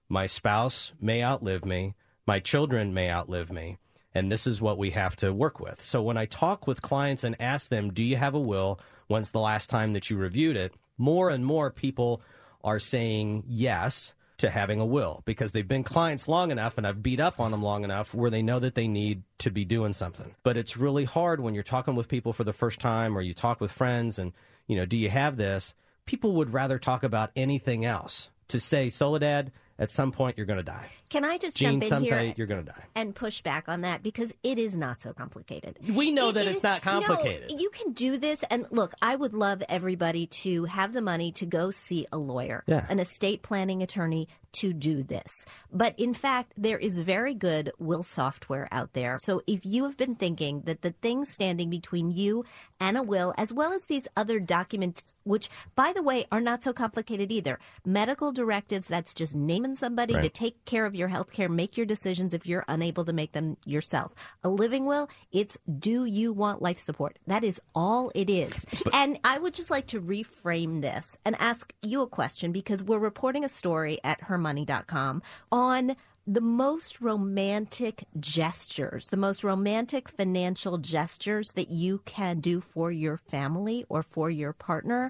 My 0.09 0.25
spouse 0.25 0.93
may 0.99 1.23
outlive 1.23 1.65
me. 1.65 1.95
My 2.25 2.39
children 2.39 2.93
may 2.93 3.11
outlive 3.11 3.51
me. 3.51 3.77
And 4.13 4.31
this 4.31 4.47
is 4.47 4.61
what 4.61 4.77
we 4.77 4.91
have 4.91 5.15
to 5.17 5.33
work 5.33 5.59
with. 5.59 5.81
So 5.81 6.01
when 6.01 6.17
I 6.17 6.25
talk 6.25 6.65
with 6.65 6.81
clients 6.81 7.23
and 7.23 7.35
ask 7.39 7.69
them, 7.69 7.93
Do 7.93 8.03
you 8.03 8.15
have 8.15 8.33
a 8.33 8.39
will? 8.39 8.79
When's 9.07 9.31
the 9.31 9.39
last 9.39 9.69
time 9.69 9.93
that 9.93 10.09
you 10.09 10.17
reviewed 10.17 10.57
it? 10.57 10.73
More 10.97 11.29
and 11.29 11.45
more 11.45 11.69
people 11.69 12.21
are 12.63 12.79
saying 12.79 13.43
yes 13.47 14.13
to 14.37 14.49
having 14.49 14.79
a 14.79 14.85
will 14.85 15.23
because 15.25 15.51
they've 15.51 15.67
been 15.67 15.83
clients 15.83 16.27
long 16.27 16.51
enough 16.51 16.77
and 16.77 16.85
I've 16.85 17.01
beat 17.01 17.19
up 17.19 17.39
on 17.39 17.51
them 17.51 17.63
long 17.63 17.83
enough 17.83 18.13
where 18.13 18.29
they 18.29 18.41
know 18.41 18.59
that 18.59 18.75
they 18.75 18.87
need 18.87 19.23
to 19.39 19.49
be 19.49 19.65
doing 19.65 19.93
something. 19.93 20.35
But 20.43 20.57
it's 20.57 20.77
really 20.77 21.05
hard 21.05 21.39
when 21.39 21.53
you're 21.53 21.63
talking 21.63 21.95
with 21.95 22.07
people 22.07 22.33
for 22.33 22.43
the 22.43 22.53
first 22.53 22.79
time 22.79 23.17
or 23.17 23.21
you 23.21 23.33
talk 23.33 23.59
with 23.59 23.71
friends 23.71 24.19
and, 24.19 24.33
you 24.67 24.75
know, 24.75 24.85
do 24.85 24.97
you 24.97 25.09
have 25.09 25.37
this? 25.37 25.73
People 26.05 26.33
would 26.33 26.53
rather 26.53 26.77
talk 26.77 27.03
about 27.03 27.31
anything 27.35 27.83
else. 27.83 28.29
To 28.49 28.59
say, 28.59 28.89
Soledad, 28.89 29.51
at 29.79 29.91
some 29.91 30.11
point 30.11 30.37
you're 30.37 30.45
going 30.47 30.57
to 30.57 30.63
die. 30.63 30.87
Can 31.09 31.23
I 31.23 31.37
just 31.37 31.55
Jean, 31.57 31.79
jump 31.81 32.03
in 32.03 32.03
here 32.03 32.33
you're 32.35 32.47
going 32.47 32.65
to 32.65 32.71
die. 32.71 32.83
and 32.95 33.13
push 33.15 33.41
back 33.41 33.69
on 33.69 33.81
that 33.81 34.03
because 34.03 34.33
it 34.43 34.57
is 34.59 34.75
not 34.75 35.01
so 35.01 35.13
complicated. 35.13 35.77
We 35.93 36.11
know 36.11 36.29
It 36.29 36.33
that 36.33 36.47
is- 36.47 36.55
it's 36.55 36.63
not 36.63 36.81
complicated. 36.81 37.51
No, 37.51 37.57
you 37.59 37.69
can 37.69 37.93
do 37.93 38.17
this, 38.17 38.43
and 38.49 38.65
look, 38.71 38.93
I 39.01 39.15
would 39.15 39.33
love 39.33 39.63
everybody 39.69 40.27
to 40.27 40.65
have 40.65 40.93
the 40.93 41.01
money 41.01 41.31
to 41.33 41.45
go 41.45 41.71
see 41.71 42.07
a 42.11 42.17
lawyer, 42.17 42.63
Yeah. 42.67 42.85
an 42.89 42.99
estate 42.99 43.41
planning 43.43 43.81
attorney, 43.81 44.27
to 44.59 44.73
do 44.73 45.03
this. 45.03 45.45
But 45.71 45.93
in 45.97 46.13
fact, 46.13 46.53
there 46.57 46.77
is 46.77 46.99
very 46.99 47.33
good 47.33 47.71
will 47.77 48.03
software 48.03 48.67
out 48.71 48.93
there. 48.93 49.17
So 49.19 49.41
if 49.47 49.65
you 49.65 49.83
have 49.83 49.97
been 49.97 50.15
thinking 50.15 50.61
that 50.61 50.81
the 50.81 50.91
thing 50.91 51.25
standing 51.25 51.69
between 51.69 52.11
you 52.11 52.45
and 52.79 52.97
a 52.97 53.03
will, 53.03 53.33
as 53.37 53.53
well 53.53 53.73
as 53.73 53.85
these 53.85 54.07
other 54.15 54.39
documents, 54.39 55.13
which 55.23 55.49
by 55.75 55.93
the 55.93 56.03
way 56.03 56.25
are 56.31 56.41
not 56.41 56.63
so 56.63 56.73
complicated 56.73 57.31
either, 57.31 57.59
medical 57.85 58.31
directives, 58.31 58.87
that's 58.87 59.13
just 59.13 59.35
naming 59.35 59.75
somebody 59.75 60.15
right. 60.15 60.23
to 60.23 60.29
take 60.29 60.63
care 60.65 60.85
of 60.85 60.95
your 60.95 61.07
health 61.07 61.31
care, 61.31 61.49
make 61.49 61.77
your 61.77 61.85
decisions 61.85 62.33
if 62.33 62.45
you're 62.45 62.65
unable 62.67 63.05
to 63.05 63.13
make 63.13 63.33
them 63.33 63.57
yourself. 63.65 64.13
A 64.43 64.49
living 64.49 64.85
will, 64.85 65.09
it's 65.31 65.57
do 65.79 66.05
you 66.05 66.33
want 66.33 66.61
life 66.61 66.79
support? 66.79 67.19
That 67.27 67.43
is 67.43 67.61
all 67.75 68.11
it 68.15 68.29
is. 68.29 68.65
But, 68.83 68.93
and 68.93 69.19
I 69.23 69.37
would 69.37 69.53
just 69.53 69.71
like 69.71 69.87
to 69.87 70.01
reframe 70.01 70.81
this 70.81 71.17
and 71.25 71.35
ask 71.39 71.73
you 71.81 72.01
a 72.01 72.07
question 72.07 72.51
because 72.51 72.83
we're 72.83 72.99
reporting 72.99 73.43
a 73.43 73.49
story 73.49 73.99
at 74.03 74.21
hermoney.com 74.47 75.21
on 75.51 75.95
the 76.25 76.41
most 76.41 76.99
romantic 77.01 78.03
gestures, 78.19 79.07
the 79.07 79.17
most 79.17 79.43
romantic 79.43 80.09
financial 80.09 80.77
gestures 80.77 81.53
that 81.53 81.69
you 81.69 82.01
can 82.05 82.39
do 82.39 82.59
for 82.59 82.91
your 82.91 83.17
family 83.17 83.85
or 83.87 84.03
for 84.03 84.29
your 84.29 84.51
partner. 84.51 85.09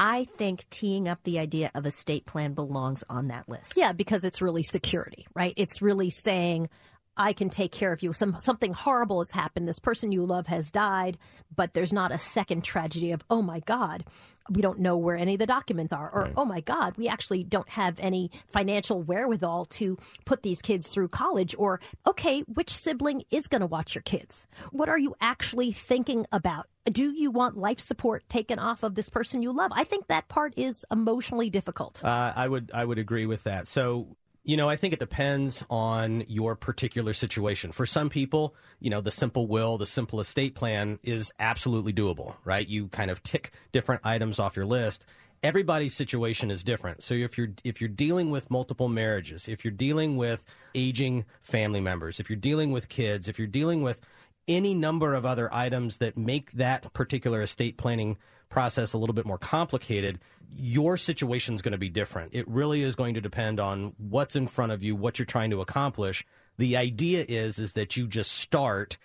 I 0.00 0.24
think 0.36 0.68
teeing 0.70 1.08
up 1.08 1.20
the 1.22 1.38
idea 1.38 1.70
of 1.74 1.86
a 1.86 1.90
state 1.90 2.26
plan 2.26 2.54
belongs 2.54 3.04
on 3.08 3.28
that 3.28 3.48
list. 3.48 3.76
Yeah, 3.76 3.92
because 3.92 4.24
it's 4.24 4.42
really 4.42 4.62
security, 4.62 5.26
right? 5.34 5.54
It's 5.56 5.82
really 5.82 6.10
saying, 6.10 6.68
I 7.16 7.32
can 7.32 7.50
take 7.50 7.72
care 7.72 7.92
of 7.92 8.00
you. 8.00 8.12
Some 8.12 8.36
something 8.38 8.72
horrible 8.72 9.18
has 9.18 9.32
happened. 9.32 9.66
This 9.66 9.80
person 9.80 10.12
you 10.12 10.24
love 10.24 10.46
has 10.46 10.70
died, 10.70 11.18
but 11.54 11.72
there's 11.72 11.92
not 11.92 12.12
a 12.12 12.18
second 12.18 12.62
tragedy 12.62 13.10
of, 13.10 13.24
oh 13.28 13.42
my 13.42 13.58
God, 13.60 14.04
we 14.50 14.62
don't 14.62 14.78
know 14.78 14.96
where 14.96 15.16
any 15.16 15.34
of 15.34 15.38
the 15.38 15.46
documents 15.46 15.92
are, 15.92 16.10
or 16.10 16.22
right. 16.22 16.32
oh 16.36 16.44
my 16.44 16.60
God, 16.60 16.96
we 16.96 17.08
actually 17.08 17.44
don't 17.44 17.68
have 17.68 17.98
any 18.00 18.30
financial 18.48 19.02
wherewithal 19.02 19.66
to 19.66 19.98
put 20.24 20.42
these 20.42 20.62
kids 20.62 20.88
through 20.88 21.08
college, 21.08 21.54
or 21.58 21.80
okay, 22.06 22.40
which 22.42 22.70
sibling 22.70 23.22
is 23.30 23.46
going 23.46 23.60
to 23.60 23.66
watch 23.66 23.94
your 23.94 24.02
kids? 24.02 24.46
What 24.70 24.88
are 24.88 24.98
you 24.98 25.14
actually 25.20 25.72
thinking 25.72 26.26
about? 26.32 26.66
Do 26.84 27.10
you 27.10 27.30
want 27.30 27.56
life 27.56 27.80
support 27.80 28.28
taken 28.28 28.58
off 28.58 28.82
of 28.82 28.94
this 28.94 29.10
person 29.10 29.42
you 29.42 29.52
love? 29.52 29.72
I 29.74 29.84
think 29.84 30.06
that 30.06 30.28
part 30.28 30.54
is 30.56 30.86
emotionally 30.90 31.50
difficult. 31.50 32.02
Uh, 32.02 32.32
I 32.34 32.48
would 32.48 32.70
I 32.72 32.84
would 32.84 32.98
agree 32.98 33.26
with 33.26 33.44
that. 33.44 33.68
So 33.68 34.16
you 34.48 34.56
know, 34.56 34.66
I 34.66 34.76
think 34.76 34.94
it 34.94 34.98
depends 34.98 35.62
on 35.68 36.24
your 36.26 36.56
particular 36.56 37.12
situation. 37.12 37.70
For 37.70 37.84
some 37.84 38.08
people, 38.08 38.54
you 38.80 38.88
know, 38.88 39.02
the 39.02 39.10
simple 39.10 39.46
will, 39.46 39.76
the 39.76 39.84
simple 39.84 40.20
estate 40.20 40.54
plan 40.54 40.98
is 41.02 41.30
absolutely 41.38 41.92
doable, 41.92 42.34
right? 42.46 42.66
You 42.66 42.88
kind 42.88 43.10
of 43.10 43.22
tick 43.22 43.52
different 43.72 44.06
items 44.06 44.38
off 44.38 44.56
your 44.56 44.64
list. 44.64 45.04
Everybody's 45.42 45.94
situation 45.94 46.50
is 46.50 46.64
different. 46.64 47.02
So 47.02 47.12
if 47.12 47.36
you're 47.36 47.50
if 47.62 47.82
you're 47.82 47.88
dealing 47.88 48.30
with 48.30 48.50
multiple 48.50 48.88
marriages, 48.88 49.48
if 49.48 49.66
you're 49.66 49.70
dealing 49.70 50.16
with 50.16 50.46
aging 50.74 51.26
family 51.42 51.82
members, 51.82 52.18
if 52.18 52.30
you're 52.30 52.38
dealing 52.38 52.72
with 52.72 52.88
kids, 52.88 53.28
if 53.28 53.38
you're 53.38 53.46
dealing 53.46 53.82
with 53.82 54.00
any 54.48 54.72
number 54.72 55.12
of 55.12 55.26
other 55.26 55.52
items 55.52 55.98
that 55.98 56.16
make 56.16 56.52
that 56.52 56.90
particular 56.94 57.42
estate 57.42 57.76
planning 57.76 58.16
process 58.48 58.92
a 58.92 58.98
little 58.98 59.14
bit 59.14 59.26
more 59.26 59.38
complicated, 59.38 60.18
your 60.56 60.96
situation 60.96 61.54
is 61.54 61.62
going 61.62 61.72
to 61.72 61.78
be 61.78 61.88
different. 61.88 62.34
It 62.34 62.48
really 62.48 62.82
is 62.82 62.96
going 62.96 63.14
to 63.14 63.20
depend 63.20 63.60
on 63.60 63.94
what's 63.98 64.36
in 64.36 64.48
front 64.48 64.72
of 64.72 64.82
you, 64.82 64.96
what 64.96 65.18
you're 65.18 65.26
trying 65.26 65.50
to 65.50 65.60
accomplish. 65.60 66.24
The 66.56 66.76
idea 66.76 67.24
is 67.28 67.58
is 67.58 67.74
that 67.74 67.96
you 67.96 68.06
just 68.06 68.32
start 68.32 68.96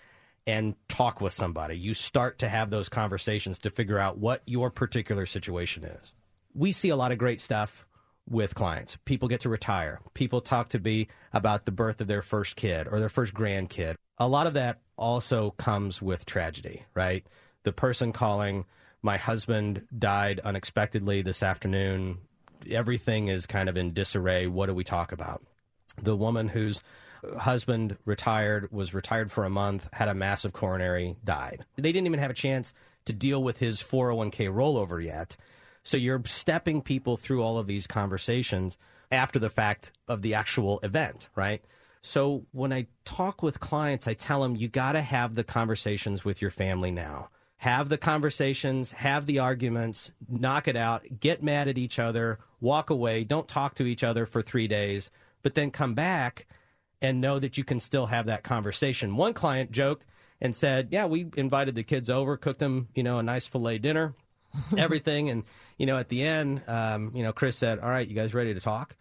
and 0.46 0.76
talk 0.88 1.22
with 1.22 1.34
somebody. 1.34 1.78
You 1.78 1.94
start 1.94 2.40
to 2.40 2.50
have 2.50 2.70
those 2.70 2.90
conversations 2.90 3.60
to 3.60 3.70
figure 3.70 4.00
out 4.00 4.18
what 4.18 4.42
your 4.46 4.70
particular 4.70 5.26
situation 5.26 5.84
is. 5.84 6.14
We 6.54 6.72
see 6.72 6.90
a 6.90 6.96
lot 6.96 7.12
of 7.12 7.18
great 7.18 7.42
stuff 7.42 7.86
with 8.30 8.56
clients. 8.56 8.98
People 9.06 9.28
get 9.28 9.42
to 9.42 9.50
retire. 9.50 10.00
People 10.14 10.42
talk 10.42 10.70
to 10.70 10.80
me 10.80 11.08
about 11.34 11.66
the 11.66 11.72
birth 11.72 12.02
of 12.02 12.08
their 12.08 12.22
first 12.22 12.56
kid 12.56 12.88
or 12.90 13.00
their 13.00 13.10
first 13.10 13.34
grandkid. 13.34 13.96
A 14.18 14.28
lot 14.28 14.48
of 14.48 14.54
that 14.54 14.80
also 14.98 15.52
comes 15.52 16.02
with 16.02 16.26
tragedy, 16.26 16.86
right? 16.94 17.26
The 17.64 17.74
person 17.74 18.12
calling 18.12 18.66
my 19.04 19.18
husband 19.18 19.86
died 19.96 20.40
unexpectedly 20.40 21.22
this 21.22 21.44
afternoon. 21.44 22.20
Everything 22.72 23.28
is 23.28 23.46
kind 23.46 23.68
of 23.68 23.76
in 23.76 23.94
disarray. 23.94 24.48
What 24.48 24.68
do 24.68 24.74
we 24.74 24.86
talk 24.86 25.12
about? 25.12 25.44
The 26.02 26.16
woman 26.16 26.48
whose 26.48 26.82
husband 27.38 27.98
retired 28.06 28.72
was 28.72 28.94
retired 28.94 29.32
for 29.32 29.44
a 29.44 29.50
month, 29.50 29.90
had 29.94 30.08
a 30.08 30.14
massive 30.14 30.54
coronary, 30.54 31.18
died. 31.24 31.66
They 31.76 31.92
didn't 31.92 32.08
even 32.08 32.20
have 32.20 32.32
a 32.32 32.36
chance 32.36 32.74
to 33.06 33.14
deal 33.14 33.44
with 33.44 33.58
his 33.58 33.82
401k 33.82 34.50
rollover 34.50 35.04
yet. 35.04 35.36
So 35.84 35.98
you're 35.98 36.22
stepping 36.26 36.82
people 36.82 37.18
through 37.18 37.44
all 37.44 37.58
of 37.58 37.68
these 37.68 37.88
conversations 37.88 38.78
after 39.12 39.38
the 39.38 39.50
fact 39.50 39.92
of 40.08 40.22
the 40.22 40.34
actual 40.34 40.80
event, 40.82 41.28
right? 41.36 41.62
So 42.02 42.46
when 42.52 42.72
I 42.72 42.88
talk 43.04 43.44
with 43.44 43.60
clients, 43.60 44.08
I 44.08 44.14
tell 44.14 44.42
them 44.42 44.56
you 44.56 44.70
got 44.70 44.94
to 44.94 45.02
have 45.02 45.36
the 45.36 45.44
conversations 45.44 46.24
with 46.24 46.42
your 46.42 46.52
family 46.52 46.92
now 46.92 47.30
have 47.64 47.88
the 47.88 47.98
conversations, 47.98 48.92
have 48.92 49.26
the 49.26 49.40
arguments, 49.40 50.12
knock 50.28 50.68
it 50.68 50.76
out, 50.76 51.06
get 51.22 51.42
mad 51.42 51.70
at 51.70 51.78
each 51.78 51.98
other, 51.98 52.38
walk 52.60 52.90
away, 52.90 53.24
don't 53.24 53.48
talk 53.48 53.74
to 53.74 53.86
each 53.86 54.04
other 54.04 54.26
for 54.26 54.42
three 54.42 54.68
days, 54.68 55.10
but 55.44 55.56
then 55.56 55.72
come 55.72 55.94
back 55.94 56.46
and 57.02 57.22
know 57.22 57.40
that 57.40 57.58
you 57.58 57.64
can 57.64 57.80
still 57.80 58.08
have 58.08 58.26
that 58.26 58.44
conversation. 58.44 59.16
One 59.16 59.34
client 59.34 59.72
joked 59.72 60.06
and 60.42 60.54
said, 60.54 60.90
Yeah, 60.92 61.06
we 61.06 61.28
invited 61.38 61.74
the 61.76 61.84
kids 61.84 62.10
over, 62.10 62.36
cooked 62.36 62.60
them, 62.60 62.90
you 62.96 63.02
know, 63.02 63.18
a 63.18 63.24
nice 63.24 63.46
filet 63.46 63.78
dinner, 63.78 64.14
everything. 64.78 65.30
And, 65.30 65.46
you 65.78 65.86
know, 65.86 65.98
at 65.98 66.10
the 66.10 66.22
end, 66.22 66.64
um, 66.68 67.14
you 67.16 67.24
know, 67.24 67.32
Chris 67.32 67.56
said, 67.56 67.80
All 67.80 67.90
right, 67.90 68.06
you 68.06 68.14
guys 68.14 68.34
ready 68.34 68.54
to 68.54 68.60
talk? 68.60 68.98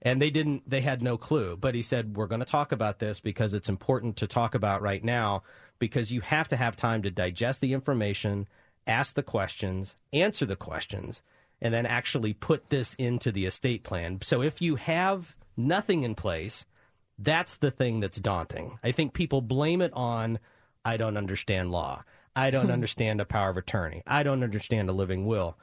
And 0.00 0.22
they 0.22 0.30
didn't, 0.30 0.62
they 0.68 0.80
had 0.80 1.02
no 1.02 1.18
clue. 1.18 1.58
But 1.58 1.74
he 1.74 1.82
said, 1.82 2.16
We're 2.16 2.26
going 2.26 2.40
to 2.40 2.46
talk 2.46 2.72
about 2.72 3.00
this 3.00 3.20
because 3.20 3.52
it's 3.52 3.68
important 3.68 4.16
to 4.16 4.26
talk 4.26 4.54
about 4.54 4.80
right 4.80 5.04
now 5.04 5.42
because 5.78 6.12
you 6.12 6.20
have 6.20 6.48
to 6.48 6.56
have 6.56 6.76
time 6.76 7.02
to 7.02 7.10
digest 7.10 7.60
the 7.60 7.72
information, 7.72 8.48
ask 8.86 9.14
the 9.14 9.22
questions, 9.22 9.96
answer 10.12 10.46
the 10.46 10.56
questions, 10.56 11.22
and 11.60 11.74
then 11.74 11.86
actually 11.86 12.32
put 12.32 12.70
this 12.70 12.94
into 12.94 13.32
the 13.32 13.46
estate 13.46 13.82
plan. 13.82 14.20
So 14.22 14.42
if 14.42 14.62
you 14.62 14.76
have 14.76 15.36
nothing 15.56 16.02
in 16.02 16.14
place, 16.14 16.66
that's 17.18 17.56
the 17.56 17.70
thing 17.70 18.00
that's 18.00 18.20
daunting. 18.20 18.78
I 18.82 18.92
think 18.92 19.12
people 19.12 19.40
blame 19.40 19.82
it 19.82 19.92
on 19.92 20.38
I 20.84 20.96
don't 20.96 21.16
understand 21.16 21.72
law. 21.72 22.04
I 22.34 22.50
don't 22.50 22.66
hmm. 22.66 22.72
understand 22.72 23.20
a 23.20 23.24
power 23.24 23.50
of 23.50 23.56
attorney. 23.56 24.02
I 24.06 24.22
don't 24.22 24.44
understand 24.44 24.88
a 24.88 24.92
living 24.92 25.26
will. 25.26 25.58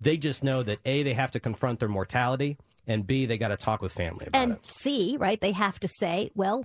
They 0.00 0.16
just 0.16 0.44
know 0.44 0.62
that 0.62 0.78
A, 0.84 1.02
they 1.02 1.14
have 1.14 1.32
to 1.32 1.40
confront 1.40 1.80
their 1.80 1.88
mortality, 1.88 2.56
and 2.86 3.06
B, 3.06 3.26
they 3.26 3.36
got 3.36 3.48
to 3.48 3.56
talk 3.56 3.82
with 3.82 3.92
family 3.92 4.26
about 4.26 4.40
and 4.40 4.52
it. 4.52 4.54
And 4.54 4.66
C, 4.66 5.16
right, 5.18 5.40
they 5.40 5.52
have 5.52 5.78
to 5.80 5.88
say, 5.88 6.30
well, 6.34 6.64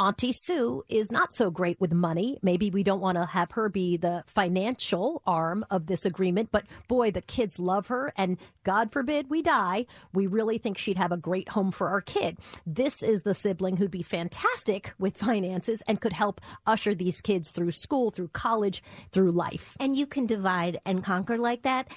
Auntie 0.00 0.32
Sue 0.32 0.82
is 0.88 1.12
not 1.12 1.34
so 1.34 1.50
great 1.50 1.78
with 1.78 1.92
money. 1.92 2.38
Maybe 2.40 2.70
we 2.70 2.82
don't 2.82 3.02
want 3.02 3.18
to 3.18 3.26
have 3.26 3.50
her 3.50 3.68
be 3.68 3.98
the 3.98 4.24
financial 4.26 5.20
arm 5.26 5.62
of 5.68 5.88
this 5.88 6.06
agreement, 6.06 6.48
but 6.50 6.64
boy, 6.88 7.10
the 7.10 7.20
kids 7.20 7.58
love 7.58 7.88
her. 7.88 8.10
And 8.16 8.38
God 8.64 8.92
forbid 8.92 9.28
we 9.28 9.42
die, 9.42 9.84
we 10.14 10.26
really 10.26 10.56
think 10.56 10.78
she'd 10.78 10.96
have 10.96 11.12
a 11.12 11.18
great 11.18 11.50
home 11.50 11.70
for 11.70 11.90
our 11.90 12.00
kid. 12.00 12.38
This 12.64 13.02
is 13.02 13.24
the 13.24 13.34
sibling 13.34 13.76
who'd 13.76 13.90
be 13.90 14.02
fantastic 14.02 14.94
with 14.98 15.18
finances 15.18 15.82
and 15.86 16.00
could 16.00 16.14
help 16.14 16.40
usher 16.66 16.94
these 16.94 17.20
kids 17.20 17.50
through 17.50 17.72
school, 17.72 18.08
through 18.08 18.28
college, 18.28 18.82
through 19.12 19.32
life. 19.32 19.76
And 19.78 19.94
you 19.94 20.06
can 20.06 20.24
divide 20.24 20.80
and 20.86 21.04
conquer 21.04 21.36
like 21.36 21.60
that. 21.64 21.88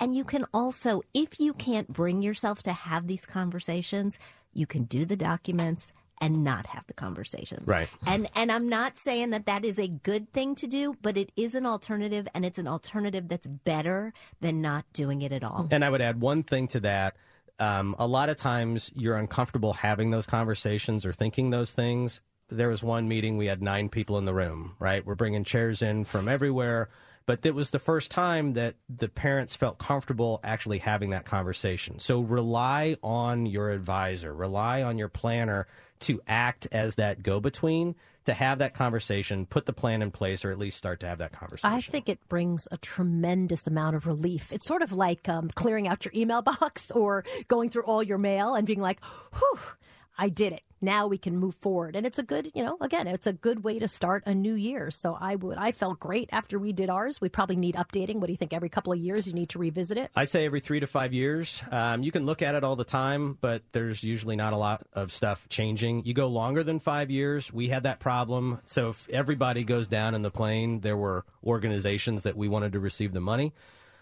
And 0.00 0.16
you 0.16 0.24
can 0.24 0.46
also, 0.52 1.02
if 1.14 1.38
you 1.38 1.54
can't 1.54 1.92
bring 1.92 2.22
yourself 2.22 2.60
to 2.64 2.72
have 2.72 3.06
these 3.06 3.24
conversations, 3.24 4.18
you 4.52 4.66
can 4.66 4.82
do 4.82 5.04
the 5.04 5.16
documents 5.16 5.92
and 6.22 6.44
not 6.44 6.66
have 6.66 6.86
the 6.86 6.94
conversations. 6.94 7.66
Right. 7.66 7.88
And 8.06 8.30
and 8.34 8.50
I'm 8.50 8.68
not 8.68 8.96
saying 8.96 9.30
that 9.30 9.44
that 9.46 9.64
is 9.64 9.78
a 9.78 9.88
good 9.88 10.32
thing 10.32 10.54
to 10.54 10.66
do, 10.68 10.94
but 11.02 11.16
it 11.16 11.32
is 11.36 11.54
an 11.54 11.66
alternative 11.66 12.28
and 12.32 12.46
it's 12.46 12.58
an 12.58 12.68
alternative 12.68 13.28
that's 13.28 13.48
better 13.48 14.14
than 14.40 14.62
not 14.62 14.84
doing 14.92 15.20
it 15.20 15.32
at 15.32 15.42
all. 15.42 15.66
And 15.70 15.84
I 15.84 15.90
would 15.90 16.00
add 16.00 16.20
one 16.20 16.44
thing 16.44 16.68
to 16.68 16.80
that. 16.80 17.16
Um, 17.58 17.96
a 17.98 18.06
lot 18.06 18.28
of 18.28 18.36
times 18.36 18.90
you're 18.94 19.16
uncomfortable 19.16 19.72
having 19.72 20.10
those 20.10 20.26
conversations 20.26 21.04
or 21.04 21.12
thinking 21.12 21.50
those 21.50 21.72
things. 21.72 22.20
There 22.48 22.68
was 22.68 22.82
one 22.84 23.08
meeting 23.08 23.36
we 23.36 23.46
had 23.46 23.60
nine 23.60 23.88
people 23.88 24.16
in 24.18 24.24
the 24.24 24.34
room, 24.34 24.76
right? 24.78 25.04
We're 25.04 25.16
bringing 25.16 25.42
chairs 25.42 25.82
in 25.82 26.04
from 26.04 26.28
everywhere 26.28 26.88
but 27.26 27.44
it 27.44 27.54
was 27.54 27.70
the 27.70 27.78
first 27.78 28.10
time 28.10 28.54
that 28.54 28.74
the 28.88 29.08
parents 29.08 29.54
felt 29.56 29.78
comfortable 29.78 30.40
actually 30.44 30.78
having 30.78 31.10
that 31.10 31.24
conversation. 31.24 31.98
So 31.98 32.20
rely 32.20 32.96
on 33.02 33.46
your 33.46 33.70
advisor, 33.70 34.32
rely 34.34 34.82
on 34.82 34.98
your 34.98 35.08
planner 35.08 35.66
to 36.00 36.20
act 36.26 36.66
as 36.72 36.96
that 36.96 37.22
go 37.22 37.40
between 37.40 37.94
to 38.24 38.34
have 38.34 38.58
that 38.58 38.74
conversation, 38.74 39.46
put 39.46 39.66
the 39.66 39.72
plan 39.72 40.02
in 40.02 40.10
place, 40.10 40.44
or 40.44 40.50
at 40.50 40.58
least 40.58 40.78
start 40.78 41.00
to 41.00 41.06
have 41.06 41.18
that 41.18 41.32
conversation. 41.32 41.74
I 41.74 41.80
think 41.80 42.08
it 42.08 42.20
brings 42.28 42.68
a 42.70 42.78
tremendous 42.78 43.66
amount 43.66 43.96
of 43.96 44.06
relief. 44.06 44.52
It's 44.52 44.66
sort 44.66 44.82
of 44.82 44.92
like 44.92 45.28
um, 45.28 45.50
clearing 45.54 45.88
out 45.88 46.04
your 46.04 46.12
email 46.14 46.42
box 46.60 46.90
or 46.90 47.24
going 47.48 47.70
through 47.70 47.84
all 47.84 48.02
your 48.02 48.18
mail 48.18 48.54
and 48.54 48.66
being 48.66 48.80
like, 48.80 49.02
whew. 49.04 49.58
I 50.18 50.28
did 50.28 50.52
it. 50.52 50.62
Now 50.84 51.06
we 51.06 51.16
can 51.16 51.36
move 51.36 51.54
forward. 51.54 51.94
And 51.94 52.04
it's 52.04 52.18
a 52.18 52.24
good, 52.24 52.50
you 52.54 52.64
know, 52.64 52.76
again, 52.80 53.06
it's 53.06 53.28
a 53.28 53.32
good 53.32 53.62
way 53.62 53.78
to 53.78 53.86
start 53.86 54.24
a 54.26 54.34
new 54.34 54.54
year. 54.54 54.90
So 54.90 55.16
I 55.18 55.36
would, 55.36 55.56
I 55.56 55.70
felt 55.70 56.00
great 56.00 56.28
after 56.32 56.58
we 56.58 56.72
did 56.72 56.90
ours. 56.90 57.20
We 57.20 57.28
probably 57.28 57.54
need 57.54 57.76
updating. 57.76 58.16
What 58.16 58.26
do 58.26 58.32
you 58.32 58.36
think? 58.36 58.52
Every 58.52 58.68
couple 58.68 58.92
of 58.92 58.98
years 58.98 59.28
you 59.28 59.32
need 59.32 59.50
to 59.50 59.60
revisit 59.60 59.96
it? 59.96 60.10
I 60.16 60.24
say 60.24 60.44
every 60.44 60.58
three 60.58 60.80
to 60.80 60.88
five 60.88 61.12
years. 61.12 61.62
Um, 61.70 62.02
you 62.02 62.10
can 62.10 62.26
look 62.26 62.42
at 62.42 62.56
it 62.56 62.64
all 62.64 62.74
the 62.74 62.84
time, 62.84 63.38
but 63.40 63.62
there's 63.70 64.02
usually 64.02 64.34
not 64.34 64.52
a 64.52 64.56
lot 64.56 64.82
of 64.92 65.12
stuff 65.12 65.48
changing. 65.48 66.04
You 66.04 66.14
go 66.14 66.26
longer 66.26 66.64
than 66.64 66.80
five 66.80 67.12
years, 67.12 67.52
we 67.52 67.68
had 67.68 67.84
that 67.84 68.00
problem. 68.00 68.58
So 68.64 68.88
if 68.88 69.08
everybody 69.08 69.62
goes 69.62 69.86
down 69.86 70.16
in 70.16 70.22
the 70.22 70.32
plane, 70.32 70.80
there 70.80 70.96
were 70.96 71.24
organizations 71.44 72.24
that 72.24 72.36
we 72.36 72.48
wanted 72.48 72.72
to 72.72 72.80
receive 72.80 73.12
the 73.12 73.20
money. 73.20 73.52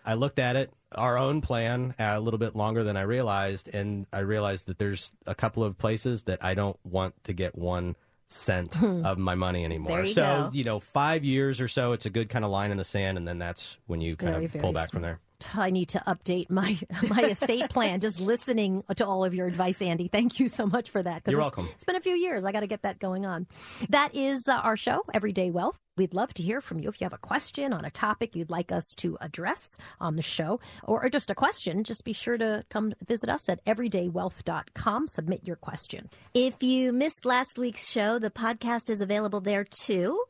I 0.04 0.14
looked 0.14 0.38
at 0.38 0.56
it, 0.56 0.72
our 0.94 1.18
own 1.18 1.40
plan, 1.40 1.94
uh, 1.98 2.14
a 2.16 2.20
little 2.20 2.38
bit 2.38 2.56
longer 2.56 2.84
than 2.84 2.96
I 2.96 3.02
realized, 3.02 3.68
and 3.72 4.06
I 4.12 4.20
realized 4.20 4.66
that 4.66 4.78
there's 4.78 5.12
a 5.26 5.34
couple 5.34 5.62
of 5.64 5.78
places 5.78 6.22
that 6.24 6.42
I 6.44 6.54
don't 6.54 6.78
want 6.84 7.14
to 7.24 7.32
get 7.32 7.56
one 7.56 7.96
cent 8.28 8.80
of 8.82 9.18
my 9.18 9.34
money 9.34 9.64
anymore. 9.64 10.00
You 10.00 10.06
so, 10.06 10.22
go. 10.22 10.50
you 10.52 10.64
know, 10.64 10.80
five 10.80 11.24
years 11.24 11.60
or 11.60 11.68
so, 11.68 11.92
it's 11.92 12.06
a 12.06 12.10
good 12.10 12.28
kind 12.28 12.44
of 12.44 12.50
line 12.50 12.70
in 12.70 12.76
the 12.76 12.84
sand, 12.84 13.18
and 13.18 13.26
then 13.26 13.38
that's 13.38 13.76
when 13.86 14.00
you 14.00 14.16
kind 14.16 14.32
Very, 14.32 14.44
of 14.46 14.52
pull 14.52 14.72
back 14.72 14.88
smart. 14.88 14.90
from 14.90 15.02
there. 15.02 15.20
I 15.54 15.70
need 15.70 15.90
to 15.90 16.02
update 16.06 16.50
my 16.50 16.78
my 17.08 17.22
estate 17.22 17.68
plan. 17.70 18.00
Just 18.00 18.20
listening 18.20 18.82
to 18.96 19.06
all 19.06 19.24
of 19.24 19.34
your 19.34 19.46
advice, 19.46 19.80
Andy. 19.82 20.08
Thank 20.08 20.40
you 20.40 20.48
so 20.48 20.66
much 20.66 20.90
for 20.90 21.02
that. 21.02 21.24
'cause 21.24 21.32
You're 21.32 21.40
it's- 21.40 21.56
welcome. 21.56 21.72
It's 21.74 21.84
been 21.84 21.96
a 21.96 22.00
few 22.00 22.14
years. 22.14 22.44
I 22.44 22.52
got 22.52 22.60
to 22.60 22.66
get 22.66 22.82
that 22.82 22.98
going 22.98 23.26
on. 23.26 23.46
That 23.88 24.14
is 24.14 24.46
uh, 24.48 24.54
our 24.54 24.76
show, 24.76 25.02
Everyday 25.12 25.50
Wealth. 25.50 25.76
We'd 25.96 26.14
love 26.14 26.32
to 26.34 26.42
hear 26.42 26.60
from 26.62 26.78
you. 26.78 26.88
If 26.88 27.00
you 27.00 27.04
have 27.04 27.12
a 27.12 27.18
question 27.18 27.72
on 27.74 27.84
a 27.84 27.90
topic 27.90 28.34
you'd 28.34 28.48
like 28.50 28.72
us 28.72 28.94
to 28.98 29.18
address 29.20 29.76
on 30.00 30.16
the 30.16 30.22
show, 30.22 30.58
or, 30.84 31.04
or 31.04 31.10
just 31.10 31.30
a 31.30 31.34
question, 31.34 31.84
just 31.84 32.04
be 32.04 32.12
sure 32.14 32.38
to 32.38 32.64
come 32.70 32.94
visit 33.06 33.28
us 33.28 33.48
at 33.50 33.62
everydaywealth.com. 33.66 35.08
Submit 35.08 35.46
your 35.46 35.56
question. 35.56 36.08
If 36.34 36.62
you 36.62 36.92
missed 36.92 37.24
last 37.24 37.58
week's 37.58 37.88
show, 37.88 38.18
the 38.18 38.30
podcast 38.30 38.88
is 38.90 39.00
available 39.00 39.40
there 39.40 39.64
too. 39.64 40.22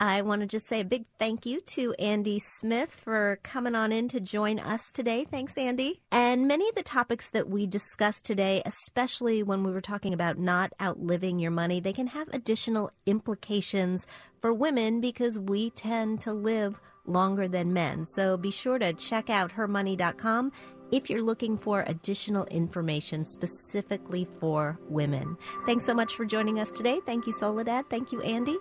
I 0.00 0.22
want 0.22 0.40
to 0.40 0.46
just 0.46 0.66
say 0.66 0.80
a 0.80 0.84
big 0.84 1.04
thank 1.18 1.46
you 1.46 1.60
to 1.60 1.94
Andy 1.98 2.38
Smith 2.38 2.90
for 2.90 3.38
coming 3.42 3.74
on 3.74 3.92
in 3.92 4.08
to 4.08 4.20
join 4.20 4.58
us 4.58 4.90
today. 4.92 5.24
Thanks, 5.30 5.56
Andy. 5.56 6.00
And 6.10 6.48
many 6.48 6.68
of 6.68 6.74
the 6.74 6.82
topics 6.82 7.30
that 7.30 7.48
we 7.48 7.66
discussed 7.66 8.24
today, 8.24 8.62
especially 8.66 9.42
when 9.42 9.62
we 9.62 9.72
were 9.72 9.80
talking 9.80 10.12
about 10.12 10.38
not 10.38 10.72
outliving 10.80 11.38
your 11.38 11.52
money, 11.52 11.80
they 11.80 11.92
can 11.92 12.08
have 12.08 12.28
additional 12.32 12.90
implications 13.06 14.06
for 14.40 14.52
women 14.52 15.00
because 15.00 15.38
we 15.38 15.70
tend 15.70 16.20
to 16.22 16.32
live 16.32 16.80
longer 17.06 17.46
than 17.46 17.72
men. 17.72 18.04
So 18.04 18.36
be 18.36 18.50
sure 18.50 18.78
to 18.78 18.92
check 18.94 19.30
out 19.30 19.52
hermoney.com 19.52 20.52
if 20.90 21.08
you're 21.10 21.22
looking 21.22 21.56
for 21.56 21.84
additional 21.86 22.44
information 22.46 23.24
specifically 23.24 24.28
for 24.38 24.78
women. 24.88 25.36
Thanks 25.66 25.86
so 25.86 25.94
much 25.94 26.14
for 26.14 26.24
joining 26.24 26.60
us 26.60 26.72
today. 26.72 27.00
Thank 27.04 27.26
you, 27.26 27.32
Soledad. 27.32 27.88
Thank 27.90 28.12
you, 28.12 28.20
Andy. 28.22 28.56